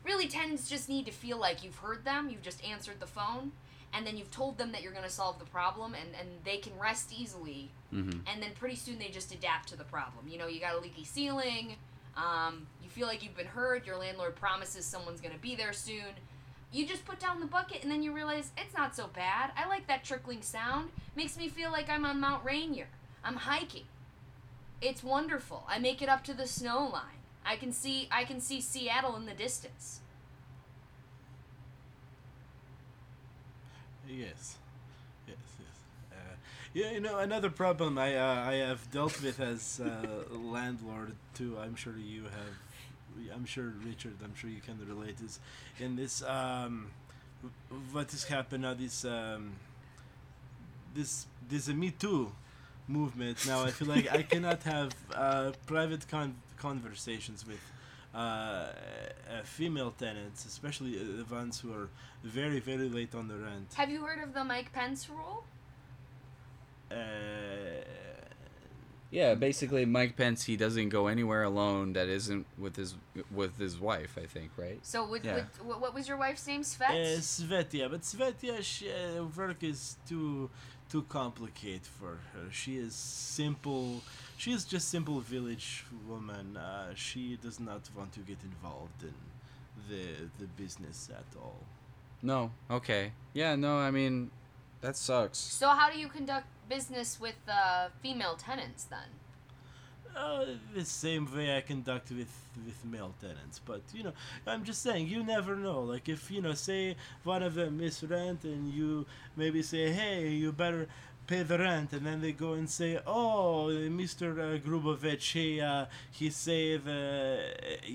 really 0.06 0.28
tenants 0.28 0.70
just 0.70 0.90
need 0.90 1.06
to 1.06 1.12
feel 1.12 1.38
like 1.38 1.64
you've 1.64 1.78
heard 1.78 2.06
them. 2.06 2.30
You've 2.30 2.42
just 2.42 2.64
answered 2.64 3.00
the 3.00 3.08
phone. 3.08 3.52
And 3.96 4.06
then 4.08 4.18
you've 4.18 4.32
told 4.32 4.58
them 4.58 4.72
that 4.72 4.82
you're 4.82 4.92
going 4.92 5.04
to 5.04 5.10
solve 5.10 5.38
the 5.40 5.46
problem, 5.46 5.94
and, 5.94 6.10
and 6.20 6.30
they 6.44 6.58
can 6.58 6.74
rest 6.80 7.14
easily 7.14 7.72
hmm 7.92 8.10
and 8.26 8.42
then 8.42 8.50
pretty 8.60 8.76
soon 8.76 8.98
they 8.98 9.10
just 9.10 9.34
adapt 9.34 9.70
to 9.70 9.76
the 9.76 9.84
problem. 9.84 10.28
You 10.28 10.38
know, 10.40 10.48
you 10.48 10.60
got 10.60 10.76
a 10.76 10.80
leaky 10.80 11.04
ceiling, 11.04 11.76
um, 12.18 12.66
you 12.82 12.90
feel 12.90 13.06
like 13.08 13.24
you've 13.24 13.38
been 13.38 13.46
heard, 13.46 13.86
your 13.86 13.98
landlord 13.98 14.36
promises 14.36 14.86
someone's 14.86 15.22
gonna 15.22 15.38
be 15.40 15.56
there 15.56 15.74
soon. 15.74 16.16
You 16.72 16.88
just 16.88 17.06
put 17.06 17.20
down 17.20 17.40
the 17.40 17.46
bucket 17.46 17.84
and 17.84 17.92
then 17.92 18.02
you 18.02 18.12
realize 18.12 18.52
it's 18.58 18.76
not 18.76 18.96
so 18.96 19.08
bad. 19.08 19.52
I 19.56 19.68
like 19.68 19.86
that 19.88 20.04
trickling 20.04 20.42
sound. 20.42 20.90
Makes 21.16 21.38
me 21.38 21.48
feel 21.48 21.72
like 21.72 21.88
I'm 21.90 22.04
on 22.06 22.20
Mount 22.20 22.44
Rainier. 22.44 22.88
I'm 23.24 23.36
hiking. 23.36 23.86
It's 24.82 25.04
wonderful. 25.04 25.66
I 25.68 25.78
make 25.78 26.02
it 26.02 26.10
up 26.10 26.24
to 26.26 26.34
the 26.34 26.48
snow 26.48 26.90
line. 26.92 27.22
I 27.46 27.58
can 27.58 27.72
see 27.72 28.08
I 28.12 28.24
can 28.24 28.40
see 28.40 28.60
Seattle 28.62 29.16
in 29.16 29.26
the 29.26 29.34
distance. 29.34 30.00
Yes, 34.08 34.58
yes, 35.28 35.38
yes. 35.60 35.78
Uh, 36.12 36.16
yeah, 36.74 36.92
you 36.92 37.00
know 37.00 37.20
another 37.20 37.50
problem 37.50 37.98
I 37.98 38.16
uh, 38.16 38.46
I 38.50 38.54
have 38.56 38.90
dealt 38.92 39.22
with 39.22 39.40
as 39.40 39.82
uh, 39.84 40.36
landlord 40.38 41.16
too. 41.34 41.58
I'm 41.62 41.76
sure 41.76 41.94
you 41.98 42.24
have. 42.24 43.34
I'm 43.36 43.46
sure 43.46 43.74
Richard. 43.86 44.16
I'm 44.24 44.36
sure 44.36 44.50
you 44.50 44.62
can 44.62 44.78
relate. 44.88 45.18
Is 45.24 45.40
in 45.80 45.96
this 45.96 46.24
um, 46.24 46.88
what 47.92 48.12
has 48.12 48.26
happened 48.26 48.64
now? 48.64 48.74
This 48.74 49.06
um, 49.06 49.54
this 50.94 51.26
this 51.50 51.68
a 51.68 51.74
Me 51.74 51.92
Too 51.92 52.32
movement. 52.88 53.46
Now 53.48 53.64
I 53.64 53.72
feel 53.72 53.88
like 53.88 54.12
I 54.12 54.24
cannot 54.34 54.64
have 54.64 54.92
uh, 55.14 55.52
private 55.66 56.08
con- 56.08 56.36
conversations 56.58 57.46
with 57.48 57.60
uh, 58.14 58.18
uh, 58.18 58.72
female 59.44 59.92
tenants, 59.92 60.46
especially 60.46 60.98
uh, 61.00 61.04
the 61.24 61.26
ones 61.36 61.60
who 61.60 61.72
are 61.74 61.90
very 62.24 62.60
very 62.60 62.90
late 62.90 63.14
on 63.16 63.28
the 63.28 63.36
rent. 63.36 63.74
Have 63.76 63.90
you 63.90 64.02
heard 64.06 64.22
of 64.24 64.34
the 64.34 64.44
Mike 64.44 64.72
Pence 64.74 65.10
rule? 65.10 65.44
Uh, 66.92 66.96
Yeah, 69.12 69.36
basically, 69.36 69.86
Mike 69.86 70.16
Pence 70.18 70.46
he 70.46 70.58
doesn't 70.58 70.90
go 70.90 71.06
anywhere 71.06 71.44
alone 71.44 71.94
that 71.94 72.08
isn't 72.08 72.48
with 72.58 72.76
his 72.78 72.96
with 73.30 73.58
his 73.60 73.80
wife. 73.80 74.18
I 74.18 74.26
think, 74.26 74.50
right? 74.58 74.80
So 74.84 75.06
with, 75.08 75.24
Yeah. 75.24 75.36
with 75.36 75.62
what- 75.68 75.82
what 75.82 75.94
was 75.94 76.08
your 76.08 76.18
wife's 76.18 76.48
name? 76.48 76.64
Svet? 76.64 76.90
uh, 76.90 77.22
Svetia, 77.22 77.90
but 77.92 78.02
Svetia, 78.02 78.64
she, 78.64 78.92
uh, 78.92 79.24
work 79.38 79.62
is 79.64 79.98
too 80.10 80.50
too 80.90 81.04
complicated 81.10 81.86
for 81.86 82.14
her. 82.34 82.52
She 82.52 82.78
is 82.78 82.94
simple. 82.96 84.02
She 84.38 84.52
is 84.52 84.66
just 84.66 84.90
simple 84.90 85.20
village 85.20 85.86
woman. 86.08 86.58
Uh, 86.58 86.94
she 86.96 87.38
does 87.42 87.60
not 87.60 87.82
want 87.96 88.12
to 88.14 88.20
get 88.22 88.38
involved 88.44 89.04
in 89.04 89.14
the 89.90 90.30
the 90.40 90.48
business 90.62 91.10
at 91.12 91.38
all. 91.42 91.62
No. 92.22 92.52
Okay. 92.70 93.12
Yeah. 93.34 93.56
No. 93.56 93.78
I 93.78 93.92
mean, 93.92 94.32
that 94.82 94.96
sucks. 94.98 95.38
So 95.38 95.70
how 95.70 95.90
do 95.90 95.98
you 95.98 96.08
conduct 96.08 96.48
business 96.70 97.20
with 97.20 97.36
uh, 97.48 97.90
female 98.02 98.36
tenants 98.36 98.84
then? 98.86 99.10
Uh, 100.16 100.46
the 100.76 100.86
same 100.86 101.28
way 101.36 101.58
I 101.58 101.62
conduct 101.62 102.12
with 102.12 102.32
with 102.66 102.86
male 102.86 103.16
tenants, 103.20 103.60
but 103.66 103.82
you 103.94 104.04
know, 104.04 104.14
I'm 104.46 104.64
just 104.64 104.84
saying, 104.84 105.08
you 105.08 105.24
never 105.24 105.56
know. 105.56 105.82
Like 105.82 106.08
if 106.08 106.30
you 106.30 106.40
know, 106.40 106.54
say 106.54 106.96
one 107.24 107.42
of 107.42 107.56
them 107.56 107.78
miss 107.78 108.04
rent, 108.04 108.44
and 108.44 108.72
you 108.72 109.08
maybe 109.36 109.64
say, 109.64 109.92
"Hey, 109.92 110.30
you 110.30 110.52
better 110.52 110.88
pay 111.34 111.44
the 111.44 111.58
rent," 111.58 111.94
and 111.94 112.06
then 112.06 112.22
they 112.22 112.32
go 112.32 112.54
and 112.54 112.70
say, 112.70 113.00
"Oh, 113.08 113.68
Mr. 114.02 114.28
Uh, 114.34 114.60
Grubovich, 114.66 115.32
he 115.38 115.48
uh, 115.62 115.86
he 116.12 116.30
say 116.30 116.78
the, 116.78 117.00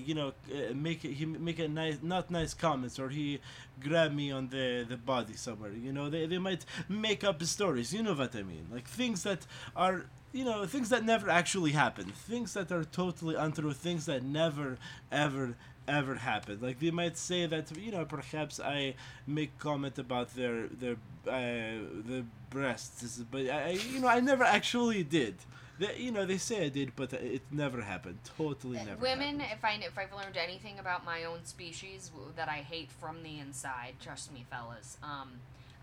you 0.07 0.13
know, 0.13 0.29
uh, 0.53 0.73
make 0.73 1.01
he 1.19 1.25
make 1.25 1.59
a 1.59 1.67
nice 1.67 1.97
not 2.01 2.29
nice 2.39 2.53
comments, 2.53 2.99
or 2.99 3.09
he 3.09 3.39
grab 3.87 4.11
me 4.13 4.27
on 4.31 4.49
the 4.55 4.85
the 4.91 4.97
body 4.97 5.35
somewhere. 5.47 5.71
You 5.71 5.93
know, 5.93 6.09
they 6.09 6.25
they 6.25 6.41
might 6.49 6.63
make 6.87 7.23
up 7.23 7.41
stories. 7.43 7.93
You 7.93 8.03
know 8.03 8.13
what 8.13 8.35
I 8.35 8.43
mean? 8.43 8.65
Like 8.75 8.87
things 8.87 9.23
that 9.23 9.41
are 9.75 9.97
you 10.31 10.45
know 10.45 10.65
things 10.65 10.89
that 10.89 11.03
never 11.03 11.27
actually 11.29 11.71
happened 11.71 12.13
things 12.13 12.53
that 12.53 12.71
are 12.71 12.83
totally 12.83 13.33
untrue 13.33 13.73
things 13.73 14.05
that 14.05 14.21
never 14.21 14.77
ever 15.11 15.55
ever 15.97 16.15
happened 16.15 16.61
like 16.61 16.77
they 16.79 16.91
might 16.91 17.17
say 17.17 17.45
that 17.53 17.65
you 17.85 17.91
know 17.91 18.05
perhaps 18.05 18.59
i 18.59 18.93
make 19.27 19.51
comment 19.59 19.97
about 20.05 20.27
their 20.35 20.67
their 20.81 20.97
uh, 21.27 21.79
the 22.11 22.23
breasts 22.49 23.17
but 23.31 23.41
i 23.49 23.69
I- 23.71 23.79
you 23.93 23.99
know 24.01 24.07
i 24.07 24.19
never 24.19 24.43
actually 24.43 25.03
did 25.03 25.35
they, 25.79 25.95
you 26.05 26.11
know 26.11 26.25
they 26.25 26.37
say 26.37 26.57
i 26.65 26.69
did 26.69 26.89
but 26.95 27.09
it 27.13 27.41
never 27.51 27.81
happened 27.81 28.19
totally 28.37 28.77
never 28.77 29.01
Women, 29.01 29.39
happened. 29.39 29.57
if 29.57 29.65
I 29.65 29.73
if 29.91 29.97
I've 29.97 30.13
learned 30.21 30.37
anything 30.37 30.77
about 30.79 31.01
my 31.05 31.23
own 31.23 31.41
species 31.45 32.11
that 32.35 32.49
I 32.49 32.59
hate 32.73 32.91
from 33.01 33.15
the 33.23 33.39
inside, 33.39 33.93
trust 34.05 34.25
me, 34.35 34.41
fellas. 34.51 34.97
Um, 35.11 35.29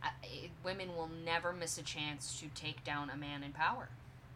I, 0.02 0.08
I- 0.22 0.50
women 0.68 0.88
will 0.96 1.10
never 1.24 1.50
miss 1.62 1.78
a 1.78 1.82
chance 1.82 2.38
to 2.40 2.46
take 2.64 2.84
down 2.84 3.08
a 3.08 3.16
man 3.16 3.42
in 3.42 3.52
power. 3.52 3.88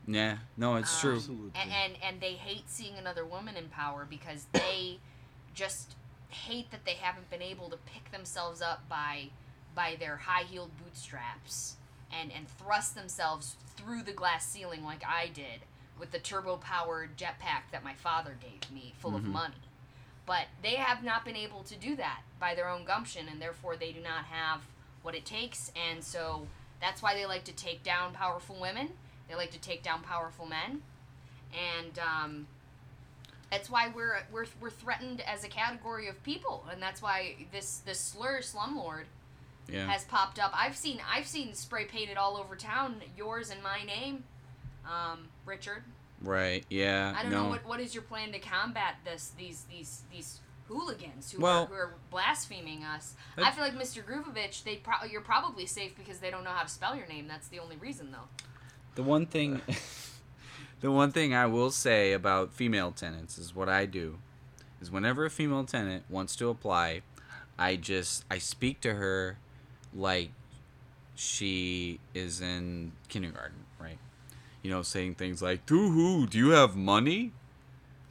Yeah. 0.06 0.38
No, 0.56 0.76
it's 0.76 0.94
Um, 0.94 1.00
true. 1.02 1.16
Absolutely. 1.16 1.60
And, 1.60 1.70
and 1.82 1.92
and 2.06 2.14
they 2.22 2.34
hate 2.48 2.66
seeing 2.70 2.96
another 2.96 3.24
woman 3.26 3.54
in 3.62 3.68
power 3.68 4.06
because 4.08 4.46
they 4.52 4.98
just 5.54 5.94
hate 6.28 6.70
that 6.70 6.84
they 6.84 6.94
haven't 6.94 7.28
been 7.30 7.42
able 7.42 7.68
to 7.70 7.76
pick 7.76 8.10
themselves 8.12 8.62
up 8.62 8.88
by 8.88 9.30
by 9.74 9.96
their 9.98 10.16
high 10.16 10.42
heeled 10.44 10.70
bootstraps 10.82 11.76
and 12.12 12.30
and 12.32 12.48
thrust 12.48 12.94
themselves 12.94 13.56
through 13.76 14.02
the 14.02 14.12
glass 14.12 14.46
ceiling 14.48 14.84
like 14.84 15.02
I 15.06 15.28
did 15.28 15.60
with 15.98 16.10
the 16.12 16.18
turbo 16.18 16.56
powered 16.56 17.16
jetpack 17.16 17.70
that 17.72 17.84
my 17.84 17.94
father 17.94 18.36
gave 18.40 18.70
me 18.70 18.94
full 18.98 19.14
of 19.16 19.22
Mhm. 19.22 19.32
money. 19.32 19.54
But 20.26 20.46
they 20.62 20.76
have 20.76 21.02
not 21.02 21.24
been 21.24 21.36
able 21.36 21.62
to 21.64 21.76
do 21.76 21.96
that 21.96 22.22
by 22.38 22.54
their 22.54 22.68
own 22.68 22.84
gumption 22.84 23.28
and 23.28 23.40
therefore 23.42 23.76
they 23.76 23.92
do 23.92 24.00
not 24.00 24.24
have 24.26 24.62
what 25.02 25.14
it 25.14 25.26
takes 25.26 25.70
and 25.76 26.02
so 26.04 26.46
that's 26.80 27.02
why 27.02 27.14
they 27.14 27.26
like 27.26 27.44
to 27.44 27.52
take 27.52 27.82
down 27.82 28.12
powerful 28.14 28.56
women. 28.58 28.96
They 29.28 29.34
like 29.34 29.50
to 29.52 29.58
take 29.60 29.82
down 29.82 30.02
powerful 30.02 30.46
men, 30.46 30.82
and 31.52 31.98
um, 31.98 32.46
that's 33.50 33.68
why 33.70 33.88
we're, 33.94 34.18
we're 34.32 34.46
we're 34.60 34.70
threatened 34.70 35.20
as 35.22 35.44
a 35.44 35.48
category 35.48 36.08
of 36.08 36.22
people, 36.22 36.64
and 36.70 36.80
that's 36.82 37.02
why 37.02 37.34
this 37.52 37.78
this 37.84 37.98
slur 37.98 38.40
slumlord 38.40 39.04
Yeah. 39.68 39.86
has 39.90 40.04
popped 40.04 40.38
up. 40.38 40.52
I've 40.54 40.76
seen 40.76 41.00
I've 41.12 41.26
seen 41.26 41.54
spray 41.54 41.84
painted 41.84 42.16
all 42.16 42.36
over 42.36 42.54
town 42.56 43.02
yours 43.16 43.50
and 43.50 43.62
my 43.62 43.82
name, 43.84 44.24
um, 44.84 45.28
Richard. 45.44 45.82
Right. 46.22 46.64
Yeah. 46.68 47.14
I 47.16 47.22
don't 47.22 47.32
no. 47.32 47.44
know 47.44 47.48
what 47.50 47.66
what 47.66 47.80
is 47.80 47.94
your 47.94 48.02
plan 48.04 48.32
to 48.32 48.38
combat 48.38 48.96
this 49.04 49.32
these 49.38 49.64
these 49.70 50.02
these 50.12 50.40
hooligans 50.68 51.32
who 51.32 51.40
Well- 51.40 51.64
are 51.64 51.66
who 51.66 51.74
are 51.74 51.94
blaspheming 52.10 52.84
us. 52.84 53.14
I 53.36 53.50
feel 53.50 53.64
like 53.64 53.74
Mr. 53.74 54.04
Groovovich, 54.04 54.62
they 54.62 54.76
pro- 54.76 55.04
you're 55.10 55.20
probably 55.22 55.66
safe 55.66 55.96
because 55.96 56.18
they 56.20 56.30
don't 56.30 56.44
know 56.44 56.50
how 56.50 56.62
to 56.62 56.68
spell 56.68 56.94
your 56.94 57.06
name. 57.08 57.26
That's 57.26 57.48
the 57.48 57.58
only 57.58 57.76
reason 57.76 58.12
though. 58.12 58.28
The 58.94 59.02
one 59.02 59.26
thing, 59.26 59.62
the 60.80 60.90
one 60.90 61.12
thing 61.12 61.34
I 61.34 61.46
will 61.46 61.70
say 61.70 62.12
about 62.12 62.52
female 62.52 62.90
tenants 62.92 63.38
is 63.38 63.54
what 63.54 63.68
I 63.68 63.86
do, 63.86 64.18
is 64.80 64.90
whenever 64.90 65.24
a 65.24 65.30
female 65.30 65.64
tenant 65.64 66.04
wants 66.08 66.34
to 66.36 66.48
apply, 66.48 67.02
I 67.58 67.76
just 67.76 68.24
I 68.30 68.38
speak 68.38 68.80
to 68.80 68.94
her, 68.94 69.38
like, 69.94 70.30
she 71.14 72.00
is 72.14 72.40
in 72.40 72.92
kindergarten, 73.08 73.64
right? 73.78 73.98
You 74.62 74.70
know, 74.70 74.82
saying 74.82 75.16
things 75.16 75.42
like, 75.42 75.66
"To 75.66 75.90
who? 75.90 76.26
Do 76.26 76.38
you 76.38 76.50
have 76.50 76.76
money? 76.76 77.32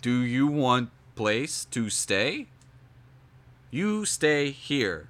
Do 0.01 0.21
you 0.21 0.47
want 0.47 0.91
place 1.15 1.65
to 1.65 1.89
stay? 1.89 2.47
You 3.71 4.05
stay 4.05 4.51
here." 4.51 5.09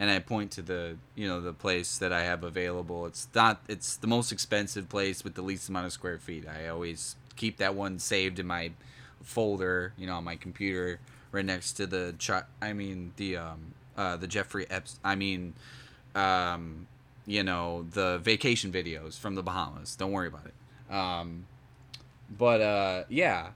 And 0.00 0.10
I 0.10 0.18
point 0.18 0.50
to 0.52 0.62
the 0.62 0.96
you 1.14 1.28
know 1.28 1.42
the 1.42 1.52
place 1.52 1.98
that 1.98 2.10
I 2.10 2.24
have 2.24 2.42
available. 2.42 3.04
It's 3.04 3.28
not 3.34 3.60
it's 3.68 3.96
the 3.96 4.06
most 4.06 4.32
expensive 4.32 4.88
place 4.88 5.22
with 5.22 5.34
the 5.34 5.42
least 5.42 5.68
amount 5.68 5.86
of 5.86 5.92
square 5.92 6.18
feet. 6.18 6.46
I 6.48 6.68
always 6.68 7.16
keep 7.36 7.58
that 7.58 7.74
one 7.74 7.98
saved 7.98 8.38
in 8.38 8.46
my 8.46 8.72
folder, 9.22 9.92
you 9.98 10.06
know, 10.06 10.14
on 10.14 10.24
my 10.24 10.36
computer, 10.36 11.00
right 11.30 11.44
next 11.44 11.72
to 11.74 11.86
the 11.86 12.14
I 12.62 12.72
mean 12.72 13.12
the 13.16 13.36
um 13.36 13.74
uh 13.96 14.16
the 14.16 14.26
Jeffrey 14.26 14.66
Epps. 14.70 14.98
I 15.04 15.16
mean, 15.16 15.52
um, 16.14 16.86
you 17.26 17.44
know 17.44 17.86
the 17.90 18.18
vacation 18.18 18.72
videos 18.72 19.18
from 19.18 19.34
the 19.34 19.42
Bahamas. 19.42 19.96
Don't 19.96 20.12
worry 20.12 20.28
about 20.28 20.46
it. 20.46 20.94
Um, 20.94 21.44
but 22.38 22.62
uh 22.62 23.04
yeah, 23.10 23.50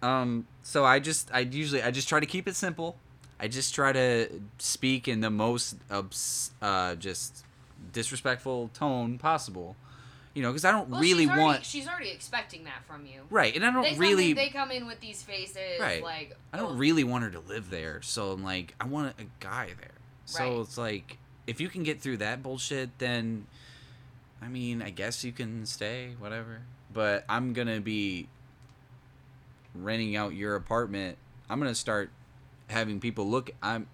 um 0.00 0.46
so 0.62 0.84
I 0.84 1.00
just 1.00 1.28
I 1.34 1.40
usually 1.40 1.82
I 1.82 1.90
just 1.90 2.08
try 2.08 2.20
to 2.20 2.26
keep 2.26 2.46
it 2.46 2.54
simple. 2.54 2.96
I 3.40 3.48
just 3.48 3.74
try 3.74 3.92
to 3.92 4.28
speak 4.58 5.06
in 5.08 5.20
the 5.20 5.30
most 5.30 5.76
obs- 5.90 6.50
uh, 6.60 6.96
just 6.96 7.44
disrespectful 7.92 8.68
tone 8.74 9.18
possible, 9.18 9.76
you 10.34 10.42
know, 10.42 10.50
because 10.50 10.64
I 10.64 10.72
don't 10.72 10.88
Well, 10.88 11.00
really 11.00 11.22
she's 11.24 11.28
already, 11.30 11.42
want 11.42 11.64
She's 11.64 11.88
already 11.88 12.10
expecting 12.10 12.64
that 12.64 12.84
from 12.86 13.06
you. 13.06 13.22
right, 13.30 13.54
and 13.54 13.64
I 13.64 13.70
don't 13.70 13.82
They 13.82 13.90
come 13.92 13.98
really 14.00 14.30
in, 14.30 14.36
they 14.36 14.48
come 14.48 14.70
in 14.72 14.86
with 14.86 15.00
these 15.00 15.22
faces 15.22 15.78
Right. 15.80 16.02
like 16.02 16.36
I 16.52 16.56
don't 16.56 16.72
oh, 16.72 16.76
really 16.76 17.04
want 17.04 17.24
her 17.24 17.30
to 17.30 17.40
live 17.40 17.70
there, 17.70 18.02
so 18.02 18.32
I'm 18.32 18.42
like 18.42 18.74
I 18.80 18.86
want 18.86 19.14
a 19.20 19.24
guy 19.40 19.68
there. 19.80 19.92
So 20.24 20.42
Right. 20.42 20.60
it's 20.60 20.76
like 20.78 21.18
if 21.46 21.60
you 21.60 21.68
can 21.68 21.82
get 21.84 22.00
through 22.00 22.18
that 22.18 22.42
bullshit, 22.42 22.98
then 22.98 23.46
I 24.42 24.48
mean 24.48 24.82
I 24.82 24.90
guess 24.90 25.22
you 25.24 25.30
can 25.32 25.64
stay, 25.64 26.14
whatever. 26.18 26.62
But 26.92 27.24
I'm 27.28 27.52
gonna 27.52 27.80
be 27.80 28.26
renting 29.74 30.16
out 30.16 30.34
your 30.34 30.56
apartment. 30.56 31.18
I'm 31.48 31.58
gonna 31.60 31.74
start 31.74 32.10
having 32.68 33.00
people 33.00 33.26
look. 33.28 33.50
I'm 33.62 33.88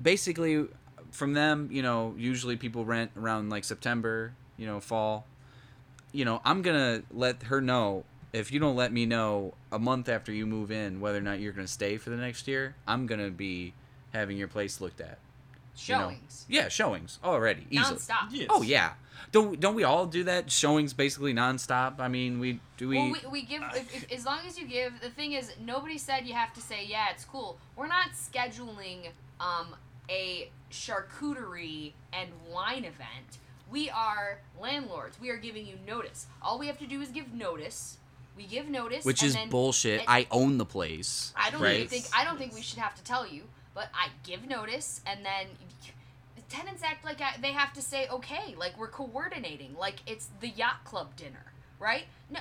basically 0.00 0.66
from 1.10 1.34
them. 1.34 1.68
You 1.72 1.82
know, 1.82 2.14
usually 2.16 2.56
people 2.56 2.84
rent 2.84 3.10
around 3.16 3.50
like 3.50 3.64
September. 3.64 4.32
You 4.56 4.66
know, 4.66 4.80
fall. 4.80 5.26
You 6.12 6.24
know, 6.24 6.40
I'm 6.44 6.62
gonna 6.62 7.02
let 7.10 7.44
her 7.44 7.60
know 7.60 8.04
if 8.32 8.52
you 8.52 8.60
don't 8.60 8.76
let 8.76 8.92
me 8.92 9.06
know 9.06 9.54
a 9.72 9.78
month 9.78 10.08
after 10.08 10.32
you 10.32 10.46
move 10.46 10.70
in 10.70 11.00
whether 11.00 11.18
or 11.18 11.22
not 11.22 11.40
you're 11.40 11.52
gonna 11.52 11.66
stay 11.66 11.96
for 11.96 12.10
the 12.10 12.16
next 12.16 12.48
year. 12.48 12.74
I'm 12.86 13.06
gonna 13.06 13.30
be 13.30 13.74
having 14.12 14.36
your 14.36 14.48
place 14.48 14.80
looked 14.80 15.00
at. 15.00 15.18
you 15.76 15.94
know. 15.94 16.00
showings. 16.00 16.46
Yeah, 16.48 16.68
showings 16.68 17.18
already 17.22 17.66
easily. 17.70 17.98
Nonstop. 17.98 18.28
Yes. 18.30 18.48
Oh 18.50 18.62
yeah. 18.62 18.92
Don't 19.32 19.60
don't 19.60 19.74
we 19.74 19.84
all 19.84 20.06
do 20.06 20.24
that? 20.24 20.50
Showings 20.50 20.92
basically 20.92 21.34
nonstop. 21.34 22.00
I 22.00 22.08
mean, 22.08 22.40
we 22.40 22.60
do 22.76 22.88
we. 22.88 22.96
Well, 22.96 23.12
we, 23.12 23.30
we 23.30 23.42
give 23.42 23.62
if, 23.74 23.94
if, 23.94 24.12
as 24.12 24.24
long 24.24 24.40
as 24.46 24.58
you 24.58 24.66
give. 24.66 25.00
The 25.00 25.10
thing 25.10 25.32
is, 25.32 25.52
nobody 25.60 25.98
said 25.98 26.26
you 26.26 26.34
have 26.34 26.52
to 26.54 26.60
say 26.60 26.84
yeah, 26.86 27.06
it's 27.10 27.24
cool. 27.24 27.58
We're 27.76 27.88
not 27.88 28.10
scheduling 28.12 29.08
um, 29.40 29.76
a 30.08 30.50
charcuterie 30.70 31.92
and 32.12 32.30
wine 32.52 32.84
event. 32.84 33.38
We 33.70 33.90
are 33.90 34.40
landlords. 34.60 35.20
We 35.20 35.30
are 35.30 35.36
giving 35.36 35.66
you 35.66 35.74
notice. 35.86 36.26
All 36.40 36.58
we 36.58 36.66
have 36.68 36.78
to 36.78 36.86
do 36.86 37.02
is 37.02 37.08
give 37.10 37.34
notice. 37.34 37.98
We 38.36 38.44
give 38.44 38.68
notice, 38.68 39.04
which 39.04 39.22
is 39.22 39.34
then 39.34 39.50
bullshit. 39.50 40.02
it- 40.02 40.06
I 40.08 40.26
own 40.30 40.58
the 40.58 40.64
place. 40.64 41.32
I 41.36 41.50
don't 41.50 41.60
right? 41.60 41.88
think 41.88 42.06
I 42.14 42.24
don't 42.24 42.38
think 42.38 42.54
we 42.54 42.62
should 42.62 42.78
have 42.78 42.94
to 42.94 43.02
tell 43.02 43.26
you, 43.26 43.42
but 43.74 43.88
I 43.92 44.08
give 44.24 44.48
notice 44.48 45.00
and 45.06 45.24
then 45.24 45.48
tenants 46.48 46.82
act 46.82 47.04
like 47.04 47.20
I, 47.20 47.36
they 47.40 47.52
have 47.52 47.72
to 47.74 47.82
say 47.82 48.08
okay, 48.08 48.54
like 48.58 48.78
we're 48.78 48.88
coordinating, 48.88 49.74
like 49.78 49.96
it's 50.06 50.28
the 50.40 50.48
yacht 50.48 50.84
club 50.84 51.14
dinner, 51.16 51.52
right? 51.78 52.04
No, 52.30 52.40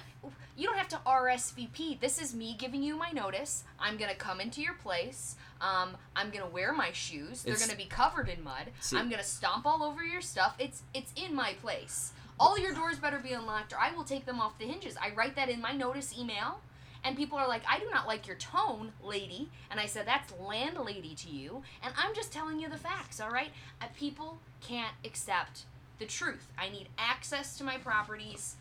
you 0.55 0.67
don't 0.67 0.77
have 0.77 0.87
to 0.89 0.99
RSVP. 1.05 1.99
This 1.99 2.19
is 2.21 2.33
me 2.33 2.55
giving 2.57 2.81
you 2.83 2.97
my 2.97 3.11
notice. 3.11 3.63
I'm 3.79 3.97
gonna 3.97 4.15
come 4.15 4.39
into 4.41 4.61
your 4.61 4.73
place. 4.73 5.35
Um, 5.61 5.97
I'm 6.15 6.29
gonna 6.31 6.47
wear 6.49 6.73
my 6.73 6.91
shoes. 6.91 7.43
They're 7.43 7.53
It's- 7.53 7.65
gonna 7.67 7.77
be 7.77 7.85
covered 7.85 8.29
in 8.29 8.43
mud. 8.43 8.71
See- 8.79 8.97
I'm 8.97 9.09
gonna 9.09 9.23
stomp 9.23 9.65
all 9.65 9.83
over 9.83 10.03
your 10.03 10.21
stuff. 10.21 10.55
It's 10.59 10.83
it's 10.93 11.11
in 11.15 11.33
my 11.35 11.53
place. 11.53 12.13
All 12.39 12.57
your 12.59 12.73
doors 12.73 12.99
better 12.99 13.17
be 13.19 13.33
unlocked, 13.33 13.73
or 13.73 13.79
I 13.79 13.91
will 13.91 14.03
take 14.03 14.25
them 14.25 14.39
off 14.39 14.57
the 14.59 14.65
hinges. 14.67 14.95
I 14.97 15.09
write 15.11 15.35
that 15.35 15.49
in 15.49 15.59
my 15.59 15.71
notice 15.71 16.15
email. 16.17 16.61
And 17.07 17.15
people 17.15 17.37
are 17.37 17.47
like, 17.47 17.61
I 17.69 17.79
do 17.79 17.85
not 17.89 18.05
like 18.05 18.27
your 18.27 18.35
tone, 18.35 18.91
lady. 19.01 19.47
And 19.71 19.79
I 19.79 19.85
said, 19.85 20.05
that's 20.05 20.33
landlady 20.45 21.15
to 21.15 21.29
you. 21.29 21.63
And 21.81 21.93
I'm 21.97 22.13
just 22.13 22.33
telling 22.33 22.59
you 22.59 22.67
the 22.67 22.77
facts, 22.77 23.21
all 23.21 23.29
right? 23.29 23.51
Uh, 23.81 23.85
people 23.97 24.39
can't 24.59 24.93
accept 25.05 25.63
the 25.99 26.05
truth. 26.05 26.51
I 26.59 26.67
need 26.67 26.89
access 26.97 27.57
to 27.59 27.63
my 27.63 27.77
properties. 27.77 28.57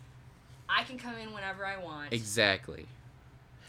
I 0.69 0.83
can 0.83 0.97
come 0.97 1.15
in 1.17 1.33
whenever 1.33 1.65
I 1.65 1.75
want. 1.75 2.13
Exactly. 2.13 2.85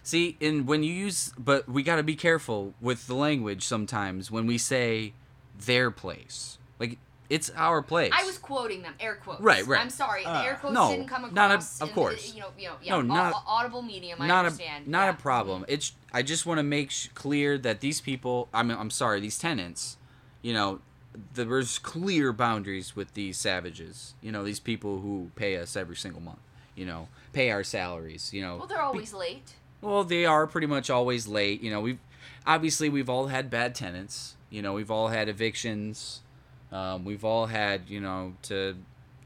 See, 0.05 0.37
and 0.41 0.69
when 0.69 0.85
you 0.85 0.95
use, 0.95 1.33
but 1.37 1.69
we 1.69 1.83
got 1.83 1.97
to 1.97 2.05
be 2.05 2.15
careful 2.15 2.73
with 2.81 3.09
the 3.09 3.17
language 3.17 3.65
sometimes 3.65 4.31
when 4.31 4.47
we 4.47 4.59
say 4.59 5.13
their 5.59 5.91
place. 5.91 6.59
Like 6.79 6.99
it's 7.31 7.51
our 7.57 7.83
place. 7.83 8.13
I 8.15 8.25
was 8.25 8.39
quoting 8.39 8.83
them, 8.83 8.95
air 9.01 9.17
quotes. 9.17 9.41
Right, 9.41 9.67
right. 9.67 9.81
I'm 9.81 9.91
sorry, 9.91 10.25
the 10.25 10.31
Uh, 10.31 10.43
air 10.43 10.55
quotes 10.61 10.75
no, 10.75 10.91
didn't 10.91 11.09
come 11.09 11.25
across. 11.25 11.35
not 11.35 11.51
a- 11.51 11.55
of 11.57 11.83
in 11.83 11.89
the- 11.89 11.95
course. 11.95 12.35
you 12.35 12.41
know, 12.41 12.49
you 12.59 12.69
know, 12.69 12.77
yeah, 12.83 12.93
No, 12.95 13.03
not- 13.03 13.35
au- 13.35 13.43
audible 13.47 13.83
medium. 13.83 14.21
I 14.23 14.27
not 14.27 14.45
understand. 14.47 14.87
a 14.87 14.91
not 14.91 15.05
yeah. 15.05 15.11
a 15.11 15.15
problem. 15.15 15.65
It's 15.69 15.93
I 16.13 16.23
just 16.23 16.47
want 16.47 16.59
to 16.59 16.63
make 16.63 16.91
sh- 16.91 17.09
clear 17.15 17.59
that 17.59 17.81
these 17.81 18.01
people, 18.01 18.49
I 18.55 18.63
mean, 18.63 18.79
I'm 18.79 18.91
sorry, 18.91 19.21
these 19.21 19.39
tenants, 19.39 19.99
you 20.43 20.55
know, 20.55 20.81
there's 21.35 21.79
clear 21.79 22.33
boundaries 22.33 22.95
with 22.97 23.13
these 23.15 23.37
savages. 23.39 24.15
You 24.23 24.31
know, 24.33 24.43
these 24.45 24.61
people 24.61 25.01
who 25.01 25.31
pay 25.37 25.57
us 25.59 25.77
every 25.77 25.97
single 25.97 26.21
month. 26.23 26.39
You 26.77 26.87
know, 26.87 27.09
pay 27.33 27.51
our 27.51 27.65
salaries. 27.65 28.33
You 28.33 28.41
know, 28.43 28.57
Well, 28.57 28.67
they're 28.69 28.81
always 28.81 29.13
late. 29.13 29.55
Well, 29.81 30.05
they 30.05 30.25
are 30.25 30.47
pretty 30.47 30.67
much 30.69 30.89
always 30.91 31.27
late. 31.27 31.61
You 31.61 31.71
know, 31.73 31.81
we've 31.81 31.99
obviously 32.47 32.89
we've 32.89 33.11
all 33.11 33.27
had 33.27 33.51
bad 33.51 33.75
tenants. 33.75 34.37
You 34.49 34.63
know, 34.63 34.73
we've 34.75 34.91
all 34.91 35.09
had 35.09 35.29
evictions. 35.29 36.21
Um, 36.71 37.05
we've 37.05 37.25
all 37.25 37.47
had 37.47 37.89
you 37.89 38.01
know 38.01 38.35
to, 38.43 38.77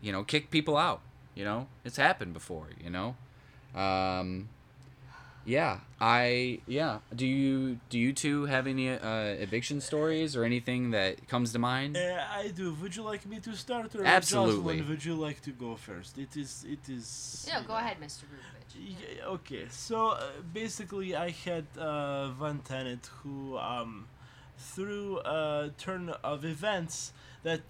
you 0.01 0.13
know, 0.13 0.23
kick 0.25 0.51
people 0.51 0.77
out. 0.77 1.01
You 1.35 1.45
know, 1.45 1.67
it's 1.85 1.97
happened 1.97 2.35
before. 2.35 2.69
You 2.83 2.91
know, 2.91 3.17
um, 3.75 4.49
yeah. 5.45 5.81
I 6.01 6.61
yeah. 6.67 6.99
Do 7.15 7.27
you 7.27 7.79
do 7.89 7.99
you 7.99 8.13
two 8.13 8.47
have 8.47 8.67
any 8.67 8.91
uh, 8.91 8.99
eviction 9.47 9.81
stories 9.81 10.37
or 10.37 10.45
anything 10.45 10.91
that 10.91 11.29
comes 11.29 11.53
to 11.53 11.59
mind? 11.59 11.97
Uh, 11.97 12.25
I 12.31 12.49
do. 12.49 12.75
Would 12.81 12.97
you 12.97 13.03
like 13.03 13.27
me 13.27 13.39
to 13.41 13.55
start, 13.57 13.95
or 13.95 14.05
Absolutely. 14.05 14.79
Jocelyn, 14.79 14.89
would 14.89 15.05
you 15.05 15.15
like 15.15 15.41
to 15.43 15.51
go 15.51 15.77
first? 15.77 16.19
It 16.19 16.37
is. 16.37 16.65
It 16.69 16.89
is. 16.89 17.47
Yeah, 17.49 17.63
go 17.63 17.69
know, 17.69 17.79
ahead, 17.79 17.99
Mr. 18.01 18.25
Groovovich. 18.25 18.75
Yeah, 18.75 19.27
okay, 19.27 19.67
so 19.71 20.11
uh, 20.11 20.23
basically, 20.53 21.15
I 21.15 21.31
had 21.31 21.67
uh, 21.79 22.29
one 22.31 22.61
tenant 22.61 23.11
who, 23.23 23.59
um, 23.59 24.07
through 24.57 25.19
a 25.21 25.71
turn 25.77 26.09
of 26.25 26.45
events 26.45 27.13
that 27.43 27.61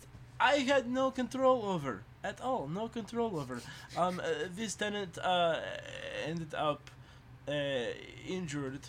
I 0.40 0.56
had 0.56 0.90
no 0.90 1.10
control 1.10 1.64
over 1.64 2.02
at 2.24 2.40
all, 2.40 2.68
no 2.68 2.88
control 2.88 3.38
over. 3.38 3.60
Um, 3.96 4.20
uh, 4.20 4.48
this 4.54 4.74
tenant 4.74 5.18
uh, 5.18 5.60
ended 6.26 6.54
up 6.54 6.90
uh, 7.48 7.52
injured. 8.26 8.80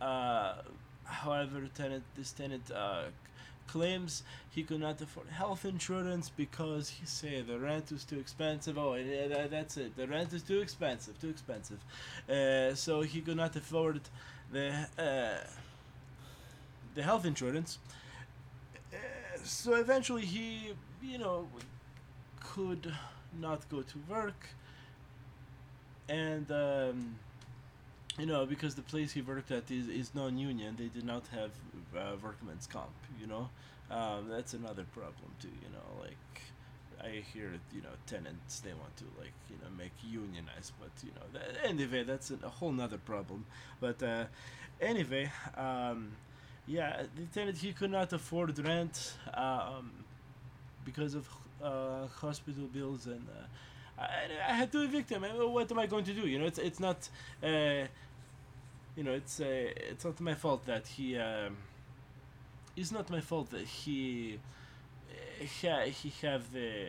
Uh, 0.00 0.54
however, 1.04 1.68
tenant 1.74 2.04
this 2.16 2.32
tenant 2.32 2.70
uh, 2.70 3.04
claims 3.66 4.22
he 4.50 4.62
could 4.62 4.80
not 4.80 5.00
afford 5.00 5.28
health 5.28 5.64
insurance 5.64 6.30
because 6.30 6.88
he 6.88 7.06
say 7.06 7.42
the 7.42 7.58
rent 7.58 7.92
was 7.92 8.04
too 8.04 8.18
expensive. 8.18 8.78
Oh, 8.78 8.96
that's 9.50 9.76
it. 9.76 9.96
The 9.96 10.06
rent 10.06 10.32
is 10.32 10.42
too 10.42 10.60
expensive, 10.60 11.20
too 11.20 11.28
expensive. 11.28 11.78
Uh, 12.28 12.74
so 12.74 13.02
he 13.02 13.20
could 13.20 13.36
not 13.36 13.54
afford 13.56 14.00
the 14.50 14.70
uh, 14.98 15.46
the 16.94 17.02
health 17.02 17.24
insurance. 17.24 17.78
So 19.48 19.74
eventually 19.74 20.24
he, 20.24 20.74
you 21.02 21.18
know, 21.18 21.48
could 22.40 22.92
not 23.40 23.68
go 23.68 23.82
to 23.82 23.98
work, 24.08 24.48
and 26.08 26.50
um, 26.50 27.16
you 28.18 28.26
know, 28.26 28.46
because 28.46 28.74
the 28.74 28.82
place 28.82 29.12
he 29.12 29.22
worked 29.22 29.50
at 29.50 29.70
is, 29.70 29.88
is 29.88 30.14
non-union, 30.14 30.76
they 30.76 30.88
did 30.88 31.04
not 31.04 31.24
have 31.28 31.50
uh, 31.96 32.16
workman's 32.22 32.66
comp. 32.66 32.90
You 33.20 33.26
know, 33.26 33.48
um, 33.90 34.28
that's 34.28 34.54
another 34.54 34.84
problem 34.92 35.30
too. 35.40 35.48
You 35.62 35.70
know, 35.72 36.02
like 36.02 36.42
I 37.02 37.22
hear 37.32 37.52
you 37.72 37.82
know 37.82 37.94
tenants 38.06 38.60
they 38.60 38.72
want 38.72 38.96
to 38.98 39.04
like 39.18 39.32
you 39.50 39.56
know 39.62 39.70
make 39.76 39.92
unionize, 40.04 40.72
but 40.80 40.90
you 41.04 41.10
know 41.14 41.26
that, 41.32 41.68
anyway 41.68 42.02
that's 42.04 42.30
a, 42.30 42.38
a 42.44 42.48
whole 42.48 42.72
nother 42.72 42.98
problem. 42.98 43.46
But 43.80 44.02
uh, 44.02 44.24
anyway, 44.80 45.30
um, 45.56 46.12
yeah, 46.68 47.02
the 47.16 47.24
tenant 47.32 47.58
he 47.58 47.72
could 47.72 47.90
not 47.90 48.12
afford 48.12 48.58
rent 48.58 49.14
um, 49.34 49.90
because 50.84 51.14
of 51.14 51.28
uh, 51.62 52.06
hospital 52.20 52.66
bills 52.72 53.06
and. 53.06 53.26
Uh, 53.28 53.46
I, 53.98 54.28
I 54.48 54.52
had 54.52 54.70
to 54.72 54.82
evict 54.82 55.10
him. 55.10 55.22
What 55.22 55.72
am 55.72 55.78
I 55.80 55.86
going 55.86 56.04
to 56.04 56.14
do? 56.14 56.26
You 56.28 56.38
know, 56.38 56.46
it's 56.46 56.58
it's 56.58 56.78
not, 56.78 57.08
uh, 57.42 57.88
you 58.96 59.02
know, 59.02 59.12
it's 59.12 59.40
uh, 59.40 59.44
it's 59.90 60.04
not 60.04 60.20
my 60.20 60.34
fault 60.34 60.64
that 60.66 60.86
he. 60.86 61.18
Um, 61.18 61.56
it's 62.76 62.92
not 62.92 63.10
my 63.10 63.20
fault 63.20 63.50
that 63.50 63.66
he. 63.66 64.38
Uh, 65.40 65.80
he 65.84 66.12
have 66.22 66.52
the 66.52 66.84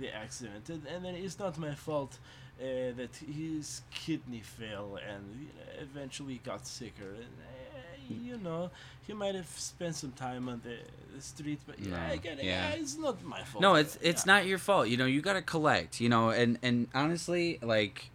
the 0.00 0.08
accident, 0.12 0.68
and, 0.68 0.86
and 0.86 1.04
then 1.04 1.14
it's 1.14 1.38
not 1.38 1.58
my 1.58 1.74
fault 1.74 2.18
uh, 2.60 2.92
that 2.96 3.16
his 3.16 3.82
kidney 3.90 4.40
fell 4.40 4.98
and 5.08 5.24
you 5.40 5.46
know, 5.46 5.82
eventually 5.82 6.40
got 6.44 6.66
sicker. 6.66 7.14
And, 7.14 7.34
uh, 7.40 7.93
you 8.08 8.38
know, 8.38 8.70
he 9.06 9.12
might 9.12 9.34
have 9.34 9.48
spent 9.48 9.94
some 9.96 10.12
time 10.12 10.48
on 10.48 10.60
the, 10.64 10.76
the 11.14 11.22
street, 11.22 11.60
but 11.66 11.78
yeah, 11.78 11.90
No, 11.90 11.96
I 12.12 12.16
get 12.16 12.38
it. 12.38 12.44
yeah. 12.44 12.70
Yeah, 12.70 12.76
it's 12.80 12.96
not 12.98 13.22
my 13.24 13.42
fault. 13.42 13.62
No, 13.62 13.74
it's 13.74 13.96
it's 14.00 14.26
Yeah. 14.26 14.32
not 14.34 14.46
your 14.46 14.58
fault. 14.58 14.88
You 14.88 14.96
know, 14.96 15.06
you 15.06 15.20
gotta 15.22 15.42
collect. 15.42 16.00
You 16.00 16.08
know, 16.08 16.30
and 16.30 16.58
and 16.62 16.88
honestly, 16.94 17.58
like, 17.62 18.10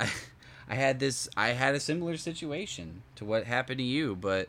I, 0.00 0.10
I 0.68 0.74
had 0.74 1.00
this. 1.00 1.28
I 1.36 1.48
had 1.48 1.74
a 1.74 1.80
similar 1.80 2.16
situation 2.16 3.02
to 3.16 3.24
what 3.24 3.44
happened 3.44 3.78
to 3.78 3.84
you, 3.84 4.14
but 4.16 4.48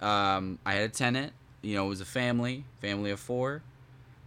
um, 0.00 0.58
I 0.66 0.74
had 0.74 0.84
a 0.84 0.92
tenant. 0.92 1.32
You 1.62 1.76
know, 1.76 1.86
it 1.86 1.88
was 1.88 2.00
a 2.00 2.04
family, 2.04 2.64
family 2.80 3.10
of 3.10 3.20
four, 3.20 3.62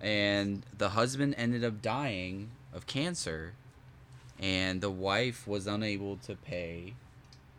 and 0.02 0.66
the 0.76 0.90
husband 0.90 1.36
ended 1.38 1.64
up 1.64 1.82
dying 1.82 2.50
of 2.74 2.88
cancer, 2.88 3.54
and 4.40 4.82
the 4.82 4.90
wife 4.90 5.48
was 5.48 5.68
unable 5.68 6.18
to 6.18 6.36
pay, 6.36 6.94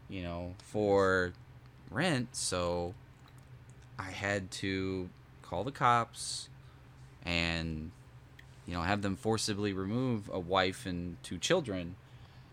you 0.08 0.22
know, 0.22 0.54
for 0.58 1.32
rent. 1.90 2.34
So 2.36 2.94
I 3.98 4.10
had 4.10 4.50
to 4.52 5.08
call 5.42 5.64
the 5.64 5.72
cops 5.72 6.48
and 7.24 7.90
you 8.66 8.74
know 8.74 8.82
have 8.82 9.02
them 9.02 9.16
forcibly 9.16 9.72
remove 9.72 10.30
a 10.32 10.38
wife 10.38 10.84
and 10.84 11.16
two 11.22 11.38
children 11.38 11.96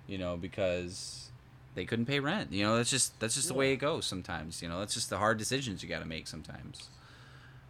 you 0.08 0.18
know 0.18 0.38
because 0.38 1.30
they 1.76 1.86
couldn't 1.86 2.06
pay 2.06 2.20
rent. 2.20 2.54
You 2.54 2.64
know 2.64 2.78
that's 2.78 2.90
just 2.90 3.20
that's 3.20 3.36
just 3.36 3.50
the 3.50 3.54
way 3.54 3.74
it 3.74 3.78
goes 3.78 4.06
sometimes 4.06 4.62
you 4.62 4.70
know 4.70 4.80
that's 4.80 4.94
just 4.94 5.10
the 5.10 5.18
hard 5.18 5.38
decisions 5.38 5.84
you 5.84 5.90
got 5.90 6.00
to 6.00 6.06
make 6.06 6.28
sometimes. 6.28 6.90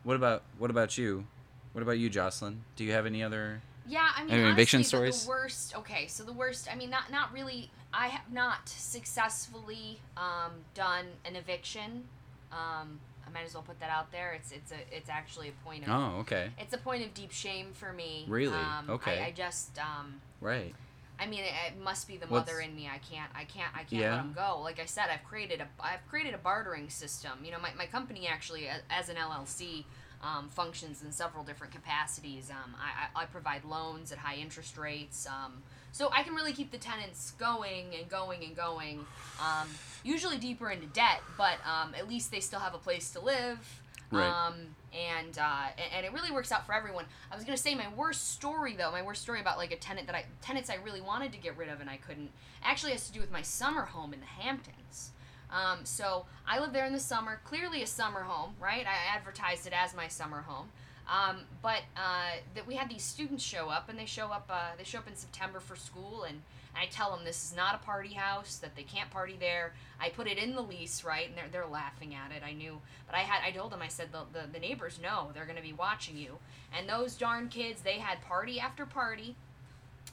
What 0.04 0.16
about 0.16 0.44
what 0.58 0.70
about 0.70 0.98
you? 0.98 1.26
What 1.74 1.82
about 1.82 1.98
you 1.98 2.10
jocelyn? 2.10 2.64
Do 2.76 2.84
you 2.84 2.92
have 2.94 3.06
any 3.06 3.24
other 3.24 3.62
Yeah, 3.88 4.10
I 4.16 4.24
mean, 4.24 4.32
Any 4.32 4.44
honestly, 4.44 4.52
eviction 4.54 4.82
the- 4.82 5.12
the, 5.12 5.26
worst. 5.30 5.76
Okay, 5.78 6.08
so 6.08 6.24
the 6.24 6.34
worst. 6.34 6.68
I 6.72 6.76
mean, 6.76 6.90
not 6.90 7.12
not 7.12 7.32
really. 7.34 7.70
I 7.94 8.08
have 8.08 8.32
not 8.32 8.68
successfully 8.68 10.00
um, 10.18 10.52
done 10.74 11.06
an 11.26 11.36
eviction. 11.36 12.04
Um, 12.52 13.00
I 13.26 13.32
might 13.34 13.46
as 13.46 13.54
well 13.54 13.64
put 13.64 13.80
that 13.80 13.90
out 13.90 14.12
there. 14.12 14.34
It's 14.34 14.52
it's 14.52 14.72
a 14.72 14.76
it's 14.96 15.10
actually 15.10 15.50
a 15.50 15.66
point 15.66 15.84
of 15.84 15.90
oh 15.90 16.20
okay 16.22 16.50
it's 16.60 16.74
a 16.74 16.78
point 16.78 17.04
of 17.06 17.14
deep 17.14 17.32
shame 17.32 17.68
for 17.74 17.92
me. 17.94 18.26
Really? 18.28 18.54
Um, 18.56 18.90
Okay. 18.90 19.22
I, 19.22 19.28
I 19.28 19.32
just 19.32 19.78
um, 19.80 20.16
right 20.42 20.74
I 21.18 21.28
mean, 21.28 21.40
it, 21.46 21.52
it 21.68 21.82
must 21.82 22.10
be 22.10 22.18
the 22.18 22.26
What's- 22.28 22.46
mother 22.52 22.60
in 22.60 22.76
me. 22.76 22.90
I 22.94 22.98
can't, 22.98 23.32
I 23.34 23.46
can't, 23.46 23.74
I 23.74 23.80
can't 23.84 23.92
Yeah. 23.94 24.16
let 24.16 24.18
them 24.24 24.34
go. 24.36 24.60
Like 24.62 24.82
I 24.82 24.86
said, 24.86 25.06
I've 25.10 25.24
created 25.24 25.62
a, 25.62 25.68
I've 25.80 26.06
created 26.10 26.34
a 26.34 26.38
bartering 26.38 26.90
system. 26.90 27.32
You 27.42 27.52
know, 27.52 27.58
my, 27.62 27.70
my 27.78 27.86
company 27.86 28.28
actually, 28.28 28.68
as 28.90 29.08
an 29.08 29.16
LLC, 29.16 29.86
um, 30.22 30.50
functions 30.50 31.04
in 31.04 31.12
several 31.12 31.44
different 31.44 31.74
capacities. 31.74 32.50
Um, 32.50 32.76
I, 32.80 33.22
I, 33.22 33.26
provide 33.26 33.64
loans 33.66 34.12
at 34.12 34.18
high 34.18 34.36
interest 34.36 34.78
rates. 34.78 35.28
Um, 35.28 35.62
so 35.92 36.10
I 36.12 36.24
can 36.24 36.34
really 36.34 36.54
keep 36.54 36.72
the 36.72 36.78
tenants 36.78 37.32
going 37.32 37.96
and 37.98 38.10
going 38.10 38.44
and 38.44 38.56
going. 38.56 39.06
Um, 39.40 39.70
usually 40.04 40.38
deeper 40.38 40.70
into 40.70 40.88
debt, 40.88 41.22
but 41.38 41.58
um, 41.66 41.94
at 41.96 42.08
least 42.08 42.32
they 42.32 42.40
still 42.40 42.60
have 42.60 42.74
a 42.74 42.80
place 42.80 43.12
to 43.12 43.20
live. 43.20 43.82
Right. 44.12 44.28
Um, 44.28 44.56
and, 44.94 45.38
uh, 45.38 45.68
and 45.78 45.88
and 45.94 46.06
it 46.06 46.14
really 46.14 46.32
works 46.32 46.52
out 46.52 46.66
for 46.66 46.74
everyone. 46.74 47.06
I 47.32 47.36
was 47.36 47.44
gonna 47.44 47.58
say 47.58 47.76
my 47.76 47.88
worst 47.96 48.32
story 48.32 48.76
though, 48.76 48.92
my 48.92 49.02
worst 49.02 49.22
story 49.22 49.42
about 49.42 49.58
like 49.58 49.72
a 49.72 49.78
tenant 49.78 50.08
that 50.08 50.16
I 50.16 50.26
tenants 50.42 50.70
I 50.70 50.76
really 50.76 51.02
wanted 51.02 51.32
to 51.34 51.38
get 51.38 51.58
rid 51.58 51.70
of 51.70 51.82
and 51.82 51.90
I 51.90 51.98
couldn't 51.98 52.30
actually 52.64 52.92
has 52.94 53.08
to 53.08 53.14
do 53.14 53.20
with 53.20 53.32
my 53.32 53.42
summer 53.42 53.84
home 53.84 54.14
in 54.14 54.20
the 54.20 54.26
Hamptons. 54.26 55.12
Um, 55.56 55.86
so 55.86 56.26
I 56.46 56.60
live 56.60 56.74
there 56.74 56.86
in 56.86 56.92
the 56.92 57.00
summer, 57.00 57.40
clearly 57.46 57.82
a 57.82 57.88
summer 57.88 58.22
home, 58.22 58.56
right? 58.60 58.86
I 58.86 59.16
advertised 59.16 59.66
it 59.66 59.74
as 59.74 59.96
my 59.96 60.10
summer 60.10 60.42
home. 60.42 60.68
Um, 61.08 61.42
but 61.62 61.82
uh, 61.96 62.38
that 62.56 62.68
we 62.68 62.76
had 62.76 62.90
these 62.90 63.04
students 63.04 63.44
show 63.44 63.70
up, 63.70 63.90
and 63.90 63.98
they 63.98 64.06
show 64.06 64.28
up. 64.28 64.50
Uh, 64.50 64.72
they 64.78 64.84
show 64.84 64.98
up 64.98 65.08
in 65.08 65.16
September 65.16 65.60
for 65.60 65.76
school, 65.76 66.24
and 66.24 66.42
I 66.76 66.88
tell 66.88 67.16
them 67.16 67.24
this 67.24 67.52
is 67.52 67.56
not 67.56 67.76
a 67.76 67.78
party 67.78 68.14
house, 68.14 68.58
that 68.58 68.76
they 68.76 68.84
can't 68.84 69.10
party 69.12 69.38
there. 69.40 69.74
I 70.00 70.10
put 70.10 70.28
it 70.28 70.38
in 70.38 70.56
the 70.56 70.62
lease, 70.62 71.04
right? 71.04 71.28
And 71.28 71.38
they're, 71.38 71.48
they're 71.52 71.68
laughing 71.68 72.16
at 72.16 72.36
it. 72.36 72.44
I 72.44 72.54
knew, 72.54 72.82
but 73.06 73.16
I 73.16 73.20
had 73.20 73.48
I 73.48 73.56
told 73.56 73.72
them 73.72 73.82
I 73.82 73.88
said 73.88 74.10
the, 74.12 74.24
the, 74.34 74.48
the 74.52 74.60
neighbors 74.60 75.00
know 75.02 75.30
they're 75.34 75.46
gonna 75.46 75.62
be 75.62 75.74
watching 75.74 76.18
you, 76.18 76.40
and 76.76 76.90
those 76.90 77.16
darn 77.16 77.50
kids 77.50 77.82
they 77.82 78.00
had 78.00 78.22
party 78.22 78.60
after 78.60 78.86
party, 78.86 79.36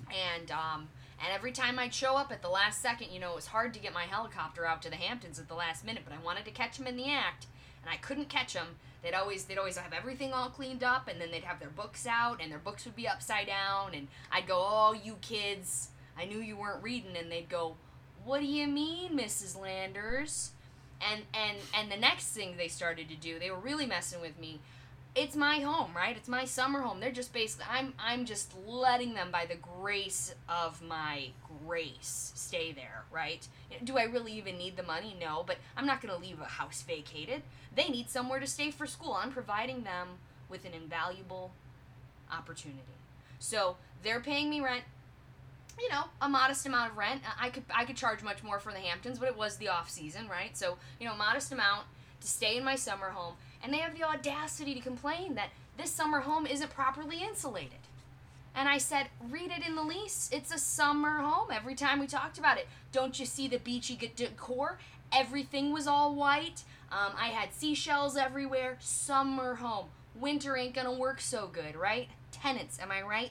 and 0.09 0.51
um 0.51 0.88
and 1.22 1.32
every 1.32 1.52
time 1.52 1.78
I'd 1.78 1.94
show 1.94 2.16
up 2.16 2.32
at 2.32 2.42
the 2.42 2.48
last 2.48 2.82
second, 2.82 3.12
you 3.12 3.20
know, 3.20 3.30
it 3.30 3.36
was 3.36 3.46
hard 3.46 3.72
to 3.74 3.80
get 3.80 3.94
my 3.94 4.04
helicopter 4.04 4.66
out 4.66 4.82
to 4.82 4.90
the 4.90 4.96
Hamptons 4.96 5.38
at 5.38 5.46
the 5.46 5.54
last 5.54 5.84
minute, 5.84 6.02
but 6.04 6.14
I 6.14 6.24
wanted 6.24 6.44
to 6.46 6.50
catch 6.50 6.78
them 6.78 6.88
in 6.88 6.96
the 6.96 7.10
act, 7.10 7.46
and 7.80 7.90
I 7.90 7.96
couldn't 7.96 8.28
catch 8.28 8.54
them. 8.54 8.66
They'd 9.02 9.14
always 9.14 9.44
they'd 9.44 9.58
always 9.58 9.76
have 9.76 9.92
everything 9.92 10.32
all 10.32 10.50
cleaned 10.50 10.82
up, 10.82 11.06
and 11.06 11.20
then 11.20 11.30
they'd 11.30 11.44
have 11.44 11.60
their 11.60 11.70
books 11.70 12.06
out, 12.06 12.40
and 12.42 12.50
their 12.50 12.58
books 12.58 12.84
would 12.84 12.96
be 12.96 13.06
upside 13.06 13.46
down, 13.46 13.94
and 13.94 14.08
I'd 14.32 14.48
go, 14.48 14.58
"Oh, 14.58 14.92
you 14.92 15.16
kids, 15.20 15.90
I 16.18 16.24
knew 16.24 16.38
you 16.38 16.56
weren't 16.56 16.82
reading," 16.82 17.16
and 17.16 17.30
they'd 17.30 17.48
go, 17.48 17.76
"What 18.24 18.40
do 18.40 18.46
you 18.46 18.66
mean, 18.66 19.16
Mrs. 19.16 19.58
Landers?" 19.58 20.52
And 21.00 21.22
and 21.34 21.58
and 21.74 21.90
the 21.90 21.96
next 21.96 22.32
thing 22.32 22.56
they 22.56 22.68
started 22.68 23.08
to 23.08 23.16
do, 23.16 23.38
they 23.38 23.50
were 23.50 23.58
really 23.58 23.86
messing 23.86 24.20
with 24.20 24.38
me 24.38 24.60
it's 25.14 25.36
my 25.36 25.60
home, 25.60 25.90
right? 25.94 26.16
It's 26.16 26.28
my 26.28 26.44
summer 26.44 26.80
home. 26.80 27.00
They're 27.00 27.12
just 27.12 27.32
basically 27.32 27.66
I'm 27.70 27.92
I'm 27.98 28.24
just 28.24 28.54
letting 28.66 29.14
them 29.14 29.30
by 29.30 29.46
the 29.46 29.56
grace 29.56 30.34
of 30.48 30.80
my 30.82 31.28
grace 31.66 32.32
stay 32.34 32.72
there, 32.72 33.04
right? 33.12 33.46
Do 33.84 33.98
I 33.98 34.04
really 34.04 34.32
even 34.32 34.56
need 34.56 34.76
the 34.76 34.82
money? 34.82 35.16
No, 35.20 35.44
but 35.46 35.58
I'm 35.76 35.86
not 35.86 36.00
going 36.00 36.14
to 36.14 36.20
leave 36.20 36.40
a 36.40 36.44
house 36.44 36.82
vacated. 36.82 37.42
They 37.74 37.88
need 37.88 38.08
somewhere 38.10 38.40
to 38.40 38.46
stay 38.46 38.70
for 38.70 38.86
school. 38.86 39.12
I'm 39.12 39.32
providing 39.32 39.82
them 39.82 40.08
with 40.48 40.64
an 40.64 40.72
invaluable 40.72 41.52
opportunity. 42.30 42.80
So, 43.38 43.76
they're 44.02 44.20
paying 44.20 44.50
me 44.50 44.60
rent 44.60 44.84
you 45.78 45.88
know, 45.88 46.04
a 46.20 46.28
modest 46.28 46.66
amount 46.66 46.92
of 46.92 46.98
rent. 46.98 47.22
I 47.40 47.50
could 47.50 47.64
I 47.74 47.84
could 47.84 47.96
charge 47.96 48.22
much 48.22 48.42
more 48.42 48.60
for 48.60 48.72
the 48.72 48.78
Hamptons, 48.78 49.18
but 49.18 49.28
it 49.28 49.36
was 49.36 49.56
the 49.56 49.68
off 49.68 49.90
season, 49.90 50.28
right? 50.28 50.56
So, 50.56 50.76
you 51.00 51.06
know, 51.06 51.14
modest 51.14 51.50
amount 51.50 51.86
to 52.20 52.28
stay 52.28 52.56
in 52.56 52.64
my 52.64 52.76
summer 52.76 53.10
home, 53.10 53.34
and 53.62 53.72
they 53.72 53.78
have 53.78 53.96
the 53.96 54.04
audacity 54.04 54.74
to 54.74 54.80
complain 54.80 55.34
that 55.34 55.50
this 55.76 55.90
summer 55.90 56.20
home 56.20 56.46
isn't 56.46 56.70
properly 56.70 57.22
insulated. 57.22 57.78
And 58.54 58.68
I 58.68 58.78
said, 58.78 59.08
read 59.30 59.50
it 59.50 59.66
in 59.66 59.76
the 59.76 59.82
lease. 59.82 60.28
It's 60.32 60.52
a 60.52 60.58
summer 60.58 61.18
home. 61.18 61.48
Every 61.50 61.74
time 61.74 62.00
we 62.00 62.06
talked 62.06 62.38
about 62.38 62.58
it, 62.58 62.68
don't 62.92 63.18
you 63.18 63.24
see 63.24 63.48
the 63.48 63.58
beachy 63.58 63.96
decor? 64.14 64.78
Everything 65.10 65.72
was 65.72 65.86
all 65.86 66.14
white. 66.14 66.64
Um, 66.90 67.12
I 67.18 67.28
had 67.28 67.54
seashells 67.54 68.16
everywhere. 68.16 68.76
Summer 68.80 69.54
home. 69.54 69.86
Winter 70.14 70.56
ain't 70.56 70.74
gonna 70.74 70.92
work 70.92 71.20
so 71.20 71.46
good, 71.46 71.74
right? 71.74 72.08
Tenants, 72.30 72.78
am 72.80 72.90
I 72.90 73.00
right? 73.00 73.30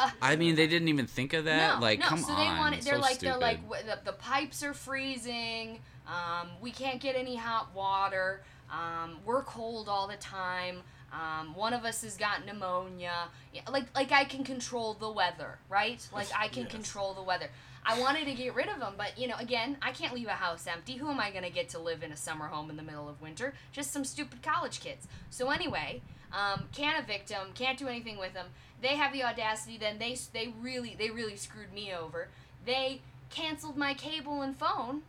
Uh, 0.00 0.10
i 0.22 0.36
mean 0.36 0.54
they 0.54 0.68
didn't 0.68 0.86
even 0.86 1.08
think 1.08 1.32
of 1.32 1.44
that 1.46 1.74
no, 1.74 1.80
like 1.80 1.98
no. 1.98 2.06
come 2.06 2.18
so 2.20 2.32
on 2.32 2.38
they 2.38 2.58
want 2.58 2.74
it. 2.74 2.82
They're 2.82 2.94
so 2.94 3.00
like 3.00 3.18
they're 3.18 3.36
like 3.36 3.68
the, 3.68 3.98
the 4.04 4.12
pipes 4.12 4.62
are 4.62 4.74
freezing. 4.74 5.80
Um, 6.06 6.48
we 6.60 6.70
can't 6.70 7.00
get 7.00 7.16
any 7.16 7.36
hot 7.36 7.74
water. 7.74 8.42
Um, 8.70 9.18
we're 9.24 9.42
cold 9.42 9.88
all 9.88 10.06
the 10.06 10.16
time. 10.16 10.82
Um, 11.12 11.54
one 11.54 11.72
of 11.72 11.84
us 11.84 12.02
has 12.02 12.16
got 12.16 12.44
pneumonia. 12.44 13.28
Like 13.70 13.86
like 13.94 14.12
I 14.12 14.24
can 14.24 14.44
control 14.44 14.94
the 14.94 15.10
weather, 15.10 15.58
right? 15.68 16.06
Like 16.12 16.28
I 16.36 16.48
can 16.48 16.64
Yes. 16.64 16.72
control 16.72 17.14
the 17.14 17.22
weather. 17.22 17.48
I 17.86 17.98
wanted 17.98 18.26
to 18.26 18.34
get 18.34 18.54
rid 18.54 18.68
of 18.68 18.80
them, 18.80 18.94
but 18.98 19.16
you 19.16 19.26
know, 19.28 19.36
again, 19.38 19.78
I 19.80 19.92
can't 19.92 20.12
leave 20.14 20.26
a 20.26 20.32
house 20.32 20.66
empty. 20.66 20.96
Who 20.96 21.08
am 21.10 21.18
I 21.18 21.30
gonna 21.30 21.48
get 21.48 21.70
to 21.70 21.78
live 21.78 22.02
in 22.02 22.12
a 22.12 22.16
summer 22.16 22.48
home 22.48 22.68
in 22.68 22.76
the 22.76 22.82
middle 22.82 23.08
of 23.08 23.22
winter? 23.22 23.54
Just 23.72 23.90
some 23.90 24.04
stupid 24.04 24.42
college 24.42 24.80
kids. 24.80 25.08
So 25.30 25.48
anyway, 25.50 26.02
um, 26.30 26.68
can't 26.74 27.02
evict 27.02 27.28
them, 27.28 27.48
can't 27.54 27.78
do 27.78 27.88
anything 27.88 28.18
with 28.18 28.34
them. 28.34 28.48
They 28.82 28.96
have 28.96 29.14
the 29.14 29.24
audacity. 29.24 29.78
Then 29.78 29.98
they 29.98 30.18
they 30.34 30.52
really 30.60 30.94
they 30.98 31.08
really 31.08 31.36
screwed 31.36 31.72
me 31.72 31.94
over. 31.94 32.28
They 32.66 33.00
canceled 33.30 33.78
my 33.78 33.94
cable 33.94 34.42
and 34.42 34.54
phone. 34.54 35.02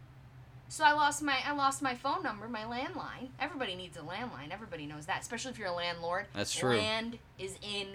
So 0.69 0.83
I 0.83 0.93
lost 0.93 1.23
my 1.23 1.37
I 1.45 1.51
lost 1.53 1.81
my 1.81 1.95
phone 1.95 2.21
number, 2.23 2.47
my 2.47 2.61
landline. 2.61 3.29
Everybody 3.39 3.75
needs 3.75 3.97
a 3.97 4.01
landline. 4.01 4.51
Everybody 4.51 4.85
knows 4.85 5.07
that, 5.07 5.21
especially 5.21 5.51
if 5.51 5.57
you're 5.57 5.67
a 5.67 5.73
landlord. 5.73 6.27
That's 6.33 6.53
true. 6.53 6.77
Land 6.77 7.17
is 7.39 7.57
in 7.61 7.87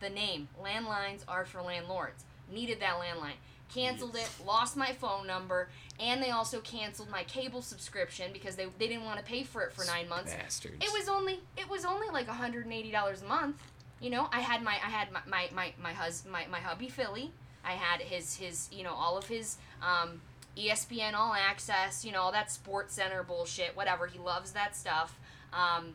the 0.00 0.08
name. 0.08 0.48
Landlines 0.60 1.20
are 1.28 1.44
for 1.44 1.60
landlords. 1.60 2.24
Needed 2.50 2.80
that 2.80 2.94
landline. 2.94 3.34
canceled 3.72 4.16
it, 4.16 4.28
lost 4.44 4.76
my 4.76 4.92
phone 4.92 5.26
number, 5.26 5.68
and 5.98 6.22
they 6.22 6.30
also 6.30 6.60
canceled 6.60 7.10
my 7.10 7.22
cable 7.24 7.62
subscription 7.62 8.30
because 8.32 8.56
they, 8.56 8.66
they 8.78 8.88
didn't 8.88 9.04
want 9.04 9.18
to 9.18 9.24
pay 9.24 9.44
for 9.44 9.62
it 9.62 9.72
for 9.72 9.84
nine 9.86 10.08
months. 10.08 10.34
Bastards. 10.34 10.76
It 10.84 10.92
was 10.92 11.08
only 11.08 11.40
it 11.56 11.68
was 11.68 11.84
only 11.84 12.08
like 12.08 12.28
$180 12.28 13.22
a 13.22 13.26
month. 13.26 13.62
You 14.00 14.10
know, 14.10 14.28
I 14.32 14.40
had 14.40 14.62
my 14.62 14.72
I 14.72 14.90
had 14.90 15.12
my 15.12 15.20
my 15.26 15.48
my, 15.54 15.72
my 15.82 15.92
hus 15.92 16.24
my, 16.30 16.46
my 16.50 16.60
hubby 16.60 16.88
Philly. 16.88 17.30
I 17.64 17.72
had 17.72 18.00
his 18.00 18.36
his 18.36 18.68
you 18.72 18.82
know 18.84 18.94
all 18.94 19.16
of 19.16 19.26
his 19.28 19.58
um, 19.82 20.20
ESPN 20.56 21.14
All 21.14 21.34
Access, 21.34 22.04
you 22.04 22.12
know 22.12 22.20
all 22.20 22.32
that 22.32 22.50
Sports 22.50 22.94
Center 22.94 23.22
bullshit, 23.22 23.76
whatever. 23.76 24.06
He 24.06 24.18
loves 24.18 24.52
that 24.52 24.76
stuff. 24.76 25.18
Um, 25.52 25.94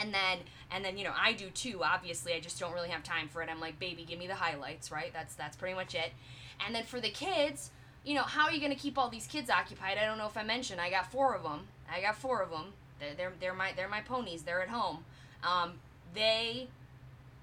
and 0.00 0.12
then 0.14 0.38
and 0.70 0.84
then 0.84 0.96
you 0.96 1.04
know 1.04 1.14
I 1.18 1.32
do 1.32 1.50
too. 1.50 1.82
Obviously, 1.82 2.34
I 2.34 2.40
just 2.40 2.58
don't 2.58 2.72
really 2.72 2.88
have 2.88 3.02
time 3.02 3.28
for 3.28 3.42
it. 3.42 3.48
I'm 3.50 3.60
like, 3.60 3.78
baby, 3.78 4.04
give 4.08 4.18
me 4.18 4.26
the 4.26 4.34
highlights, 4.34 4.90
right? 4.90 5.12
That's 5.12 5.34
that's 5.34 5.56
pretty 5.56 5.74
much 5.74 5.94
it. 5.94 6.12
And 6.64 6.74
then 6.74 6.84
for 6.84 7.00
the 7.00 7.10
kids, 7.10 7.70
you 8.04 8.14
know, 8.14 8.22
how 8.22 8.46
are 8.46 8.52
you 8.52 8.60
gonna 8.60 8.74
keep 8.74 8.98
all 8.98 9.08
these 9.08 9.26
kids 9.26 9.50
occupied? 9.50 9.98
I 9.98 10.06
don't 10.06 10.18
know 10.18 10.26
if 10.26 10.36
I 10.36 10.42
mentioned. 10.42 10.80
I 10.80 10.90
got 10.90 11.10
four 11.10 11.34
of 11.34 11.42
them. 11.42 11.68
I 11.92 12.00
got 12.00 12.16
four 12.16 12.42
of 12.42 12.50
them. 12.50 12.72
They're 13.00 13.14
they're, 13.14 13.32
they're 13.40 13.54
my 13.54 13.72
they're 13.76 13.88
my 13.88 14.00
ponies. 14.00 14.42
They're 14.42 14.62
at 14.62 14.68
home. 14.68 15.04
Um, 15.42 15.74
they 16.14 16.68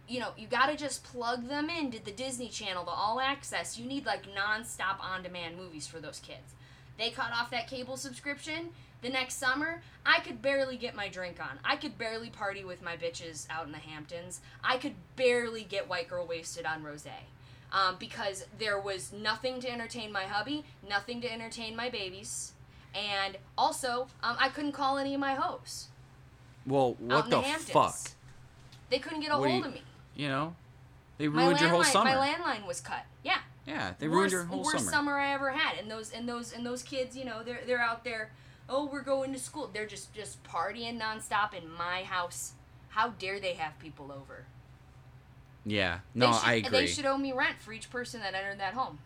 you 0.08 0.20
know, 0.20 0.30
you 0.38 0.48
gotta 0.48 0.76
just 0.76 1.04
plug 1.04 1.48
them 1.48 1.70
into 1.70 2.02
the 2.04 2.12
Disney 2.12 2.50
Channel, 2.50 2.84
the 2.86 2.92
All 2.92 3.20
Access. 3.20 3.78
You 3.78 3.86
need 3.86 4.06
like 4.06 4.24
non-stop 4.34 5.00
on-demand 5.04 5.58
movies 5.58 5.88
for 5.88 6.00
those 6.00 6.20
kids. 6.20 6.54
They 6.98 7.10
cut 7.10 7.32
off 7.34 7.50
that 7.52 7.68
cable 7.68 7.98
subscription. 7.98 8.70
The 9.02 9.10
next 9.10 9.36
summer, 9.36 9.82
I 10.06 10.20
could 10.22 10.42
barely 10.42 10.78
get 10.78 10.96
my 10.96 11.10
drink 11.10 11.40
on. 11.40 11.60
I 11.64 11.76
could 11.76 11.98
barely 11.98 12.30
party 12.30 12.64
with 12.64 12.82
my 12.82 12.96
bitches 12.98 13.46
out 13.50 13.66
in 13.66 13.72
the 13.72 13.78
Hamptons. 13.78 14.40
I 14.64 14.78
could 14.78 14.94
barely 15.16 15.64
get 15.64 15.90
white 15.90 16.08
girl 16.08 16.26
wasted 16.26 16.66
on 16.66 16.82
rosé. 16.84 17.10
Um, 17.74 17.98
because 18.00 18.46
there 18.58 18.80
was 18.80 19.12
nothing 19.12 19.60
to 19.62 19.70
entertain 19.70 20.12
my 20.12 20.24
hubby, 20.24 20.64
nothing 20.88 21.20
to 21.22 21.32
entertain 21.32 21.76
my 21.76 21.90
babies, 21.90 22.54
and 22.94 23.38
also 23.58 24.08
um, 24.24 24.38
I 24.40 24.48
couldn't 24.50 24.72
call 24.72 24.98
any 24.98 25.14
of 25.14 25.20
my 25.20 25.34
hoes 25.34 25.90
well, 26.66 26.96
what 27.00 27.30
the 27.30 27.42
the 27.42 27.44
fuck? 27.44 27.96
They 28.90 29.00
couldn't 29.00 29.22
get 29.22 29.32
a 29.32 29.38
What 29.38 29.50
hold 29.50 29.64
you- 29.64 29.70
of 29.70 29.74
me. 29.76 29.82
You 30.16 30.30
know, 30.30 30.56
they 31.18 31.28
My 31.28 31.44
ruined 31.44 31.60
your 31.60 31.70
whole 31.70 31.84
summer. 31.84 32.16
My 32.16 32.28
landline 32.28 32.66
was 32.68 32.82
cut. 32.82 33.06
Yeah. 33.24 33.40
yeah, 33.66 33.94
they 34.00 34.08
ruined 34.08 34.24
worst, 34.24 34.34
your 34.34 34.44
whole 34.46 34.64
worst 34.64 34.90
summer. 34.90 35.18
I 35.18 35.34
ever 35.34 35.52
had. 35.52 35.78
And 35.78 35.90
those 35.90 36.12
and 36.12 36.28
those 36.28 36.54
and 36.54 36.66
those 36.66 36.84
kids, 36.84 37.16
you 37.16 37.26
know, 37.26 37.44
they're 37.44 37.62
they're 37.66 37.82
out 37.82 38.04
there. 38.04 38.32
Oh, 38.68 38.86
we're 38.92 39.02
going 39.02 39.32
to 39.34 39.40
school. 39.40 39.70
They're 39.72 39.86
just 39.86 40.14
just 40.14 40.44
partying 40.44 41.00
nonstop 41.00 41.54
in 41.54 41.70
my 41.70 42.04
house. 42.04 42.54
How 42.90 43.10
dare 43.10 43.40
they 43.40 43.54
have 43.54 43.78
people 43.80 44.12
over? 44.12 44.46
Yeah, 45.66 46.00
no, 46.14 46.32
should, 46.32 46.46
I 46.46 46.54
agree. 46.54 46.80
They 46.80 46.88
should 46.88 47.06
owe 47.06 47.18
me 47.18 47.34
rent 47.34 47.60
for 47.60 47.74
each 47.74 47.90
person 47.90 48.22
that 48.22 48.36
entered 48.36 48.60
that 48.60 48.76
home. 48.76 49.00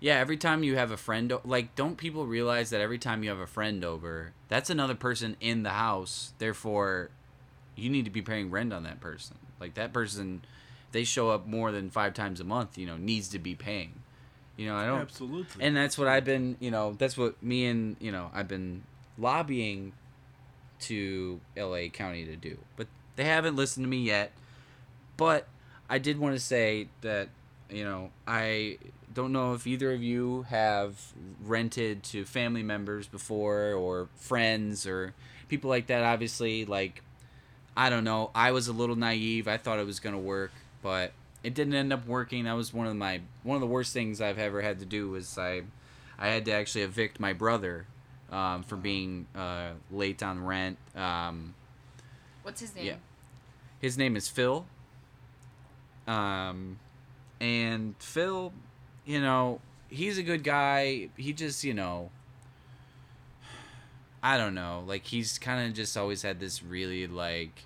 Yeah, 0.00 0.18
every 0.18 0.36
time 0.36 0.62
you 0.62 0.76
have 0.76 0.90
a 0.90 0.96
friend, 0.96 1.32
like, 1.44 1.74
don't 1.74 1.96
people 1.96 2.26
realize 2.26 2.70
that 2.70 2.80
every 2.80 2.98
time 2.98 3.22
you 3.22 3.30
have 3.30 3.38
a 3.38 3.46
friend 3.46 3.84
over, 3.84 4.32
that's 4.48 4.70
another 4.70 4.94
person 4.94 5.36
in 5.40 5.62
the 5.62 5.70
house. 5.70 6.32
Therefore, 6.38 7.10
you 7.76 7.90
need 7.90 8.04
to 8.04 8.10
be 8.10 8.22
paying 8.22 8.50
rent 8.50 8.72
on 8.72 8.84
that 8.84 9.00
person. 9.00 9.36
Like 9.62 9.74
that 9.74 9.92
person, 9.92 10.42
they 10.90 11.04
show 11.04 11.30
up 11.30 11.46
more 11.46 11.70
than 11.70 11.88
five 11.88 12.14
times 12.14 12.40
a 12.40 12.44
month. 12.44 12.76
You 12.76 12.86
know, 12.86 12.96
needs 12.96 13.28
to 13.28 13.38
be 13.38 13.54
paying. 13.54 14.02
You 14.56 14.66
know, 14.66 14.74
I 14.74 14.86
don't. 14.86 15.00
Absolutely. 15.00 15.64
And 15.64 15.76
that's 15.76 15.96
what 15.96 16.08
I've 16.08 16.24
been. 16.24 16.56
You 16.58 16.72
know, 16.72 16.96
that's 16.98 17.16
what 17.16 17.40
me 17.40 17.66
and 17.66 17.96
you 18.00 18.10
know 18.10 18.28
I've 18.34 18.48
been 18.48 18.82
lobbying 19.16 19.92
to 20.80 21.40
L.A. 21.56 21.88
County 21.88 22.24
to 22.24 22.34
do, 22.34 22.58
but 22.76 22.88
they 23.14 23.24
haven't 23.24 23.54
listened 23.54 23.84
to 23.84 23.88
me 23.88 23.98
yet. 23.98 24.32
But 25.16 25.46
I 25.88 25.98
did 25.98 26.18
want 26.18 26.34
to 26.34 26.40
say 26.40 26.88
that 27.02 27.28
you 27.70 27.84
know 27.84 28.10
I 28.26 28.78
don't 29.14 29.32
know 29.32 29.54
if 29.54 29.64
either 29.64 29.92
of 29.92 30.02
you 30.02 30.42
have 30.48 31.12
rented 31.44 32.02
to 32.02 32.24
family 32.24 32.64
members 32.64 33.06
before 33.06 33.74
or 33.74 34.08
friends 34.16 34.86
or 34.88 35.14
people 35.48 35.70
like 35.70 35.86
that. 35.86 36.02
Obviously, 36.02 36.64
like 36.64 37.02
I 37.76 37.90
don't 37.90 38.04
know. 38.04 38.30
I 38.34 38.52
was 38.52 38.68
a 38.68 38.72
little 38.72 38.96
naive. 38.96 39.48
I 39.48 39.56
thought 39.56 39.78
it 39.78 39.86
was 39.86 40.00
gonna 40.00 40.18
work, 40.18 40.52
but 40.82 41.12
it 41.42 41.54
didn't 41.54 41.74
end 41.74 41.92
up 41.92 42.06
working. 42.06 42.44
That 42.44 42.52
was 42.52 42.72
one 42.72 42.86
of 42.86 42.96
my 42.96 43.20
one 43.42 43.56
of 43.56 43.60
the 43.60 43.66
worst 43.66 43.92
things 43.92 44.20
I've 44.20 44.38
ever 44.38 44.60
had 44.62 44.78
to 44.80 44.84
do. 44.84 45.08
Was 45.10 45.38
I 45.38 45.62
I 46.18 46.28
had 46.28 46.44
to 46.46 46.52
actually 46.52 46.82
evict 46.82 47.18
my 47.18 47.32
brother 47.32 47.86
um, 48.30 48.62
for 48.62 48.76
being 48.76 49.26
uh, 49.34 49.70
late 49.90 50.22
on 50.22 50.44
rent. 50.44 50.78
Um, 50.94 51.54
What's 52.42 52.60
his 52.60 52.74
name? 52.74 52.84
Yeah. 52.86 52.94
his 53.80 53.96
name 53.98 54.16
is 54.16 54.28
Phil. 54.28 54.66
Um, 56.06 56.78
and 57.40 57.94
Phil, 57.98 58.52
you 59.04 59.20
know, 59.20 59.60
he's 59.88 60.18
a 60.18 60.22
good 60.22 60.42
guy. 60.42 61.08
He 61.16 61.32
just, 61.32 61.62
you 61.64 61.74
know, 61.74 62.10
I 64.22 64.38
don't 64.38 64.54
know. 64.54 64.84
Like 64.86 65.06
he's 65.06 65.38
kind 65.38 65.66
of 65.66 65.74
just 65.74 65.96
always 65.96 66.22
had 66.22 66.38
this 66.38 66.62
really 66.62 67.06
like 67.06 67.64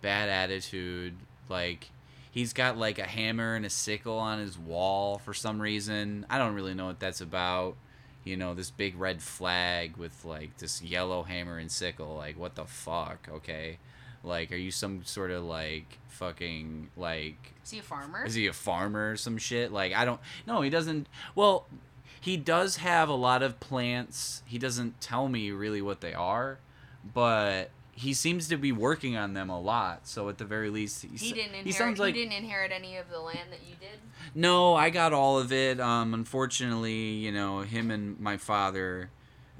bad 0.00 0.28
attitude. 0.28 1.14
Like 1.48 1.90
he's 2.30 2.52
got 2.52 2.76
like 2.76 2.98
a 2.98 3.04
hammer 3.04 3.54
and 3.54 3.66
a 3.66 3.70
sickle 3.70 4.18
on 4.18 4.38
his 4.38 4.58
wall 4.58 5.18
for 5.18 5.34
some 5.34 5.60
reason. 5.60 6.24
I 6.30 6.38
don't 6.38 6.54
really 6.54 6.74
know 6.74 6.86
what 6.86 7.00
that's 7.00 7.20
about. 7.20 7.76
You 8.24 8.36
know, 8.36 8.54
this 8.54 8.70
big 8.70 8.96
red 8.98 9.22
flag 9.22 9.96
with 9.96 10.24
like 10.24 10.58
this 10.58 10.82
yellow 10.82 11.22
hammer 11.22 11.58
and 11.58 11.70
sickle. 11.70 12.14
Like 12.14 12.38
what 12.38 12.54
the 12.54 12.66
fuck? 12.66 13.28
Okay. 13.32 13.78
Like, 14.24 14.50
are 14.50 14.56
you 14.56 14.72
some 14.72 15.04
sort 15.04 15.30
of 15.30 15.44
like 15.44 15.98
fucking 16.08 16.90
like 16.96 17.54
Is 17.64 17.70
he 17.70 17.78
a 17.78 17.82
farmer? 17.82 18.24
is 18.24 18.34
he 18.34 18.48
a 18.48 18.52
farmer 18.52 19.12
or 19.12 19.16
some 19.16 19.38
shit? 19.38 19.72
Like 19.72 19.94
I 19.94 20.04
don't 20.04 20.20
no, 20.46 20.60
he 20.60 20.70
doesn't 20.70 21.06
well, 21.34 21.66
he 22.20 22.36
does 22.36 22.76
have 22.76 23.08
a 23.08 23.14
lot 23.14 23.42
of 23.42 23.60
plants. 23.60 24.42
He 24.46 24.58
doesn't 24.58 25.00
tell 25.00 25.28
me 25.28 25.50
really 25.50 25.82
what 25.82 26.00
they 26.00 26.14
are, 26.14 26.58
but 27.14 27.70
he 27.92 28.14
seems 28.14 28.46
to 28.48 28.56
be 28.56 28.70
working 28.70 29.16
on 29.16 29.34
them 29.34 29.50
a 29.50 29.60
lot. 29.60 30.06
So 30.06 30.28
at 30.28 30.38
the 30.38 30.44
very 30.44 30.70
least, 30.70 31.02
he, 31.02 31.08
he 31.16 31.32
didn't 31.32 31.46
inherit. 31.46 31.66
he 31.66 31.72
sounds 31.72 31.98
like 31.98 32.14
he 32.14 32.20
didn't 32.22 32.34
inherit 32.34 32.70
any 32.72 32.96
of 32.96 33.08
the 33.10 33.18
land 33.20 33.50
that 33.50 33.60
you 33.68 33.74
did. 33.80 33.98
no, 34.34 34.74
I 34.74 34.90
got 34.90 35.12
all 35.12 35.38
of 35.38 35.52
it. 35.52 35.80
Um, 35.80 36.14
unfortunately, 36.14 36.92
you 36.94 37.32
know, 37.32 37.60
him 37.60 37.90
and 37.90 38.18
my 38.20 38.36
father, 38.36 39.10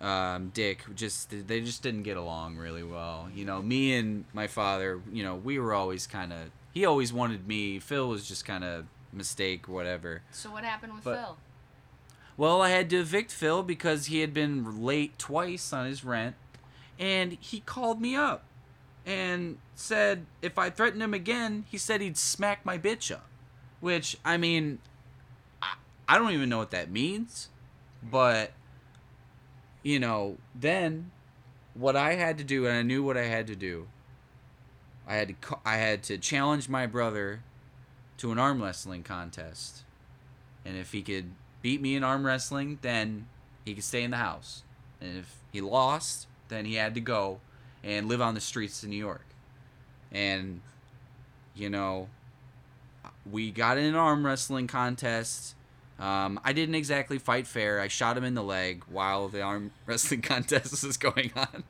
um, 0.01 0.51
Dick, 0.55 0.85
just 0.95 1.31
they 1.49 1.61
just 1.61 1.83
didn't 1.83 2.05
get 2.05 2.17
along 2.17 2.57
really 2.57 2.85
well. 2.85 3.29
You 3.35 3.45
know, 3.45 3.61
me 3.61 3.97
and 3.97 4.25
my 4.33 4.47
father, 4.47 5.01
you 5.13 5.25
know, 5.25 5.35
we 5.35 5.59
were 5.59 5.75
always 5.75 6.07
kind 6.07 6.33
of. 6.33 6.39
He 6.73 6.85
always 6.85 7.13
wanted 7.13 7.49
me. 7.49 7.81
Phil 7.81 8.09
was 8.09 8.29
just 8.29 8.45
kind 8.45 8.63
of 8.63 8.85
mistake, 9.13 9.67
whatever. 9.67 10.23
So 10.31 10.51
what 10.53 10.63
happened 10.65 10.95
with 10.95 11.03
But- 11.05 11.17
Phil? 11.17 11.37
Well, 12.39 12.63
I 12.63 12.71
had 12.71 12.89
to 12.91 13.01
evict 13.01 13.33
Phil 13.33 13.65
because 13.65 14.07
he 14.07 14.21
had 14.21 14.33
been 14.33 14.81
late 14.81 15.19
twice 15.19 15.73
on 15.73 15.87
his 15.87 16.05
rent, 16.05 16.37
and 16.97 17.33
he 17.33 17.59
called 17.59 18.01
me 18.01 18.15
up 18.15 18.45
and 19.05 19.59
said 19.75 20.25
if 20.41 20.57
I 20.57 20.71
threatened 20.71 21.03
him 21.03 21.13
again, 21.13 21.65
he 21.69 21.77
said 21.77 22.01
he'd 22.01 22.17
smack 22.17 22.65
my 22.65 22.79
bitch 22.79 23.11
up. 23.11 23.27
Which 23.81 24.17
I 24.25 24.37
mean, 24.37 24.79
I, 25.61 25.75
I 26.09 26.17
don't 26.17 26.31
even 26.31 26.49
know 26.49 26.59
what 26.59 26.71
that 26.71 26.93
means, 26.93 27.49
but 28.03 28.53
you 29.83 29.99
know, 29.99 30.39
then 30.55 31.11
what 31.75 31.97
I 31.97 32.15
had 32.15 32.39
to 32.39 32.45
do, 32.45 32.67
and 32.67 32.77
I 32.77 32.83
knew 32.83 33.03
what 33.03 33.17
I 33.17 33.25
had 33.25 33.49
to 33.49 33.57
do. 33.57 33.89
I 35.09 35.17
had 35.17 35.29
to 35.29 35.59
I 35.65 35.77
had 35.77 36.05
to 36.05 36.19
challenge 36.19 36.69
my 36.69 36.87
brother 36.87 37.43
to 38.19 38.31
an 38.31 38.39
arm 38.39 38.63
wrestling 38.63 39.03
contest, 39.03 39.83
and 40.65 40.77
if 40.77 40.93
he 40.93 41.03
could 41.03 41.33
beat 41.63 41.81
me 41.81 41.95
in 41.97 42.05
arm 42.05 42.25
wrestling, 42.25 42.79
then 42.83 43.27
he 43.65 43.75
could 43.75 43.85
stay 43.85 44.03
in 44.03 44.11
the 44.11 44.17
house. 44.17 44.63
And 45.01 45.19
if 45.19 45.37
he 45.53 45.61
lost, 45.61 46.27
then 46.49 46.65
he 46.65 46.75
had 46.75 46.95
to 46.95 47.01
go 47.01 47.41
and 47.85 48.09
live 48.09 48.21
on 48.21 48.35
the 48.35 48.41
streets 48.41 48.83
of 48.83 48.89
New 48.89 48.97
York. 48.97 49.25
And, 50.11 50.61
you 51.55 51.71
know, 51.71 52.09
we 53.31 53.51
got 53.51 53.79
in 53.79 53.85
an 53.85 53.95
arm 53.95 54.25
wrestling 54.25 54.67
contest. 54.67 55.55
Um, 55.99 56.41
I 56.45 56.53
didn't 56.53 56.75
exactly 56.75 57.19
fight 57.19 57.47
fair. 57.47 57.81
I 57.81 57.89
shot 57.89 58.17
him 58.17 58.25
in 58.25 58.35
the 58.35 58.43
leg 58.43 58.85
while 58.89 59.29
the 59.29 59.43
arm 59.43 59.73
wrestling 59.87 60.23
contest 60.23 60.85
was 60.85 60.97
going 60.97 61.33
on. 61.37 61.65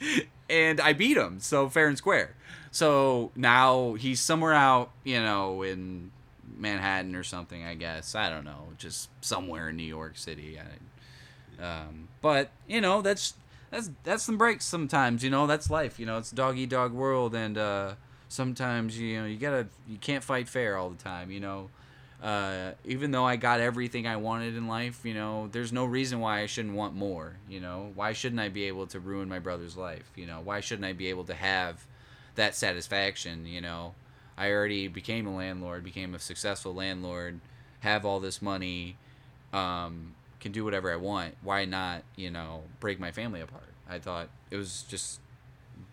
and 0.50 0.80
I 0.80 0.92
beat 0.92 1.16
him, 1.16 1.40
so 1.40 1.68
fair 1.68 1.88
and 1.88 1.96
square. 1.96 2.34
So 2.70 3.30
now 3.36 3.94
he's 3.94 4.20
somewhere 4.20 4.54
out, 4.54 4.90
you 5.04 5.20
know, 5.20 5.62
in 5.62 6.10
Manhattan 6.56 7.14
or 7.14 7.22
something, 7.22 7.64
I 7.64 7.74
guess. 7.74 8.14
I 8.14 8.30
don't 8.30 8.44
know, 8.44 8.68
just 8.78 9.10
somewhere 9.20 9.70
in 9.70 9.76
New 9.76 9.82
York 9.82 10.16
City. 10.16 10.58
I, 10.58 10.64
um, 11.62 12.08
but 12.20 12.50
you 12.66 12.80
know, 12.80 13.02
that's 13.02 13.34
that's 13.70 13.90
that's 14.02 14.22
some 14.22 14.38
breaks 14.38 14.64
sometimes. 14.64 15.22
You 15.22 15.30
know, 15.30 15.46
that's 15.46 15.70
life. 15.70 15.98
You 15.98 16.06
know, 16.06 16.18
it's 16.18 16.30
dog 16.30 16.58
eat 16.58 16.70
dog 16.70 16.92
world, 16.92 17.34
and 17.34 17.58
uh, 17.58 17.94
sometimes 18.28 18.98
you 18.98 19.20
know 19.20 19.26
you 19.26 19.36
gotta 19.36 19.66
you 19.88 19.98
can't 19.98 20.24
fight 20.24 20.48
fair 20.48 20.76
all 20.76 20.90
the 20.90 21.02
time. 21.02 21.30
You 21.30 21.40
know, 21.40 21.70
uh, 22.22 22.72
even 22.84 23.10
though 23.10 23.24
I 23.24 23.36
got 23.36 23.60
everything 23.60 24.06
I 24.06 24.16
wanted 24.16 24.56
in 24.56 24.66
life, 24.66 25.00
you 25.04 25.14
know, 25.14 25.48
there's 25.52 25.72
no 25.72 25.84
reason 25.84 26.20
why 26.20 26.40
I 26.40 26.46
shouldn't 26.46 26.74
want 26.74 26.94
more. 26.94 27.36
You 27.48 27.60
know, 27.60 27.92
why 27.94 28.12
shouldn't 28.12 28.40
I 28.40 28.48
be 28.48 28.64
able 28.64 28.86
to 28.88 29.00
ruin 29.00 29.28
my 29.28 29.38
brother's 29.38 29.76
life? 29.76 30.10
You 30.16 30.26
know, 30.26 30.40
why 30.42 30.60
shouldn't 30.60 30.86
I 30.86 30.92
be 30.92 31.08
able 31.08 31.24
to 31.24 31.34
have 31.34 31.84
that 32.36 32.54
satisfaction? 32.54 33.46
You 33.46 33.60
know, 33.60 33.94
I 34.36 34.50
already 34.50 34.88
became 34.88 35.26
a 35.26 35.34
landlord, 35.34 35.84
became 35.84 36.14
a 36.14 36.18
successful 36.18 36.74
landlord, 36.74 37.40
have 37.80 38.04
all 38.04 38.20
this 38.20 38.42
money, 38.42 38.96
um, 39.52 40.14
can 40.40 40.52
do 40.52 40.64
whatever 40.64 40.92
I 40.92 40.96
want. 40.96 41.36
Why 41.42 41.64
not, 41.64 42.02
you 42.16 42.30
know, 42.30 42.62
break 42.80 42.98
my 42.98 43.12
family 43.12 43.40
apart? 43.40 43.68
I 43.88 43.98
thought 43.98 44.28
it 44.50 44.56
was 44.56 44.84
just 44.88 45.20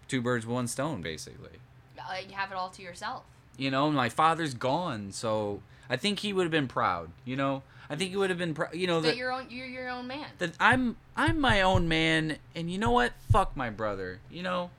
two 0.08 0.22
birds, 0.22 0.46
one 0.46 0.68
stone, 0.68 1.02
basically. 1.02 1.60
Uh, 2.00 2.16
you 2.28 2.34
have 2.36 2.52
it 2.52 2.56
all 2.56 2.70
to 2.70 2.82
yourself. 2.82 3.24
You 3.58 3.70
know, 3.70 3.92
my 3.92 4.10
father's 4.10 4.54
gone, 4.54 5.12
so 5.12 5.62
I 5.90 5.98
think 5.98 6.20
he 6.20 6.34
would 6.34 6.44
have 6.44 6.52
been 6.52 6.68
proud. 6.68 7.12
You 7.26 7.36
know, 7.36 7.64
I 7.90 7.96
think 7.96 8.10
he 8.12 8.18
would 8.18 8.30
have 8.30 8.40
been 8.40 8.54
proud. 8.54 8.74
You 8.74 8.88
know 8.88 9.02
That 9.02 9.10
that 9.10 9.18
you're 9.18 9.32
own, 9.32 9.48
you're 9.50 9.68
your 9.68 9.90
own 9.90 10.08
man. 10.08 10.26
that 10.40 10.54
I'm 10.60 10.96
I'm 11.16 11.40
my 11.40 11.62
own 11.62 11.88
man, 11.88 12.38
and 12.56 12.72
you 12.72 12.78
know 12.80 12.92
what? 12.92 13.14
Fuck 13.32 13.56
my 13.56 13.70
brother. 13.70 14.20
You 14.32 14.42
know, 14.42 14.72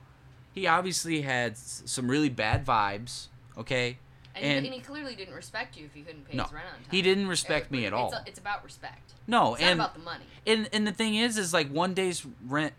he 0.53 0.67
obviously 0.67 1.21
had 1.21 1.57
some 1.57 2.09
really 2.09 2.29
bad 2.29 2.65
vibes. 2.65 3.27
Okay, 3.57 3.97
And, 4.35 4.43
and- 4.45 4.65
he, 4.65 4.71
and 4.71 4.75
he 4.75 4.81
clearly 4.81 5.15
didn't 5.15 5.35
respect 5.35 5.77
you 5.77 5.85
if 5.85 5.93
he 5.93 6.01
couldn't 6.01 6.27
pay 6.29 6.37
No, 6.37 6.43
his 6.43 6.53
rent 6.53 6.65
on 6.67 6.73
time. 6.81 6.85
he 6.91 7.01
didn't 7.01 7.27
respect 7.27 7.69
me 7.71 7.85
at 7.85 7.93
all. 7.93 8.07
It's, 8.13 8.29
it's 8.29 8.39
about 8.39 8.63
respect. 8.63 9.13
no, 9.27 9.53
It's 9.53 9.63
and 9.63 9.77
not 9.77 9.91
about 9.91 9.93
the 9.99 10.03
money. 10.03 10.25
and 10.47 10.69
and 10.73 10.87
the 10.87 10.91
thing 10.91 11.15
is, 11.15 11.37
is 11.37 11.53
like 11.53 11.69
one 11.69 11.93
day's 11.93 12.25
rent, 12.47 12.73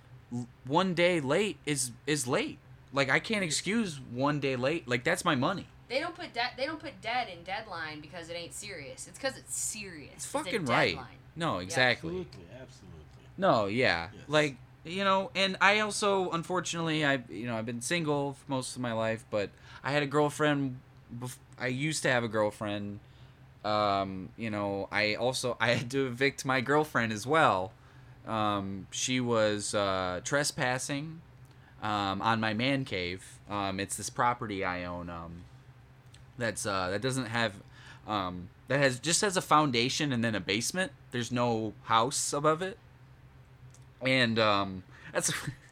one 0.66 0.94
day 0.94 1.20
late 1.20 1.58
is 1.66 1.92
is 2.06 2.26
late. 2.26 2.58
Like 2.92 3.10
I 3.10 3.18
can't 3.20 3.44
excuse 3.44 4.00
one 4.12 4.40
day 4.40 4.56
late. 4.56 4.86
Like 4.88 5.04
that's 5.04 5.24
my 5.24 5.34
money. 5.34 5.66
They 5.88 6.00
don't 6.00 6.14
put 6.16 6.32
de- 6.32 6.52
they 6.56 6.66
don't 6.66 6.80
put 6.80 7.00
dead 7.02 7.28
in 7.28 7.44
deadline 7.44 8.00
because 8.00 8.28
it 8.30 8.34
ain't 8.34 8.54
serious. 8.54 9.06
It's 9.06 9.18
because 9.18 9.36
it's 9.36 9.56
serious. 9.56 10.12
It's 10.14 10.24
a 10.24 10.28
fucking 10.28 10.64
right. 10.64 10.98
No, 11.36 11.58
exactly. 11.58 12.10
Absolutely, 12.10 12.46
absolutely. 12.60 13.00
No, 13.36 13.66
yeah. 13.66 14.08
Yes. 14.12 14.22
Like, 14.28 14.56
you 14.84 15.02
know, 15.04 15.30
and 15.34 15.56
I 15.60 15.80
also 15.80 16.30
unfortunately 16.30 17.04
I 17.04 17.22
you 17.28 17.46
know, 17.46 17.56
I've 17.56 17.66
been 17.66 17.80
single 17.82 18.32
for 18.34 18.50
most 18.50 18.76
of 18.76 18.82
my 18.82 18.92
life, 18.92 19.24
but 19.30 19.50
I 19.84 19.92
had 19.92 20.02
a 20.02 20.06
girlfriend 20.06 20.78
bef- 21.14 21.36
I 21.58 21.68
used 21.68 22.02
to 22.02 22.10
have 22.10 22.24
a 22.24 22.28
girlfriend. 22.28 23.00
Um, 23.64 24.30
you 24.36 24.50
know, 24.50 24.88
I 24.90 25.14
also 25.14 25.56
I 25.60 25.72
had 25.74 25.90
to 25.92 26.06
evict 26.06 26.44
my 26.44 26.60
girlfriend 26.60 27.12
as 27.12 27.26
well. 27.26 27.72
Um, 28.26 28.86
she 28.90 29.20
was 29.20 29.74
uh, 29.74 30.20
trespassing 30.24 31.20
um, 31.82 32.22
on 32.22 32.40
my 32.40 32.54
man 32.54 32.84
cave. 32.84 33.38
Um, 33.50 33.78
it's 33.78 33.96
this 33.96 34.10
property 34.10 34.64
I 34.64 34.84
own. 34.84 35.10
Um, 35.10 35.44
that's 36.38 36.66
uh, 36.66 36.88
that 36.90 37.02
doesn't 37.02 37.26
have 37.26 37.54
um, 38.08 38.48
that 38.68 38.80
has 38.80 38.98
just 38.98 39.20
has 39.20 39.36
a 39.36 39.42
foundation 39.42 40.12
and 40.12 40.24
then 40.24 40.34
a 40.34 40.40
basement. 40.40 40.92
There's 41.10 41.30
no 41.30 41.74
house 41.84 42.32
above 42.32 42.62
it, 42.62 42.78
and 44.00 44.38
that's 45.12 45.32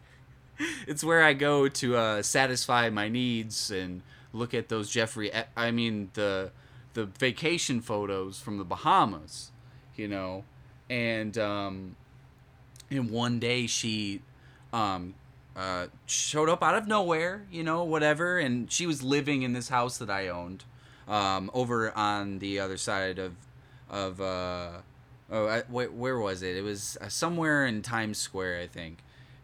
it's 0.86 1.04
where 1.04 1.22
I 1.22 1.32
go 1.32 1.68
to 1.68 1.96
uh, 1.96 2.22
satisfy 2.22 2.90
my 2.90 3.08
needs 3.08 3.70
and 3.70 4.02
look 4.32 4.54
at 4.54 4.68
those 4.68 4.90
Jeffrey. 4.90 5.30
I 5.56 5.70
mean 5.70 6.10
the 6.14 6.50
the 6.94 7.06
vacation 7.06 7.80
photos 7.80 8.38
from 8.38 8.58
the 8.58 8.64
Bahamas, 8.64 9.50
you 9.96 10.08
know, 10.08 10.44
and 10.90 11.36
um, 11.38 11.96
and 12.90 13.10
one 13.10 13.38
day 13.38 13.66
she 13.66 14.20
um, 14.72 15.14
uh, 15.56 15.86
showed 16.06 16.48
up 16.48 16.62
out 16.62 16.74
of 16.74 16.86
nowhere, 16.86 17.46
you 17.50 17.62
know, 17.62 17.84
whatever, 17.84 18.38
and 18.38 18.70
she 18.70 18.86
was 18.86 19.02
living 19.02 19.42
in 19.42 19.52
this 19.52 19.68
house 19.68 19.98
that 19.98 20.10
I 20.10 20.28
owned 20.28 20.64
um, 21.08 21.50
over 21.54 21.96
on 21.96 22.38
the 22.38 22.58
other 22.60 22.76
side 22.76 23.18
of 23.18 23.34
of 23.90 24.20
uh, 24.20 24.70
oh, 25.30 25.46
I, 25.46 25.60
where, 25.62 25.90
where 25.90 26.18
was 26.18 26.42
it? 26.42 26.56
It 26.56 26.62
was 26.62 26.96
uh, 27.00 27.08
somewhere 27.08 27.66
in 27.66 27.82
Times 27.82 28.18
Square, 28.18 28.60
I 28.60 28.66
think. 28.66 28.98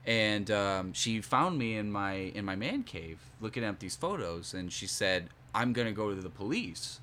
And 0.09 0.51
um, 0.51 0.93
she 0.93 1.21
found 1.21 1.59
me 1.59 1.77
in 1.77 1.93
my 1.93 2.15
in 2.35 2.45
my 2.45 2.57
man 2.57 2.83
cave 2.83 3.21
looking 3.41 3.63
at 3.63 3.79
these 3.79 3.95
photos, 3.95 4.55
and 4.55 4.73
she 4.73 4.87
said, 4.87 5.29
"I'm 5.55 5.73
gonna 5.73 5.93
go 5.93 6.15
to 6.15 6.21
the 6.21 6.31
police." 6.31 6.99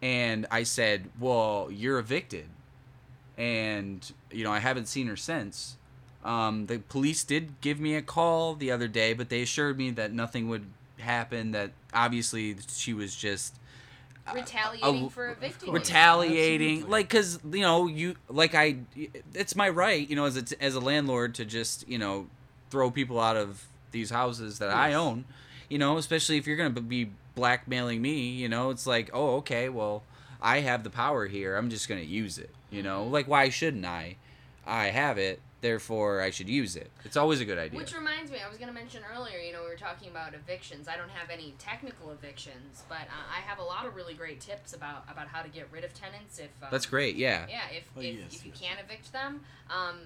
And 0.00 0.46
I 0.50 0.62
said, 0.62 1.10
"Well, 1.18 1.68
you're 1.70 1.98
evicted." 1.98 2.48
and 3.38 4.12
you 4.32 4.44
know 4.44 4.52
I 4.52 4.58
haven't 4.58 4.88
seen 4.88 5.06
her 5.06 5.16
since. 5.16 5.76
Um, 6.24 6.66
the 6.66 6.80
police 6.80 7.22
did 7.22 7.60
give 7.60 7.78
me 7.78 7.94
a 7.94 8.02
call 8.02 8.56
the 8.56 8.72
other 8.72 8.88
day, 8.88 9.14
but 9.14 9.28
they 9.30 9.42
assured 9.42 9.78
me 9.78 9.90
that 9.92 10.12
nothing 10.12 10.48
would 10.48 10.66
happen. 10.98 11.52
That 11.52 11.70
obviously 11.94 12.56
she 12.68 12.92
was 12.92 13.14
just 13.14 13.54
Retaliating 14.34 15.06
uh, 15.06 15.08
for 15.08 15.30
evicting. 15.30 15.68
you. 15.68 15.74
retaliating, 15.74 16.68
Absolutely. 16.68 16.90
like 16.90 17.08
because 17.08 17.38
you 17.50 17.60
know 17.60 17.86
you 17.86 18.16
like 18.28 18.54
I, 18.54 18.78
it's 19.34 19.56
my 19.56 19.68
right, 19.68 20.08
you 20.08 20.16
know, 20.16 20.24
as 20.24 20.36
a 20.36 20.62
as 20.62 20.74
a 20.74 20.80
landlord 20.80 21.34
to 21.36 21.44
just 21.44 21.88
you 21.88 21.98
know 21.98 22.26
throw 22.70 22.90
people 22.90 23.18
out 23.20 23.36
of 23.36 23.66
these 23.90 24.10
houses 24.10 24.58
that 24.58 24.70
I 24.70 24.94
own, 24.94 25.24
you 25.68 25.78
know, 25.78 25.96
especially 25.96 26.36
if 26.36 26.46
you're 26.46 26.56
gonna 26.56 26.80
be 26.80 27.10
blackmailing 27.34 28.02
me, 28.02 28.30
you 28.30 28.48
know, 28.48 28.70
it's 28.70 28.86
like 28.86 29.10
oh 29.12 29.36
okay, 29.36 29.68
well 29.68 30.02
I 30.40 30.60
have 30.60 30.84
the 30.84 30.90
power 30.90 31.26
here, 31.26 31.56
I'm 31.56 31.70
just 31.70 31.88
gonna 31.88 32.00
use 32.02 32.38
it, 32.38 32.50
you 32.70 32.82
know, 32.82 33.04
like 33.04 33.26
why 33.28 33.48
shouldn't 33.48 33.84
I? 33.84 34.16
I 34.66 34.86
have 34.88 35.16
it, 35.16 35.40
therefore 35.60 36.20
I 36.20 36.30
should 36.30 36.48
use 36.48 36.76
it. 36.76 36.90
It's 37.04 37.16
always 37.16 37.40
a 37.40 37.44
good 37.44 37.58
idea. 37.58 37.78
Which 37.78 37.94
reminds 37.94 38.30
me, 38.30 38.38
I 38.44 38.48
was 38.48 38.58
going 38.58 38.68
to 38.68 38.74
mention 38.74 39.02
earlier, 39.14 39.38
you 39.38 39.52
know, 39.52 39.62
we 39.62 39.68
were 39.68 39.76
talking 39.76 40.08
about 40.08 40.34
evictions. 40.34 40.88
I 40.88 40.96
don't 40.96 41.10
have 41.10 41.30
any 41.30 41.54
technical 41.58 42.10
evictions, 42.12 42.82
but 42.88 42.98
uh, 43.08 43.36
I 43.36 43.40
have 43.40 43.58
a 43.58 43.62
lot 43.62 43.86
of 43.86 43.96
really 43.96 44.14
great 44.14 44.40
tips 44.40 44.72
about, 44.72 45.04
about 45.10 45.28
how 45.28 45.42
to 45.42 45.48
get 45.48 45.68
rid 45.72 45.84
of 45.84 45.94
tenants 45.94 46.38
if 46.38 46.50
um, 46.62 46.68
That's 46.70 46.86
great, 46.86 47.16
yeah. 47.16 47.46
Yeah, 47.48 47.62
if, 47.76 47.90
Oh, 47.96 48.00
if, 48.00 48.18
yes, 48.18 48.34
if 48.34 48.46
you 48.46 48.52
yes. 48.54 48.60
can't 48.60 48.80
evict 48.80 49.12
them, 49.12 49.40
um, 49.70 49.98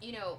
you 0.00 0.12
know, 0.12 0.38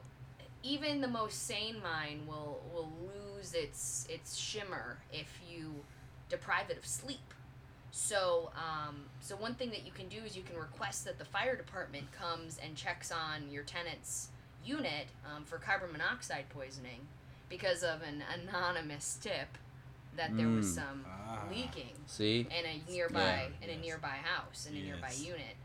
even 0.64 1.00
the 1.00 1.08
most 1.08 1.46
sane 1.46 1.76
mind 1.82 2.28
will 2.28 2.60
will 2.74 2.92
lose 3.36 3.54
its 3.54 4.08
its 4.10 4.36
shimmer 4.36 4.98
if 5.14 5.40
you 5.48 5.76
deprive 6.30 6.70
it 6.72 6.78
of 6.78 6.86
sleep. 6.86 7.34
So, 7.92 8.52
um, 8.56 9.06
so 9.22 9.36
one 9.38 9.54
thing 9.54 9.70
that 9.70 9.86
you 9.86 9.92
can 9.92 10.10
do 10.10 10.18
is 10.26 10.36
you 10.36 10.44
can 10.44 10.58
request 10.58 11.06
that 11.06 11.18
the 11.18 11.24
fire 11.24 11.56
department 11.56 12.12
comes 12.12 12.58
and 12.62 12.76
checks 12.76 13.12
on 13.12 13.50
your 13.50 13.64
tenant's 13.64 14.30
unit 14.66 15.08
um, 15.26 15.44
for 15.46 15.58
carbon 15.58 15.92
monoxide 15.92 16.50
poisoning 16.50 17.08
because 17.50 17.84
of 17.84 18.02
an 18.02 18.24
anonymous 18.34 19.18
tip 19.22 19.58
that 20.18 20.36
there 20.38 20.48
was 20.48 20.68
Mm. 20.72 20.76
some 20.76 21.06
Ah. 21.08 21.44
leaking 21.52 21.94
See? 22.08 22.48
in 22.50 22.66
a 22.66 22.82
nearby 22.92 23.52
in 23.62 23.70
a 23.70 23.78
nearby 23.78 24.18
house 24.24 24.66
in 24.66 24.76
a 24.76 24.80
nearby 24.80 25.12
unit. 25.12 25.56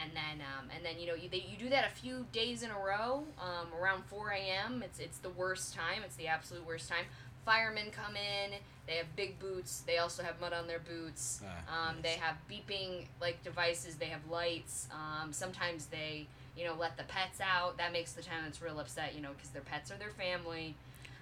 And 0.00 0.12
then 0.14 0.42
um, 0.58 0.68
and 0.74 0.84
then 0.84 0.98
you 1.00 1.06
know 1.06 1.14
you, 1.14 1.28
they, 1.28 1.38
you 1.50 1.56
do 1.58 1.68
that 1.70 1.86
a 1.86 1.90
few 1.94 2.26
days 2.32 2.62
in 2.62 2.70
a 2.70 2.78
row 2.78 3.24
um, 3.40 3.68
around 3.80 4.04
4 4.04 4.30
a.m 4.30 4.82
it's 4.84 4.98
it's 4.98 5.18
the 5.18 5.30
worst 5.30 5.74
time. 5.74 6.02
It's 6.04 6.16
the 6.16 6.28
absolute 6.28 6.66
worst 6.66 6.88
time. 6.88 7.06
Firemen 7.44 7.90
come 7.92 8.16
in. 8.16 8.52
They 8.86 8.94
have 8.94 9.14
big 9.16 9.38
boots. 9.38 9.80
They 9.86 9.98
also 9.98 10.22
have 10.22 10.40
mud 10.40 10.52
on 10.52 10.66
their 10.66 10.78
boots. 10.80 11.40
Ah, 11.68 11.88
um, 11.88 11.96
yes. 11.96 12.02
they 12.04 12.20
have 12.20 12.36
beeping 12.50 13.06
like 13.20 13.42
devices. 13.42 13.96
They 13.96 14.06
have 14.06 14.26
lights. 14.30 14.88
Um, 14.92 15.32
sometimes 15.32 15.86
they 15.86 16.26
you 16.56 16.64
know 16.64 16.74
let 16.78 16.96
the 16.96 17.04
pets 17.04 17.40
out. 17.40 17.78
That 17.78 17.92
makes 17.92 18.12
the 18.12 18.22
tenants 18.22 18.60
real 18.62 18.78
upset 18.80 19.14
you 19.14 19.20
know 19.20 19.30
because 19.36 19.50
their 19.50 19.62
pets 19.62 19.90
are 19.90 19.96
their 19.96 20.10
family. 20.10 20.74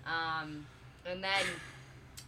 Um, 0.07 0.67
and 1.07 1.23
then 1.23 1.45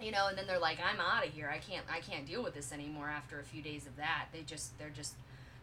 you 0.01 0.11
know 0.11 0.27
and 0.29 0.37
then 0.37 0.47
they're 0.47 0.59
like 0.59 0.79
i'm 0.85 1.01
out 1.01 1.27
of 1.27 1.33
here. 1.33 1.51
I 1.53 1.59
can't 1.59 1.85
i 1.91 2.01
can't 2.01 2.27
deal 2.27 2.43
with 2.43 2.55
this 2.55 2.73
anymore 2.73 3.09
after 3.09 3.41
a 3.41 3.45
few 3.45 3.63
days 3.63 3.87
of 3.87 3.97
that. 3.97 4.27
They 4.33 4.43
just 4.43 4.79
they're 4.79 4.91
just 4.91 5.15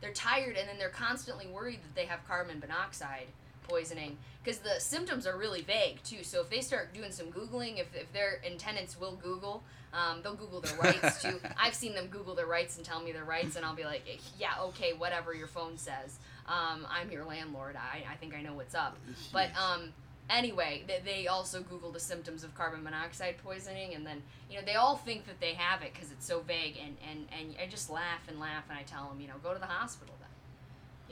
they're 0.01 0.13
tired 0.13 0.57
and 0.57 0.67
then 0.67 0.77
they're 0.77 0.89
constantly 0.89 1.47
worried 1.47 1.79
that 1.83 1.95
they 1.95 2.05
have 2.05 2.27
carbon 2.27 2.59
monoxide 2.59 3.27
poisoning 3.67 4.17
because 4.43 4.59
the 4.59 4.77
symptoms 4.79 5.25
are 5.25 5.37
really 5.37 5.61
vague 5.61 6.03
too. 6.03 6.23
So 6.23 6.41
if 6.41 6.49
they 6.49 6.59
start 6.59 6.93
doing 6.93 7.11
some 7.11 7.27
googling 7.27 7.79
if, 7.79 7.95
if 7.95 8.11
their 8.11 8.41
and 8.45 8.59
tenants 8.59 8.99
will 8.99 9.17
google 9.23 9.63
um, 9.93 10.21
they'll 10.23 10.33
google 10.33 10.59
their 10.59 10.75
rights 10.77 11.21
too. 11.21 11.39
I've 11.57 11.75
seen 11.75 11.93
them 11.93 12.07
google 12.07 12.33
their 12.33 12.47
rights 12.47 12.77
and 12.77 12.85
tell 12.85 13.01
me 13.01 13.11
their 13.11 13.23
rights 13.23 13.55
and 13.55 13.65
i'll 13.65 13.75
be 13.75 13.85
like 13.85 14.03
yeah 14.39 14.53
okay 14.61 14.93
whatever 14.93 15.33
your 15.33 15.47
phone 15.47 15.77
says 15.77 16.17
um, 16.47 16.85
i'm 16.89 17.11
your 17.11 17.25
landlord 17.25 17.75
I, 17.75 18.03
I 18.11 18.15
think 18.15 18.35
i 18.35 18.41
know 18.41 18.53
what's 18.53 18.75
up 18.75 18.97
but 19.31 19.49
um, 19.57 19.93
anyway, 20.29 20.83
they, 20.87 21.01
they 21.03 21.27
also 21.27 21.61
Google 21.61 21.91
the 21.91 21.99
symptoms 21.99 22.43
of 22.43 22.55
carbon 22.55 22.83
monoxide 22.83 23.35
poisoning, 23.43 23.93
and 23.93 24.05
then 24.05 24.21
you 24.49 24.57
know 24.57 24.65
they 24.65 24.75
all 24.75 24.97
think 24.97 25.25
that 25.27 25.39
they 25.39 25.53
have 25.53 25.81
it 25.81 25.93
because 25.93 26.11
it's 26.11 26.25
so 26.25 26.41
vague, 26.41 26.77
and, 26.83 26.97
and 27.09 27.27
and 27.39 27.55
I 27.61 27.67
just 27.67 27.89
laugh 27.89 28.27
and 28.27 28.39
laugh, 28.39 28.63
and 28.69 28.77
I 28.77 28.83
tell 28.83 29.09
them, 29.09 29.19
you 29.19 29.27
know, 29.27 29.35
go 29.43 29.53
to 29.53 29.59
the 29.59 29.65
hospital 29.65 30.15
then. 30.19 30.29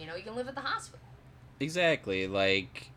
You 0.01 0.09
know, 0.09 0.15
you 0.15 0.23
can 0.23 0.35
live 0.35 0.47
at 0.47 0.55
the 0.55 0.61
hospital. 0.61 1.05
Exactly. 1.59 2.27
Like, 2.27 2.89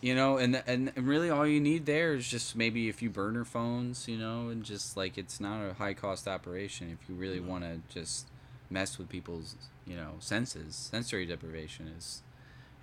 you 0.00 0.14
know, 0.14 0.36
and 0.36 0.62
and 0.66 0.92
really 0.96 1.30
all 1.30 1.46
you 1.46 1.60
need 1.60 1.86
there 1.86 2.14
is 2.14 2.28
just 2.28 2.54
maybe 2.54 2.88
a 2.88 2.92
few 2.92 3.10
burner 3.10 3.44
phones, 3.44 4.06
you 4.06 4.18
know, 4.18 4.48
and 4.48 4.62
just 4.62 4.96
like 4.96 5.18
it's 5.18 5.40
not 5.40 5.64
a 5.64 5.74
high 5.74 5.94
cost 5.94 6.28
operation 6.28 6.96
if 7.00 7.08
you 7.08 7.14
really 7.14 7.40
want 7.40 7.64
to 7.64 7.80
just 7.92 8.28
mess 8.70 8.98
with 8.98 9.08
people's, 9.08 9.56
you 9.86 9.96
know, 9.96 10.12
senses. 10.20 10.74
Sensory 10.74 11.26
deprivation 11.26 11.88
is 11.96 12.22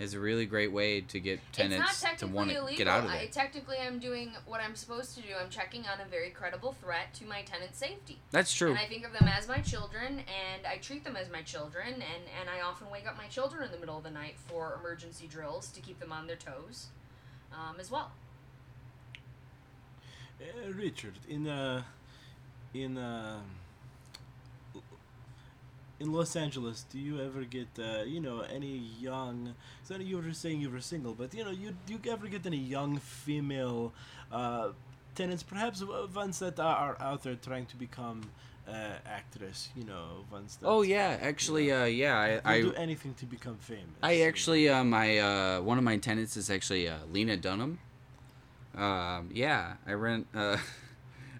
is 0.01 0.15
a 0.15 0.19
really 0.19 0.47
great 0.47 0.71
way 0.71 0.99
to 0.99 1.19
get 1.19 1.39
tenants 1.53 2.03
to 2.17 2.25
want 2.25 2.49
to 2.49 2.57
illegal. 2.57 2.75
get 2.75 2.87
out 2.87 3.03
of 3.03 3.11
I, 3.11 3.19
there. 3.19 3.27
technically, 3.27 3.77
I'm 3.79 3.99
doing 3.99 4.31
what 4.47 4.59
I'm 4.59 4.75
supposed 4.75 5.15
to 5.15 5.21
do. 5.21 5.29
I'm 5.39 5.49
checking 5.49 5.81
on 5.81 6.01
a 6.01 6.09
very 6.09 6.31
credible 6.31 6.75
threat 6.81 7.13
to 7.15 7.25
my 7.25 7.43
tenant's 7.43 7.77
safety. 7.77 8.17
That's 8.31 8.51
true. 8.51 8.71
And 8.71 8.79
I 8.79 8.87
think 8.87 9.05
of 9.05 9.13
them 9.13 9.27
as 9.27 9.47
my 9.47 9.59
children, 9.59 10.21
and 10.21 10.65
I 10.65 10.77
treat 10.77 11.03
them 11.03 11.15
as 11.15 11.29
my 11.31 11.43
children, 11.43 11.93
and, 11.93 12.23
and 12.39 12.49
I 12.49 12.61
often 12.67 12.89
wake 12.91 13.07
up 13.07 13.15
my 13.15 13.27
children 13.27 13.63
in 13.63 13.71
the 13.71 13.77
middle 13.77 13.95
of 13.95 14.03
the 14.03 14.09
night 14.09 14.35
for 14.47 14.75
emergency 14.79 15.27
drills 15.27 15.67
to 15.69 15.79
keep 15.81 15.99
them 15.99 16.11
on 16.11 16.25
their 16.25 16.35
toes, 16.35 16.87
um, 17.53 17.75
as 17.79 17.91
well. 17.91 18.11
Uh, 20.41 20.73
Richard, 20.73 21.13
in 21.29 21.45
a, 21.45 21.85
in 22.73 22.97
a, 22.97 23.41
in 26.01 26.11
Los 26.11 26.35
Angeles, 26.35 26.85
do 26.91 26.99
you 26.99 27.21
ever 27.21 27.43
get 27.43 27.67
uh, 27.79 28.03
you 28.03 28.19
know 28.19 28.41
any 28.41 28.77
young? 28.99 29.53
So 29.83 29.95
you 29.97 30.17
were 30.17 30.33
saying 30.33 30.59
you 30.59 30.69
were 30.69 30.81
single, 30.81 31.13
but 31.13 31.33
you 31.33 31.43
know 31.45 31.51
you 31.51 31.75
do 31.85 31.93
you 31.93 32.11
ever 32.11 32.27
get 32.27 32.45
any 32.45 32.57
young 32.57 32.97
female 32.97 33.93
uh, 34.31 34.69
tenants, 35.13 35.43
perhaps 35.43 35.83
ones 36.13 36.39
that 36.39 36.59
are 36.59 36.97
out 36.99 37.23
there 37.23 37.35
trying 37.35 37.67
to 37.67 37.77
become 37.77 38.21
uh, 38.67 38.97
actress? 39.05 39.69
You 39.75 39.85
know, 39.85 40.25
ones 40.31 40.57
that. 40.57 40.67
Oh 40.67 40.81
yeah, 40.81 41.17
actually, 41.21 41.71
uh, 41.71 41.85
yeah, 41.85 42.17
I, 42.17 42.53
I 42.53 42.61
do 42.61 42.73
anything 42.73 43.13
to 43.15 43.25
become 43.25 43.57
famous. 43.57 44.01
I 44.01 44.21
actually, 44.21 44.67
uh, 44.69 44.83
my 44.83 45.19
uh, 45.19 45.61
one 45.61 45.77
of 45.77 45.83
my 45.83 45.97
tenants 45.97 46.35
is 46.35 46.49
actually 46.49 46.87
uh, 46.89 46.97
Lena 47.11 47.37
Dunham. 47.37 47.79
Um, 48.75 49.29
yeah, 49.33 49.73
I 49.85 49.93
rent 49.93 50.27
uh, 50.33 50.57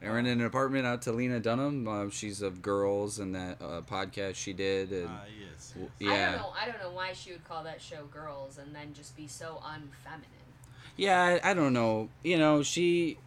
I 0.04 0.08
rent 0.08 0.28
an 0.28 0.42
apartment 0.42 0.86
out 0.86 1.04
to 1.04 1.12
Lena 1.12 1.40
Dunham. 1.40 1.88
Uh, 1.88 2.10
she's 2.10 2.42
of 2.42 2.62
Girls 2.62 3.20
and 3.20 3.36
that 3.36 3.62
uh, 3.62 3.82
podcast 3.82 4.36
she 4.36 4.52
did. 4.54 4.92
And, 4.92 5.08
Ah 5.10 5.22
yes. 5.40 5.70
w- 5.72 5.92
yes. 6.00 6.10
I 6.10 6.14
yeah, 6.16 6.32
don't 6.32 6.42
know. 6.42 6.54
I 6.60 6.66
don't 6.66 6.80
know 6.82 6.92
why 6.92 7.14
she 7.14 7.32
would 7.32 7.44
call 7.48 7.64
that 7.66 7.82
show 7.82 8.06
"Girls" 8.12 8.58
and 8.58 8.74
then 8.76 8.94
just 8.94 9.16
be 9.16 9.28
so 9.28 9.62
unfeminine. 9.64 10.50
yeah, 10.98 11.40
I, 11.44 11.52
I 11.52 11.54
don't 11.54 11.74
know. 11.74 12.10
You 12.24 12.38
know, 12.40 12.64
she, 12.64 13.18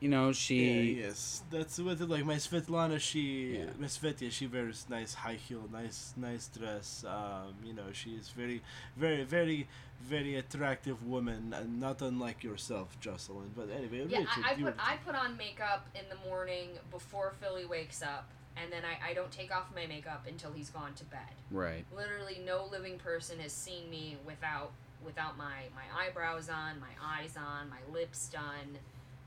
you 0.00 0.08
know, 0.10 0.26
Yeah, 0.28 0.32
she. 0.32 0.98
yes, 1.00 1.42
that's 1.50 1.78
what 1.78 1.98
like. 2.00 2.24
My 2.26 2.34
Svetlana, 2.36 3.00
she, 3.00 3.56
Yeah. 3.58 3.64
my 3.78 3.86
Svetya, 3.86 4.30
she 4.30 4.46
wears 4.46 4.84
nice 4.90 5.14
high 5.14 5.34
heel, 5.48 5.68
nice, 5.72 6.12
nice 6.16 6.48
dress. 6.48 7.04
Um, 7.08 7.54
you 7.64 7.72
know, 7.72 7.90
she 7.92 8.10
is 8.10 8.28
very, 8.30 8.60
very, 8.96 9.24
very, 9.24 9.66
very 10.02 10.36
attractive 10.36 11.06
woman, 11.06 11.54
and 11.56 11.80
not 11.80 12.02
unlike 12.02 12.42
yourself, 12.42 12.98
Jocelyn. 13.00 13.50
But 13.54 13.68
anyway, 13.70 14.06
Yeah, 14.08 14.18
Richard, 14.18 14.44
I, 14.44 14.50
I 14.50 14.54
put 14.54 14.74
I 14.78 14.96
put 15.04 15.14
on 15.14 15.36
makeup 15.36 15.88
in 15.94 16.04
the 16.08 16.28
morning 16.28 16.70
before 16.90 17.34
Philly 17.40 17.64
wakes 17.64 18.02
up, 18.02 18.28
and 18.56 18.72
then 18.72 18.82
I, 18.84 19.10
I 19.10 19.14
don't 19.14 19.30
take 19.30 19.54
off 19.54 19.66
my 19.74 19.86
makeup 19.86 20.26
until 20.28 20.52
he's 20.52 20.70
gone 20.70 20.94
to 20.94 21.04
bed. 21.04 21.20
Right. 21.50 21.84
Literally, 21.96 22.40
no 22.44 22.66
living 22.70 22.98
person 22.98 23.38
has 23.40 23.52
seen 23.52 23.88
me 23.90 24.16
without 24.26 24.72
without 25.04 25.36
my 25.36 25.68
my 25.74 25.84
eyebrows 26.04 26.48
on, 26.48 26.80
my 26.80 26.94
eyes 27.02 27.36
on, 27.36 27.70
my 27.70 27.80
lips 27.92 28.28
done, 28.28 28.78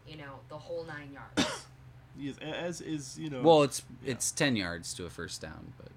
you 0.08 0.18
know, 0.18 0.40
the 0.50 0.58
whole 0.58 0.86
nine 0.86 1.12
yards. 1.14 1.66
yes, 2.18 2.36
as 2.42 2.82
is 2.82 3.18
you 3.18 3.30
know. 3.30 3.42
Well, 3.42 3.64
it's 3.64 3.84
yeah. 4.04 4.12
it's 4.12 4.32
ten 4.32 4.56
yards 4.56 4.94
to 4.96 5.06
a 5.06 5.10
first 5.10 5.42
down, 5.42 5.74
but. 5.78 5.88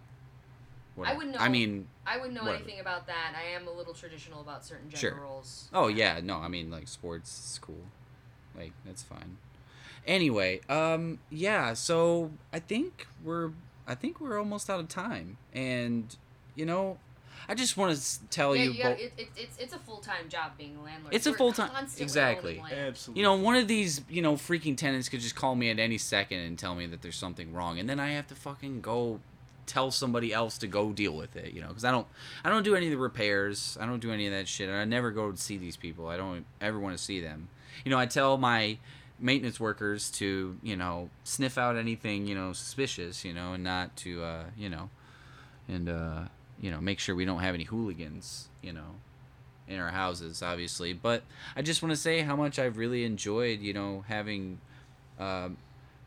I 1.06 1.14
whatever. 1.14 1.18
would 1.18 1.28
know. 1.34 1.38
I 1.40 1.48
mean, 1.48 1.88
I 2.06 2.16
wouldn't 2.16 2.34
know 2.34 2.42
Whatever. 2.42 2.62
anything 2.64 2.80
about 2.80 3.06
that. 3.06 3.34
I 3.36 3.54
am 3.54 3.66
a 3.68 3.70
little 3.72 3.94
traditional 3.94 4.40
about 4.40 4.64
certain 4.64 4.90
Sure. 4.90 5.10
gender 5.10 5.24
roles. 5.24 5.68
Oh 5.72 5.88
yeah, 5.88 6.20
no, 6.22 6.36
I 6.38 6.48
mean 6.48 6.70
like 6.70 6.88
sports 6.88 7.30
is 7.52 7.58
cool. 7.60 7.84
Like 8.56 8.72
that's 8.84 9.02
fine. 9.02 9.36
Anyway, 10.06 10.60
um 10.68 11.18
yeah, 11.30 11.74
so 11.74 12.30
I 12.52 12.58
think 12.60 13.06
we're 13.22 13.50
I 13.86 13.94
think 13.94 14.20
we're 14.20 14.38
almost 14.38 14.68
out 14.70 14.80
of 14.80 14.88
time. 14.88 15.36
And 15.52 16.14
you 16.54 16.64
know, 16.66 16.98
I 17.48 17.54
just 17.54 17.76
want 17.76 17.96
to 17.96 18.28
tell 18.28 18.54
yeah, 18.56 18.62
you 18.64 18.70
yeah, 18.72 18.88
both 18.90 18.98
it, 18.98 19.12
it, 19.16 19.28
it's 19.36 19.58
it's 19.58 19.72
a 19.72 19.78
full 19.78 19.98
time 19.98 20.28
job 20.28 20.52
being 20.58 20.76
a 20.76 20.82
landlord. 20.82 21.14
It's 21.14 21.26
a 21.26 21.30
We're 21.30 21.36
full-time- 21.38 21.70
exactly. 21.98 22.60
absolutely. 22.60 23.20
you 23.20 23.26
know, 23.26 23.36
one 23.36 23.54
of 23.56 23.68
these, 23.68 24.02
you 24.10 24.20
know, 24.22 24.34
freaking 24.34 24.76
tenants 24.76 25.08
could 25.08 25.20
just 25.20 25.36
call 25.36 25.54
me 25.54 25.70
at 25.70 25.78
any 25.78 25.98
second 25.98 26.40
and 26.40 26.58
tell 26.58 26.74
me 26.74 26.86
that 26.86 27.00
there's 27.02 27.16
something 27.16 27.52
wrong, 27.54 27.78
and 27.78 27.88
then 27.88 28.00
I 28.00 28.10
have 28.10 28.26
to 28.28 28.34
fucking 28.34 28.80
go 28.80 29.20
tell 29.68 29.90
somebody 29.90 30.32
else 30.32 30.58
to 30.58 30.66
go 30.66 30.92
deal 30.92 31.12
with 31.12 31.36
it, 31.36 31.52
you 31.52 31.60
know, 31.60 31.68
because 31.68 31.84
I 31.84 31.92
don't, 31.92 32.06
I 32.42 32.50
don't 32.50 32.64
do 32.64 32.74
any 32.74 32.86
of 32.86 32.92
the 32.92 32.98
repairs, 32.98 33.78
I 33.80 33.86
don't 33.86 34.00
do 34.00 34.10
any 34.10 34.26
of 34.26 34.32
that 34.32 34.48
shit, 34.48 34.68
and 34.68 34.76
I 34.76 34.84
never 34.84 35.10
go 35.10 35.30
to 35.30 35.36
see 35.36 35.56
these 35.56 35.76
people. 35.76 36.08
I 36.08 36.16
don't 36.16 36.44
ever 36.60 36.78
want 36.78 36.96
to 36.96 37.02
see 37.02 37.20
them. 37.20 37.48
You 37.84 37.90
know, 37.90 37.98
I 37.98 38.06
tell 38.06 38.38
my 38.38 38.78
maintenance 39.20 39.60
workers 39.60 40.10
to, 40.12 40.56
you 40.62 40.76
know, 40.76 41.10
sniff 41.24 41.58
out 41.58 41.76
anything, 41.76 42.26
you 42.26 42.34
know, 42.34 42.52
suspicious, 42.52 43.24
you 43.24 43.32
know, 43.32 43.52
and 43.52 43.62
not 43.62 43.96
to, 43.98 44.22
uh, 44.22 44.44
you 44.56 44.68
know, 44.68 44.90
and 45.68 45.88
uh, 45.88 46.22
you 46.60 46.70
know, 46.70 46.80
make 46.80 46.98
sure 46.98 47.14
we 47.14 47.24
don't 47.24 47.40
have 47.40 47.54
any 47.54 47.64
hooligans, 47.64 48.48
you 48.62 48.72
know, 48.72 48.96
in 49.66 49.78
our 49.78 49.90
houses, 49.90 50.42
obviously. 50.42 50.92
But 50.92 51.22
I 51.56 51.62
just 51.62 51.82
want 51.82 51.92
to 51.92 51.96
say 51.96 52.20
how 52.20 52.36
much 52.36 52.58
I've 52.58 52.78
really 52.78 53.04
enjoyed, 53.04 53.60
you 53.60 53.72
know, 53.72 54.04
having 54.08 54.60
um, 55.18 55.56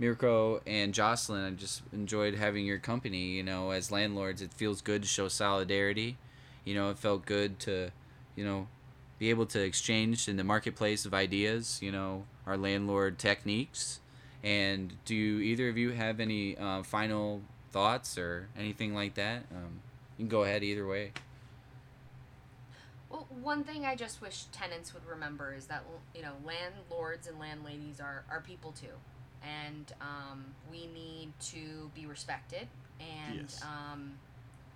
Mirko 0.02 0.62
and 0.66 0.96
Jocelyn. 0.96 1.46
I 1.46 1.52
just 1.52 1.84
enjoyed 1.94 2.34
having 2.34 2.66
your 2.66 2.80
company, 2.80 3.34
you 3.34 3.44
know, 3.44 3.70
as 3.70 3.92
landlords. 3.92 4.42
It 4.42 4.52
feels 4.52 4.82
good 4.82 5.04
to 5.04 5.08
show 5.08 5.28
solidarity. 5.28 6.18
You 6.66 6.74
know, 6.74 6.90
it 6.90 6.98
felt 6.98 7.24
good 7.28 7.60
to, 7.60 7.92
you 8.36 8.44
know, 8.44 8.68
be 9.20 9.30
able 9.30 9.46
to 9.46 9.62
exchange 9.62 10.28
in 10.28 10.38
the 10.38 10.44
marketplace 10.44 11.06
of 11.06 11.14
ideas, 11.14 11.78
you 11.84 11.92
know, 11.92 12.24
our 12.48 12.58
landlord 12.58 13.20
techniques. 13.20 14.00
And 14.44 14.94
do 15.06 15.14
either 15.14 15.70
of 15.70 15.78
you 15.78 15.92
have 15.92 16.20
any 16.20 16.58
uh, 16.58 16.82
final 16.82 17.44
thoughts 17.70 18.18
or 18.18 18.48
anything 18.58 18.96
like 18.96 19.14
that? 19.14 19.44
Um, 19.52 19.82
you 20.18 20.24
can 20.24 20.30
go 20.30 20.44
ahead 20.44 20.64
either 20.64 20.88
way. 20.88 21.12
Well, 23.12 23.28
one 23.30 23.64
thing 23.64 23.86
I 23.86 23.96
just 23.96 24.20
wish 24.20 24.46
tenants 24.52 24.96
would 24.96 25.06
remember 25.06 25.54
is 25.54 25.68
that 25.68 25.84
you 26.16 26.24
know 26.24 26.34
landlords 26.44 27.28
and 27.28 27.38
landladies 27.38 28.00
are 28.00 28.24
are 28.32 28.40
people 28.40 28.72
too, 28.72 28.96
and 29.44 29.92
um, 30.02 30.46
we 30.72 30.88
need 30.88 31.32
to 31.52 31.90
be 31.96 32.06
respected, 32.06 32.68
and 33.00 33.42
Yes. 33.42 33.62
um, 33.64 34.14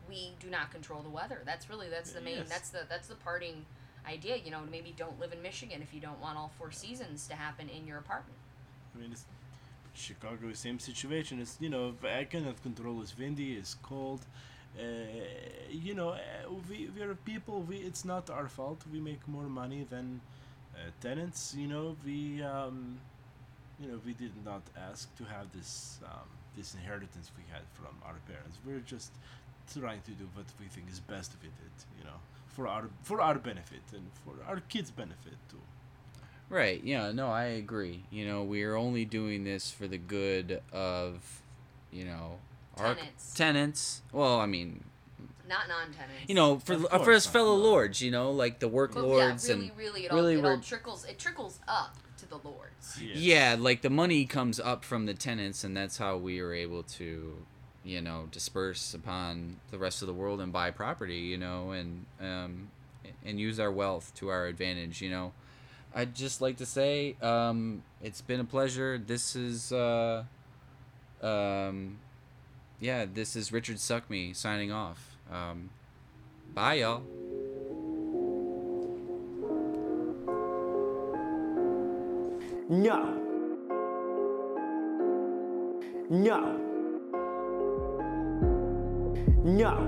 we 0.10 0.34
do 0.40 0.50
not 0.50 0.72
control 0.72 1.02
the 1.02 1.10
weather. 1.10 1.42
That's 1.46 1.70
really 1.70 1.90
that's 1.90 2.12
the 2.12 2.22
main 2.22 2.38
Yes. 2.38 2.50
that's 2.50 2.70
the 2.70 2.86
that's 2.90 3.08
the 3.08 3.16
parting 3.16 3.66
idea. 4.08 4.38
You 4.38 4.52
know, 4.52 4.62
maybe 4.72 4.94
don't 4.98 5.20
live 5.20 5.34
in 5.34 5.42
Michigan 5.42 5.82
if 5.82 5.94
you 5.94 6.00
don't 6.02 6.20
want 6.20 6.38
all 6.38 6.52
four 6.58 6.72
seasons 6.72 7.28
to 7.28 7.36
happen 7.36 7.70
in 7.70 7.86
your 7.88 7.98
apartment. 8.00 8.38
I 8.96 9.00
mean, 9.00 9.12
it's 9.12 9.26
Chicago, 9.94 10.52
same 10.54 10.80
situation. 10.80 11.40
It's 11.40 11.58
you 11.60 11.70
know 11.70 11.96
I 12.04 12.26
cannot 12.26 12.62
control. 12.64 13.02
It's 13.02 13.18
windy. 13.18 13.54
It's 13.56 13.76
cold. 13.82 14.22
Uh, 14.78 14.84
you 15.72 15.94
know, 15.94 16.10
uh, 16.10 16.20
we 16.70 16.90
we 16.96 17.02
are 17.02 17.16
people. 17.16 17.62
We 17.62 17.78
it's 17.78 18.04
not 18.06 18.30
our 18.30 18.48
fault. 18.48 18.84
We 18.92 19.00
make 19.00 19.26
more 19.28 19.48
money 19.62 19.86
than 19.90 20.20
uh, 20.76 20.90
tenants. 21.02 21.56
You 21.58 21.68
know, 21.68 21.96
we 22.06 22.44
um, 22.44 23.00
you 23.80 23.88
know 23.90 24.00
we 24.06 24.14
did 24.14 24.32
not 24.46 24.62
ask 24.90 25.14
to 25.18 25.24
have 25.26 25.52
this 25.54 26.00
um, 26.06 26.28
this 26.58 26.74
inheritance 26.74 27.32
we 27.38 27.44
had 27.52 27.64
from 27.74 27.96
our 28.06 28.16
parents. 28.28 28.58
We're 28.66 28.80
just 28.96 29.12
trying 29.74 30.02
to 30.04 30.12
do 30.12 30.28
what 30.34 30.46
we 30.60 30.68
think 30.68 30.90
is 30.92 31.00
best 31.00 31.32
with 31.42 31.52
it. 31.68 31.78
You 31.98 32.04
know, 32.06 32.20
for 32.48 32.68
our 32.68 32.90
for 33.04 33.22
our 33.22 33.36
benefit 33.36 33.82
and 33.94 34.06
for 34.24 34.34
our 34.48 34.60
kids' 34.62 34.92
benefit 34.92 35.38
too. 35.50 35.62
Right. 36.50 36.82
Yeah. 36.84 37.12
No, 37.12 37.30
I 37.30 37.46
agree. 37.46 38.04
You 38.12 38.28
know, 38.28 38.44
we 38.44 38.64
are 38.64 38.76
only 38.76 39.04
doing 39.04 39.44
this 39.44 39.72
for 39.72 39.88
the 39.88 39.98
good 39.98 40.62
of, 40.72 41.42
you 41.92 42.06
know, 42.06 42.38
our 42.78 42.94
Tenants. 42.94 43.34
tenants. 43.34 44.02
Well, 44.12 44.40
I 44.40 44.46
mean, 44.46 44.84
Not 45.50 45.68
non-tenants. 45.68 46.28
you 46.30 46.36
know, 46.36 46.60
for 46.60 46.74
Of 46.74 46.86
uh, 46.86 46.90
for 47.00 47.06
course 47.06 47.26
us 47.26 47.26
fellow 47.26 47.56
lords, 47.56 48.00
you 48.00 48.12
know, 48.12 48.30
like 48.30 48.60
the 48.60 48.68
work 48.68 48.94
But 48.94 49.06
lords 49.06 49.50
yeah, 49.50 49.56
really, 49.56 49.68
and 49.70 49.78
really, 49.78 50.06
it 50.06 50.12
all, 50.12 50.18
really 50.18 50.36
it 50.36 50.46
all 50.46 50.60
trickles. 50.60 51.04
It 51.06 51.18
trickles 51.18 51.60
up 51.68 51.96
to 51.96 52.00
the 52.44 52.50
lords. 52.50 53.00
Yes. 53.02 53.18
yeah, 53.18 53.56
like 53.58 53.82
the 53.82 53.90
money 53.90 54.26
comes 54.26 54.60
up 54.60 54.84
from 54.84 55.06
the 55.06 55.14
tenants, 55.14 55.64
and 55.64 55.76
that's 55.76 55.98
how 55.98 56.18
we 56.18 56.40
are 56.40 56.54
able 56.54 56.84
to, 56.84 57.38
you 57.84 58.02
know, 58.02 58.28
disperse 58.32 58.94
upon 58.94 59.58
the 59.72 59.78
rest 59.78 60.02
of 60.02 60.08
the 60.08 60.14
world 60.14 60.42
and 60.42 60.52
buy 60.52 60.72
property, 60.72 61.18
you 61.18 61.38
know, 61.38 61.72
and 61.72 62.06
um, 62.22 62.70
and 63.26 63.40
use 63.40 63.60
our 63.60 63.72
wealth 63.72 64.14
to 64.16 64.30
our 64.30 64.48
advantage, 64.48 65.02
you 65.02 65.10
know. 65.10 65.34
I'd 65.94 66.14
just 66.14 66.42
like 66.42 66.58
to 66.58 66.66
say, 66.66 67.16
um, 67.22 67.82
it's 68.02 68.22
been 68.22 68.42
a 68.42 68.46
pleasure. 68.46 68.98
This 68.98 69.34
is, 69.34 69.72
uh, 69.72 70.26
um, 71.22 72.00
yeah, 72.82 73.06
this 73.12 73.38
is 73.38 73.54
Richard 73.54 73.78
Suckme 73.78 74.36
signing 74.36 74.74
off. 74.74 75.16
Um, 75.32 75.70
bye, 76.54 76.76
y'all. 76.76 77.04
No. 82.68 83.14
No. 86.10 86.60
No. 89.44 89.80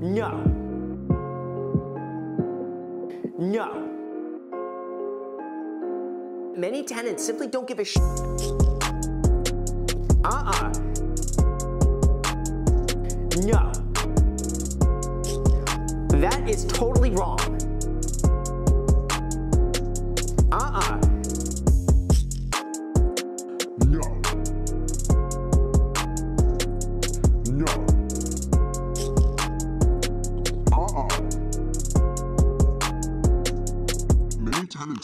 No. 0.00 0.42
No. 3.38 3.92
Many 6.56 6.82
tenants 6.82 7.22
simply 7.26 7.48
don't 7.48 7.68
give 7.68 7.78
a 7.78 7.84
sh. 7.84 7.98
Uh-uh. 10.24 10.72
No. 13.44 13.72
That 16.18 16.48
is 16.48 16.64
totally 16.64 17.10
wrong. 17.10 17.55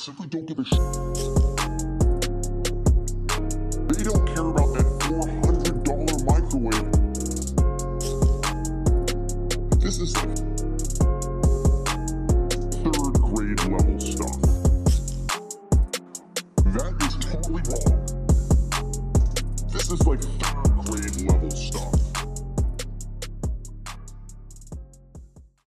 Simply 0.02 0.26
don't 0.26 0.46
give 0.46 0.58
a 0.58 0.64
sh- 0.64 1.21